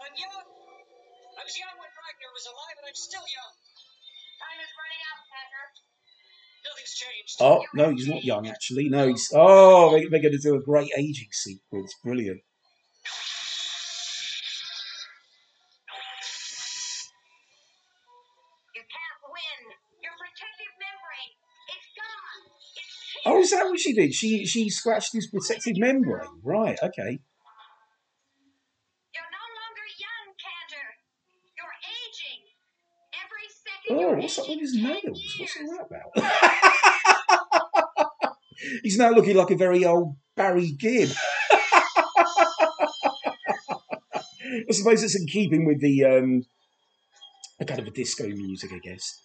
I'm 0.03 0.15
young. 0.19 0.45
I 1.39 1.43
was 1.47 1.57
young 1.57 1.77
when 1.79 1.91
Ragnar 1.95 2.33
was 2.35 2.47
alive, 2.47 2.77
and 2.79 2.87
I'm 2.89 2.95
still 2.95 3.21
young. 3.23 3.55
Time 4.43 4.59
is 4.59 4.73
running 4.75 5.03
out, 5.07 5.23
Packer. 5.31 5.67
Nothing's 6.67 6.95
changed. 6.99 7.37
Oh, 7.41 7.63
no, 7.75 7.91
he's 7.95 8.09
not 8.09 8.25
young, 8.25 8.49
actually. 8.49 8.89
No, 8.89 9.07
he's. 9.07 9.31
Oh, 9.33 9.93
they- 9.93 10.07
they're 10.07 10.21
going 10.23 10.33
to 10.33 10.39
do 10.39 10.57
a 10.57 10.61
great 10.63 10.91
aging 10.97 11.29
sequence. 11.31 11.95
Brilliant. 12.03 12.41
She 23.85 23.93
did? 23.93 24.15
She 24.15 24.47
she 24.47 24.71
scratched 24.71 25.13
his 25.13 25.27
protective 25.27 25.77
membrane. 25.77 26.41
Right. 26.43 26.79
Okay. 26.83 27.19
You're 29.13 29.29
no 29.29 29.45
longer 29.61 29.85
young, 30.01 30.33
Cantar. 30.41 30.97
You're 31.55 31.77
aging. 31.85 32.49
Every 33.23 33.45
second 33.53 34.01
Oh, 34.01 34.17
what's 34.23 34.39
up 34.39 34.49
with 34.49 34.61
his 34.61 34.73
10 34.73 34.83
nails? 34.85 35.21
What's 35.39 35.57
all 35.61 35.69
that 35.77 35.85
about? 38.17 38.33
He's 38.83 38.97
now 38.97 39.11
looking 39.11 39.37
like 39.37 39.51
a 39.51 39.55
very 39.57 39.85
old 39.85 40.17
Barry 40.35 40.71
Gibb. 40.71 41.11
I 41.53 41.85
suppose 44.71 45.03
it's 45.03 45.15
in 45.15 45.27
keeping 45.27 45.67
with 45.67 45.83
the 45.83 46.05
um, 46.07 46.47
a 47.61 47.67
kind 47.67 47.81
of 47.81 47.87
a 47.87 47.91
disco 47.91 48.27
music, 48.29 48.73
I 48.73 48.79
guess. 48.79 49.21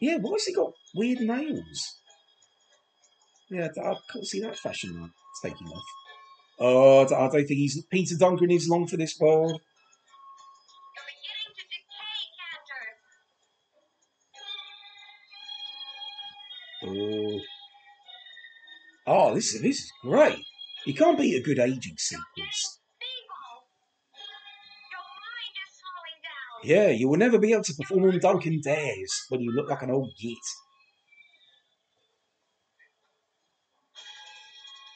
Yeah, 0.00 0.18
why 0.20 0.30
has 0.34 0.44
he 0.44 0.52
got 0.54 0.74
weird 0.94 1.18
nails? 1.18 1.99
Yeah, 3.50 3.66
I 3.76 3.80
uh, 3.80 3.94
can't 4.12 4.26
see 4.26 4.40
that 4.40 4.56
fashion 4.56 5.00
line 5.00 5.12
taking 5.42 5.66
off. 5.66 5.82
Oh, 6.60 7.00
I 7.04 7.04
don't 7.08 7.32
think 7.32 7.48
he's 7.48 7.82
Peter 7.90 8.16
Duncan 8.16 8.50
is 8.50 8.68
long 8.68 8.86
for 8.86 8.96
this 8.96 9.18
world. 9.18 9.60
Oh, 16.82 17.40
oh, 19.06 19.34
this 19.34 19.54
is 19.54 19.62
this 19.62 19.78
is 19.78 19.92
great. 20.02 20.38
You 20.86 20.94
can't 20.94 21.18
beat 21.18 21.36
a 21.36 21.42
good 21.42 21.58
aging 21.58 21.96
sequence. 21.98 22.80
Yeah, 26.62 26.88
you 26.88 27.08
will 27.08 27.18
never 27.18 27.38
be 27.38 27.52
able 27.52 27.64
to 27.64 27.74
perform 27.74 28.04
on 28.04 28.18
Duncan 28.18 28.60
Dares 28.62 29.26
when 29.30 29.40
you 29.40 29.50
look 29.50 29.68
like 29.68 29.82
an 29.82 29.90
old 29.90 30.12
git. 30.20 30.38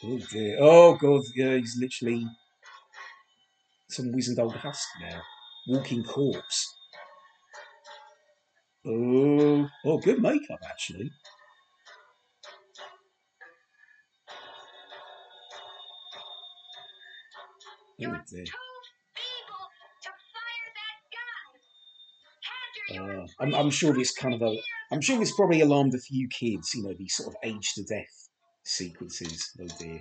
Oh 0.06 0.18
dear. 0.30 0.58
Oh 0.60 0.96
god, 0.96 1.22
yeah, 1.34 1.56
he's 1.56 1.78
literally 1.80 2.26
some 3.88 4.12
wizened 4.12 4.38
old 4.38 4.54
husk 4.54 4.86
now. 5.00 5.22
Walking 5.66 6.04
corpse. 6.04 6.74
Oh, 8.86 9.66
oh, 9.86 9.98
good 9.98 10.20
makeup 10.20 10.60
actually. 10.68 11.10
You're 17.96 18.14
Oh 18.14 18.18
too 18.28 18.36
dear. 18.36 18.44
to 18.44 18.50
fire 20.34 20.70
that 20.76 20.98
gun. 22.98 23.22
Uh, 23.22 23.26
I'm, 23.40 23.54
I'm 23.54 23.70
sure 23.70 23.94
this 23.94 24.12
kind 24.12 24.34
of 24.34 24.42
a, 24.42 24.54
I'm 24.92 25.00
sure 25.00 25.18
this 25.18 25.34
probably 25.34 25.62
alarmed 25.62 25.94
a 25.94 25.98
few 25.98 26.28
kids. 26.28 26.74
You 26.74 26.82
know, 26.82 26.92
these 26.92 27.14
sort 27.14 27.28
of 27.28 27.36
age 27.42 27.72
to 27.76 27.84
death 27.84 28.23
sequences. 28.64 29.50
Oh 29.60 29.66
dear. 29.78 30.00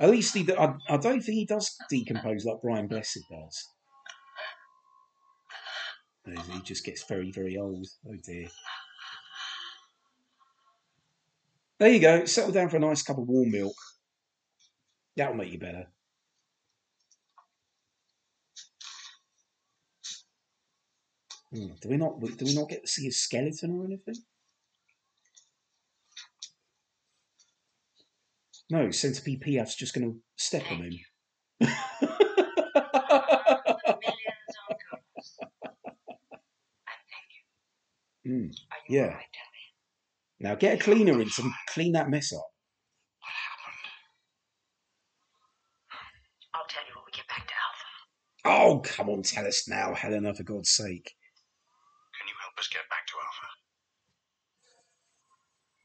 At 0.00 0.10
least 0.10 0.34
he, 0.34 0.50
I, 0.54 0.74
I 0.88 0.96
don't 0.96 1.20
think 1.20 1.36
he 1.36 1.44
does 1.44 1.76
decompose 1.90 2.44
like 2.44 2.62
Brian 2.62 2.86
Blessed 2.86 3.20
does. 3.30 3.68
He 6.52 6.60
just 6.62 6.84
gets 6.84 7.04
very, 7.04 7.32
very 7.32 7.56
old. 7.56 7.86
Oh 8.08 8.16
dear. 8.24 8.48
There 11.78 11.90
you 11.90 12.00
go. 12.00 12.24
Settle 12.26 12.52
down 12.52 12.68
for 12.68 12.76
a 12.76 12.80
nice 12.80 13.02
cup 13.02 13.18
of 13.18 13.26
warm 13.26 13.50
milk. 13.50 13.74
That'll 15.16 15.34
make 15.34 15.52
you 15.52 15.58
better. 15.58 15.86
Hmm, 21.52 21.68
Do 21.80 21.88
we 21.88 21.96
not? 21.96 22.20
Do 22.20 22.44
we 22.44 22.54
not 22.54 22.68
get 22.68 22.82
to 22.82 22.88
see 22.88 23.04
his 23.04 23.22
skeleton 23.22 23.72
or 23.72 23.84
anything? 23.84 24.14
No, 28.70 28.90
Centipede 28.90 29.40
Piaf's 29.40 29.74
just 29.74 29.94
going 29.94 30.12
to 30.12 30.18
step 30.36 30.62
on 30.70 30.82
him. 30.82 30.92
millions 31.60 31.74
on 34.68 34.76
course. 34.88 35.38
And 35.42 35.50
thank 37.10 37.30
you. 38.24 38.24
Are 38.24 38.30
you 38.38 38.48
mm, 38.48 38.52
Yeah. 38.88 39.06
right? 39.14 39.24
Now 40.38 40.54
get 40.54 40.80
a 40.80 40.82
cleaner 40.82 41.20
in 41.20 41.28
to 41.30 41.50
clean 41.68 41.92
that 41.92 42.08
mess 42.08 42.32
up. 42.32 42.46
I'll 46.54 46.66
tell 46.68 46.82
you 46.88 46.94
when 46.94 47.04
we 47.06 47.12
get 47.12 47.26
back 47.28 47.46
to 47.46 47.54
Alpha. 47.54 47.86
Oh, 48.74 48.80
come 48.80 49.10
on, 49.10 49.22
tell 49.22 49.46
us 49.46 49.68
now, 49.68 49.94
Helena, 49.94 50.34
for 50.34 50.42
God's 50.44 50.70
sake. 50.70 51.14
Can 52.18 52.26
you 52.28 52.34
help 52.40 52.58
us 52.58 52.68
get 52.68 52.88
back 52.88 53.06
to 53.06 53.12
Alpha? 53.24 53.48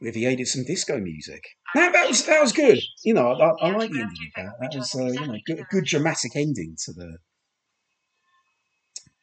If 0.09 0.15
he 0.15 0.25
aided 0.25 0.47
some 0.47 0.63
disco 0.63 0.99
music. 0.99 1.43
That, 1.75 1.91
that 1.91 2.07
was 2.07 2.25
that 2.25 2.41
was 2.41 2.53
good. 2.53 2.79
You 3.03 3.13
know, 3.13 3.33
I, 3.33 3.47
I, 3.49 3.69
I 3.69 3.75
like 3.75 3.91
the 3.91 3.99
ending 3.99 4.31
of 4.37 4.43
that. 4.45 4.53
That 4.61 4.77
was 4.77 4.95
uh, 4.95 5.07
you 5.07 5.27
know 5.27 5.37
good, 5.45 5.65
good 5.69 5.83
dramatic 5.83 6.33
ending 6.37 6.77
to 6.85 6.93
the 6.93 7.17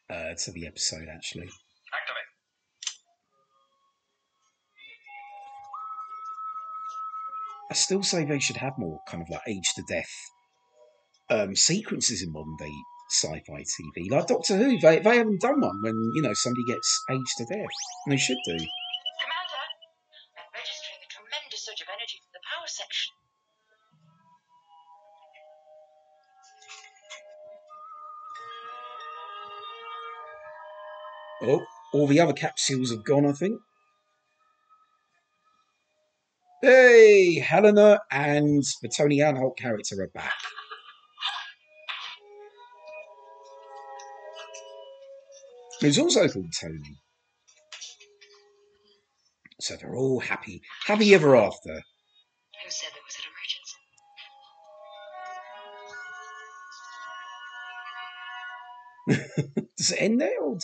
uh, 0.07 0.35
to 0.35 0.51
the 0.51 0.67
episode 0.67 1.07
actually. 1.11 1.49
I 7.71 7.73
still 7.73 8.03
say 8.03 8.23
they 8.23 8.37
should 8.37 8.57
have 8.57 8.77
more 8.77 8.99
kind 9.07 9.23
of 9.23 9.29
like 9.31 9.41
age 9.47 9.73
to 9.73 9.81
death 9.81 10.13
um, 11.31 11.55
sequences 11.55 12.21
in 12.21 12.31
modern 12.31 12.55
day 12.57 12.71
sci-fi 13.09 13.63
TV. 13.63 14.11
Like 14.11 14.27
Doctor 14.27 14.57
Who, 14.57 14.77
they 14.77 14.99
they 14.99 15.17
haven't 15.17 15.41
done 15.41 15.59
one 15.59 15.81
when 15.81 16.11
you 16.13 16.21
know 16.21 16.33
somebody 16.33 16.65
gets 16.65 17.03
aged 17.09 17.37
to 17.37 17.45
death, 17.45 17.65
and 18.05 18.11
they 18.11 18.17
should 18.17 18.37
do. 18.45 18.57
All 31.93 32.07
the 32.07 32.19
other 32.19 32.33
capsules 32.33 32.91
have 32.91 33.05
gone, 33.05 33.25
I 33.25 33.31
think. 33.31 33.61
Hey, 36.61 37.39
Helena 37.39 37.99
and 38.09 38.63
the 38.81 38.89
Tony 38.89 39.19
Anholt 39.19 39.57
character 39.57 40.01
are 40.01 40.07
back. 40.07 40.33
Who's 45.81 45.99
also 45.99 46.27
called 46.29 46.53
Tony. 46.59 46.95
So 49.59 49.75
they're 49.75 49.95
all 49.95 50.21
happy, 50.21 50.61
happy 50.85 51.13
ever 51.13 51.35
after. 51.35 51.73
Who 51.73 52.69
said 52.69 52.89
there 52.93 53.03
was 53.05 53.17
an 59.07 59.17
emergency? 59.17 59.67
Does 59.77 59.91
it 59.91 60.01
end 60.01 60.21
there? 60.21 60.41
Or 60.41 60.57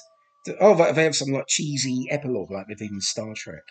oh, 0.59 0.75
they 0.75 0.91
they 0.91 1.03
have 1.03 1.15
some 1.15 1.29
like 1.33 1.47
cheesy 1.47 2.07
epilogue 2.09 2.51
like 2.51 2.67
they 2.67 2.75
did 2.75 2.91
in 2.91 3.01
Star 3.01 3.33
Trek. 3.35 3.63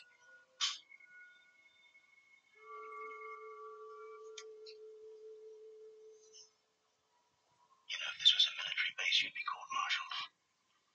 You 7.89 7.97
know, 7.99 8.11
if 8.14 8.20
this 8.20 8.33
was 8.37 8.45
a 8.49 8.53
military 8.59 8.93
base, 8.99 9.16
you'd 9.22 9.33
be 9.33 9.45
Court 9.49 9.70
martial. 9.79 10.09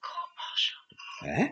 court-martialed. 0.09 0.91
Eh? 1.25 1.49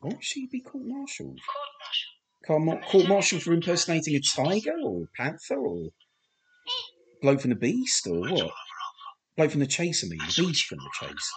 Why 0.00 0.10
should 0.20 0.24
she 0.24 0.46
be 0.50 0.60
court-martialed? 0.60 1.38
Court 1.46 1.72
martial. 1.82 2.82
Court- 2.82 2.90
Court-martialed 2.90 3.42
for 3.42 3.52
impersonating 3.52 4.16
a 4.16 4.20
tiger 4.20 4.74
or 4.84 5.06
panther 5.16 5.58
or 5.58 5.90
bloke 7.20 7.40
from 7.40 7.50
the 7.50 7.56
beast 7.56 8.06
or 8.06 8.20
what? 8.20 8.32
over 8.32 8.50
Bloke 9.36 9.50
from 9.52 9.60
the 9.60 9.66
chase, 9.66 10.04
I 10.04 10.08
mean, 10.08 10.18
the 10.18 10.42
beast 10.44 10.64
from 10.66 10.78
the 10.78 10.90
chase. 11.00 11.32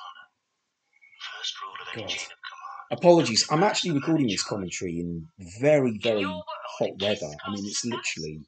Commander. 1.95 2.03
First 2.03 2.03
rule 2.03 2.03
of 2.03 2.03
any 2.03 2.03
God. 2.03 2.09
chain 2.09 2.31
of 2.31 2.37
command. 2.45 2.99
Apologies, 2.99 3.47
I'm 3.49 3.63
actually 3.63 3.91
recording 3.91 4.27
this 4.27 4.43
commentary 4.43 4.99
in 4.99 5.27
very, 5.59 5.97
very 5.97 6.23
hot 6.23 7.01
weather. 7.01 7.31
I 7.45 7.51
mean, 7.51 7.65
it's 7.65 7.85
literally, 7.85 8.41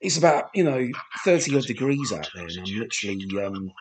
it's 0.00 0.18
about, 0.18 0.50
you 0.54 0.64
know, 0.64 0.88
30 1.24 1.56
odd 1.56 1.66
degrees 1.66 2.12
out 2.12 2.28
there, 2.34 2.46
and 2.46 2.58
I'm 2.58 2.78
literally 2.78 3.44
um, 3.44 3.72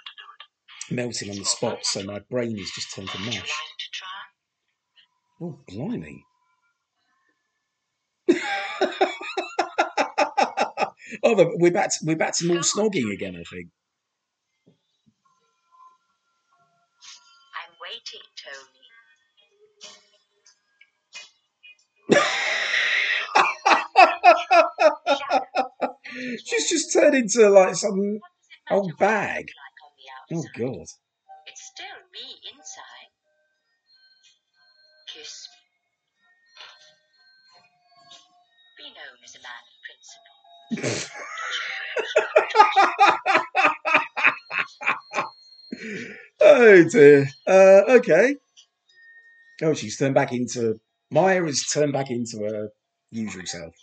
melting 0.92 1.30
on 1.30 1.38
the 1.38 1.46
spot, 1.46 1.86
so 1.86 2.04
my 2.04 2.20
brain 2.30 2.58
is 2.58 2.72
just 2.72 2.94
turned 2.94 3.10
to 3.10 3.20
mush. 3.20 3.36
like 3.36 3.46
to 3.80 3.90
try? 3.92 4.08
Oh, 5.42 5.60
blimey. 5.68 6.24
oh, 11.24 11.54
we're 11.58 11.72
back. 11.72 11.90
To, 11.92 12.00
we're 12.04 12.16
back 12.16 12.36
to 12.38 12.48
more 12.48 12.58
snogging 12.58 13.12
again. 13.14 13.36
I 13.36 13.44
think. 13.44 13.70
I'm 17.56 17.76
waiting, 17.82 18.22
She's 26.46 26.70
just 26.70 26.94
turned 26.94 27.16
into 27.16 27.50
like 27.50 27.76
some 27.76 27.98
What 27.98 28.22
does 28.22 28.50
it 28.52 28.74
old 28.74 28.98
bag. 28.98 29.46
Like 29.48 29.76
Oh? 30.32 30.44
God. 30.58 30.88
It's 31.48 31.64
still 31.74 32.00
me 32.12 32.40
inside. 32.52 33.10
Kiss 35.08 35.48
me. 35.52 35.60
Be 38.78 38.86
known 38.96 39.18
as 39.24 39.36
a 39.36 39.42
man 39.46 39.64
of 39.70 39.78
principle. 40.90 41.16
oh 46.42 46.84
dear. 46.90 47.28
Uh, 47.48 47.82
okay. 47.98 48.36
Oh, 49.62 49.74
she's 49.74 49.98
turned 49.98 50.16
back 50.16 50.34
into 50.34 50.80
Maya 51.12 51.44
has 51.46 51.64
turned 51.68 51.94
back 51.94 52.10
into 52.10 52.40
her 52.40 52.70
usual 53.12 53.46
self. 53.46 53.74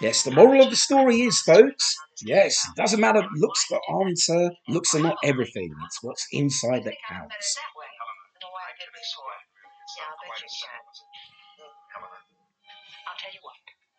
Yes, 0.00 0.22
the 0.22 0.30
moral 0.30 0.62
of 0.62 0.70
the 0.70 0.76
story 0.76 1.22
is, 1.22 1.40
folks. 1.40 1.96
Yes, 2.22 2.64
doesn't 2.76 3.00
matter. 3.00 3.22
Looks 3.36 3.66
aren't 3.88 4.20
uh, 4.30 4.50
looks 4.68 4.94
are 4.94 5.00
not 5.00 5.16
everything. 5.24 5.74
It's 5.86 6.02
what's 6.02 6.26
inside 6.32 6.84
that 6.84 6.94
counts. 7.08 7.58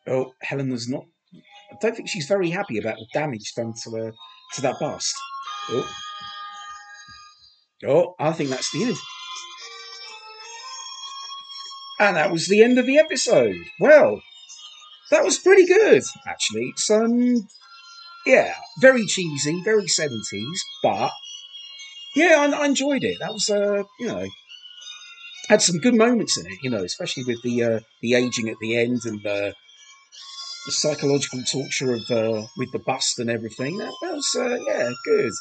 it. 0.08 0.12
Oh, 0.12 0.34
Helena's 0.42 0.88
not. 0.88 1.06
I 1.72 1.76
don't 1.82 1.96
think 1.96 2.10
she's 2.10 2.28
very 2.28 2.50
happy 2.50 2.78
about 2.78 2.96
the 2.96 3.08
damage 3.14 3.54
done 3.56 3.74
to 3.84 3.92
her 3.92 4.14
to 4.56 4.62
that 4.62 4.80
bust. 4.80 5.14
Oh, 5.70 5.90
oh, 7.86 8.16
I 8.20 8.32
think 8.32 8.50
that's 8.50 8.72
the 8.72 8.86
end. 8.86 8.98
And 12.00 12.16
that 12.16 12.32
was 12.32 12.48
the 12.48 12.64
end 12.64 12.80
of 12.80 12.86
the 12.86 12.98
episode. 12.98 13.58
Well, 13.80 14.22
that 15.12 15.24
was 15.24 15.38
pretty 15.40 15.66
good, 15.66 16.04
actually. 16.28 16.70
It's 16.74 16.90
um, 16.90 17.48
yeah, 18.26 18.54
very 18.80 19.06
cheesy, 19.06 19.62
very 19.64 19.88
seventies, 19.88 20.64
but 20.84 21.12
yeah, 22.16 22.38
I, 22.40 22.62
I 22.62 22.66
enjoyed 22.66 23.04
it. 23.04 23.18
That 23.20 23.34
was 23.34 23.50
uh, 23.50 23.84
you 24.00 24.08
know, 24.08 24.28
had 25.48 25.62
some 25.62 25.80
good 25.80 25.96
moments 25.96 26.38
in 26.38 26.46
it. 26.46 26.58
You 26.64 26.70
know, 26.70 26.84
especially 26.84 27.24
with 27.26 27.42
the 27.44 27.64
uh, 27.64 27.80
the 28.02 28.16
aging 28.16 28.50
at 28.50 28.58
the 28.62 28.78
end 28.78 29.02
and 29.06 29.22
the 29.24 29.54
psychological 30.68 31.42
torture 31.52 31.94
of 31.94 32.12
uh, 32.12 32.46
with 32.58 32.72
the 32.72 32.80
bust 32.80 33.20
and 33.20 33.30
everything. 33.30 33.78
That, 33.78 33.94
that 34.02 34.14
was 34.14 34.36
uh, 34.38 34.58
yeah, 34.68 34.92
good. 35.06 35.32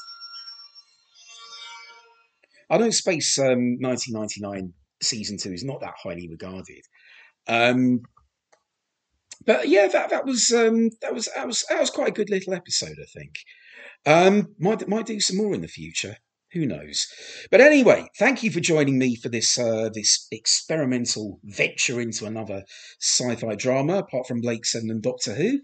I 2.71 2.79
know 2.79 2.91
Space 2.91 3.39
um, 3.39 3.79
1999 3.81 4.75
season 5.03 5.39
two 5.39 5.53
is 5.53 5.65
not 5.65 5.81
that 5.81 5.95
highly 6.03 6.29
regarded, 6.29 6.83
um, 7.47 8.03
but 9.47 9.69
yeah, 9.69 9.89
that 9.89 10.11
that 10.11 10.27
was 10.27 10.53
um, 10.53 10.91
that 11.01 11.15
was 11.15 11.29
that 11.35 11.47
was 11.47 11.65
that 11.69 11.81
was 11.81 11.91
quite 11.91 12.09
a 12.09 12.13
good 12.13 12.31
little 12.31 12.55
episode. 12.55 12.97
I 13.01 13.07
think 13.19 13.35
um, 14.07 14.55
might 14.59 14.87
might 14.89 15.07
do 15.07 15.21
some 15.21 15.37
more 15.37 15.55
in 15.55 15.63
the 15.63 15.69
future. 15.69 16.17
Who 16.53 16.65
knows? 16.65 17.07
But 17.51 17.61
anyway, 17.61 18.07
thank 18.19 18.43
you 18.43 18.51
for 18.51 18.61
joining 18.61 18.99
me 18.99 19.17
for 19.17 19.29
this 19.29 19.59
uh, 19.59 19.91
this 19.93 20.27
experimental 20.33 21.41
venture 21.45 22.01
into 22.01 22.25
another 22.25 22.65
sci-fi 23.01 23.55
drama. 23.55 23.99
Apart 23.99 24.27
from 24.27 24.41
Blake 24.41 24.65
Seven 24.65 24.91
and 24.91 25.03
Doctor 25.03 25.35
Who, 25.35 25.61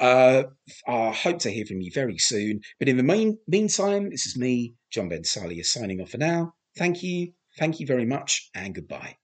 uh, 0.00 0.44
I 0.88 1.10
hope 1.12 1.38
to 1.40 1.50
hear 1.50 1.66
from 1.66 1.82
you 1.82 1.90
very 1.92 2.16
soon. 2.16 2.60
But 2.78 2.88
in 2.88 2.96
the 2.96 3.02
main, 3.02 3.38
meantime, 3.46 4.08
this 4.08 4.26
is 4.26 4.38
me, 4.38 4.74
John 4.90 5.10
Ben 5.10 5.22
Salia, 5.22 5.66
signing 5.66 6.00
off 6.00 6.10
for 6.10 6.18
now. 6.18 6.54
Thank 6.78 7.02
you, 7.02 7.32
thank 7.58 7.78
you 7.78 7.86
very 7.86 8.06
much, 8.06 8.48
and 8.54 8.74
goodbye. 8.74 9.16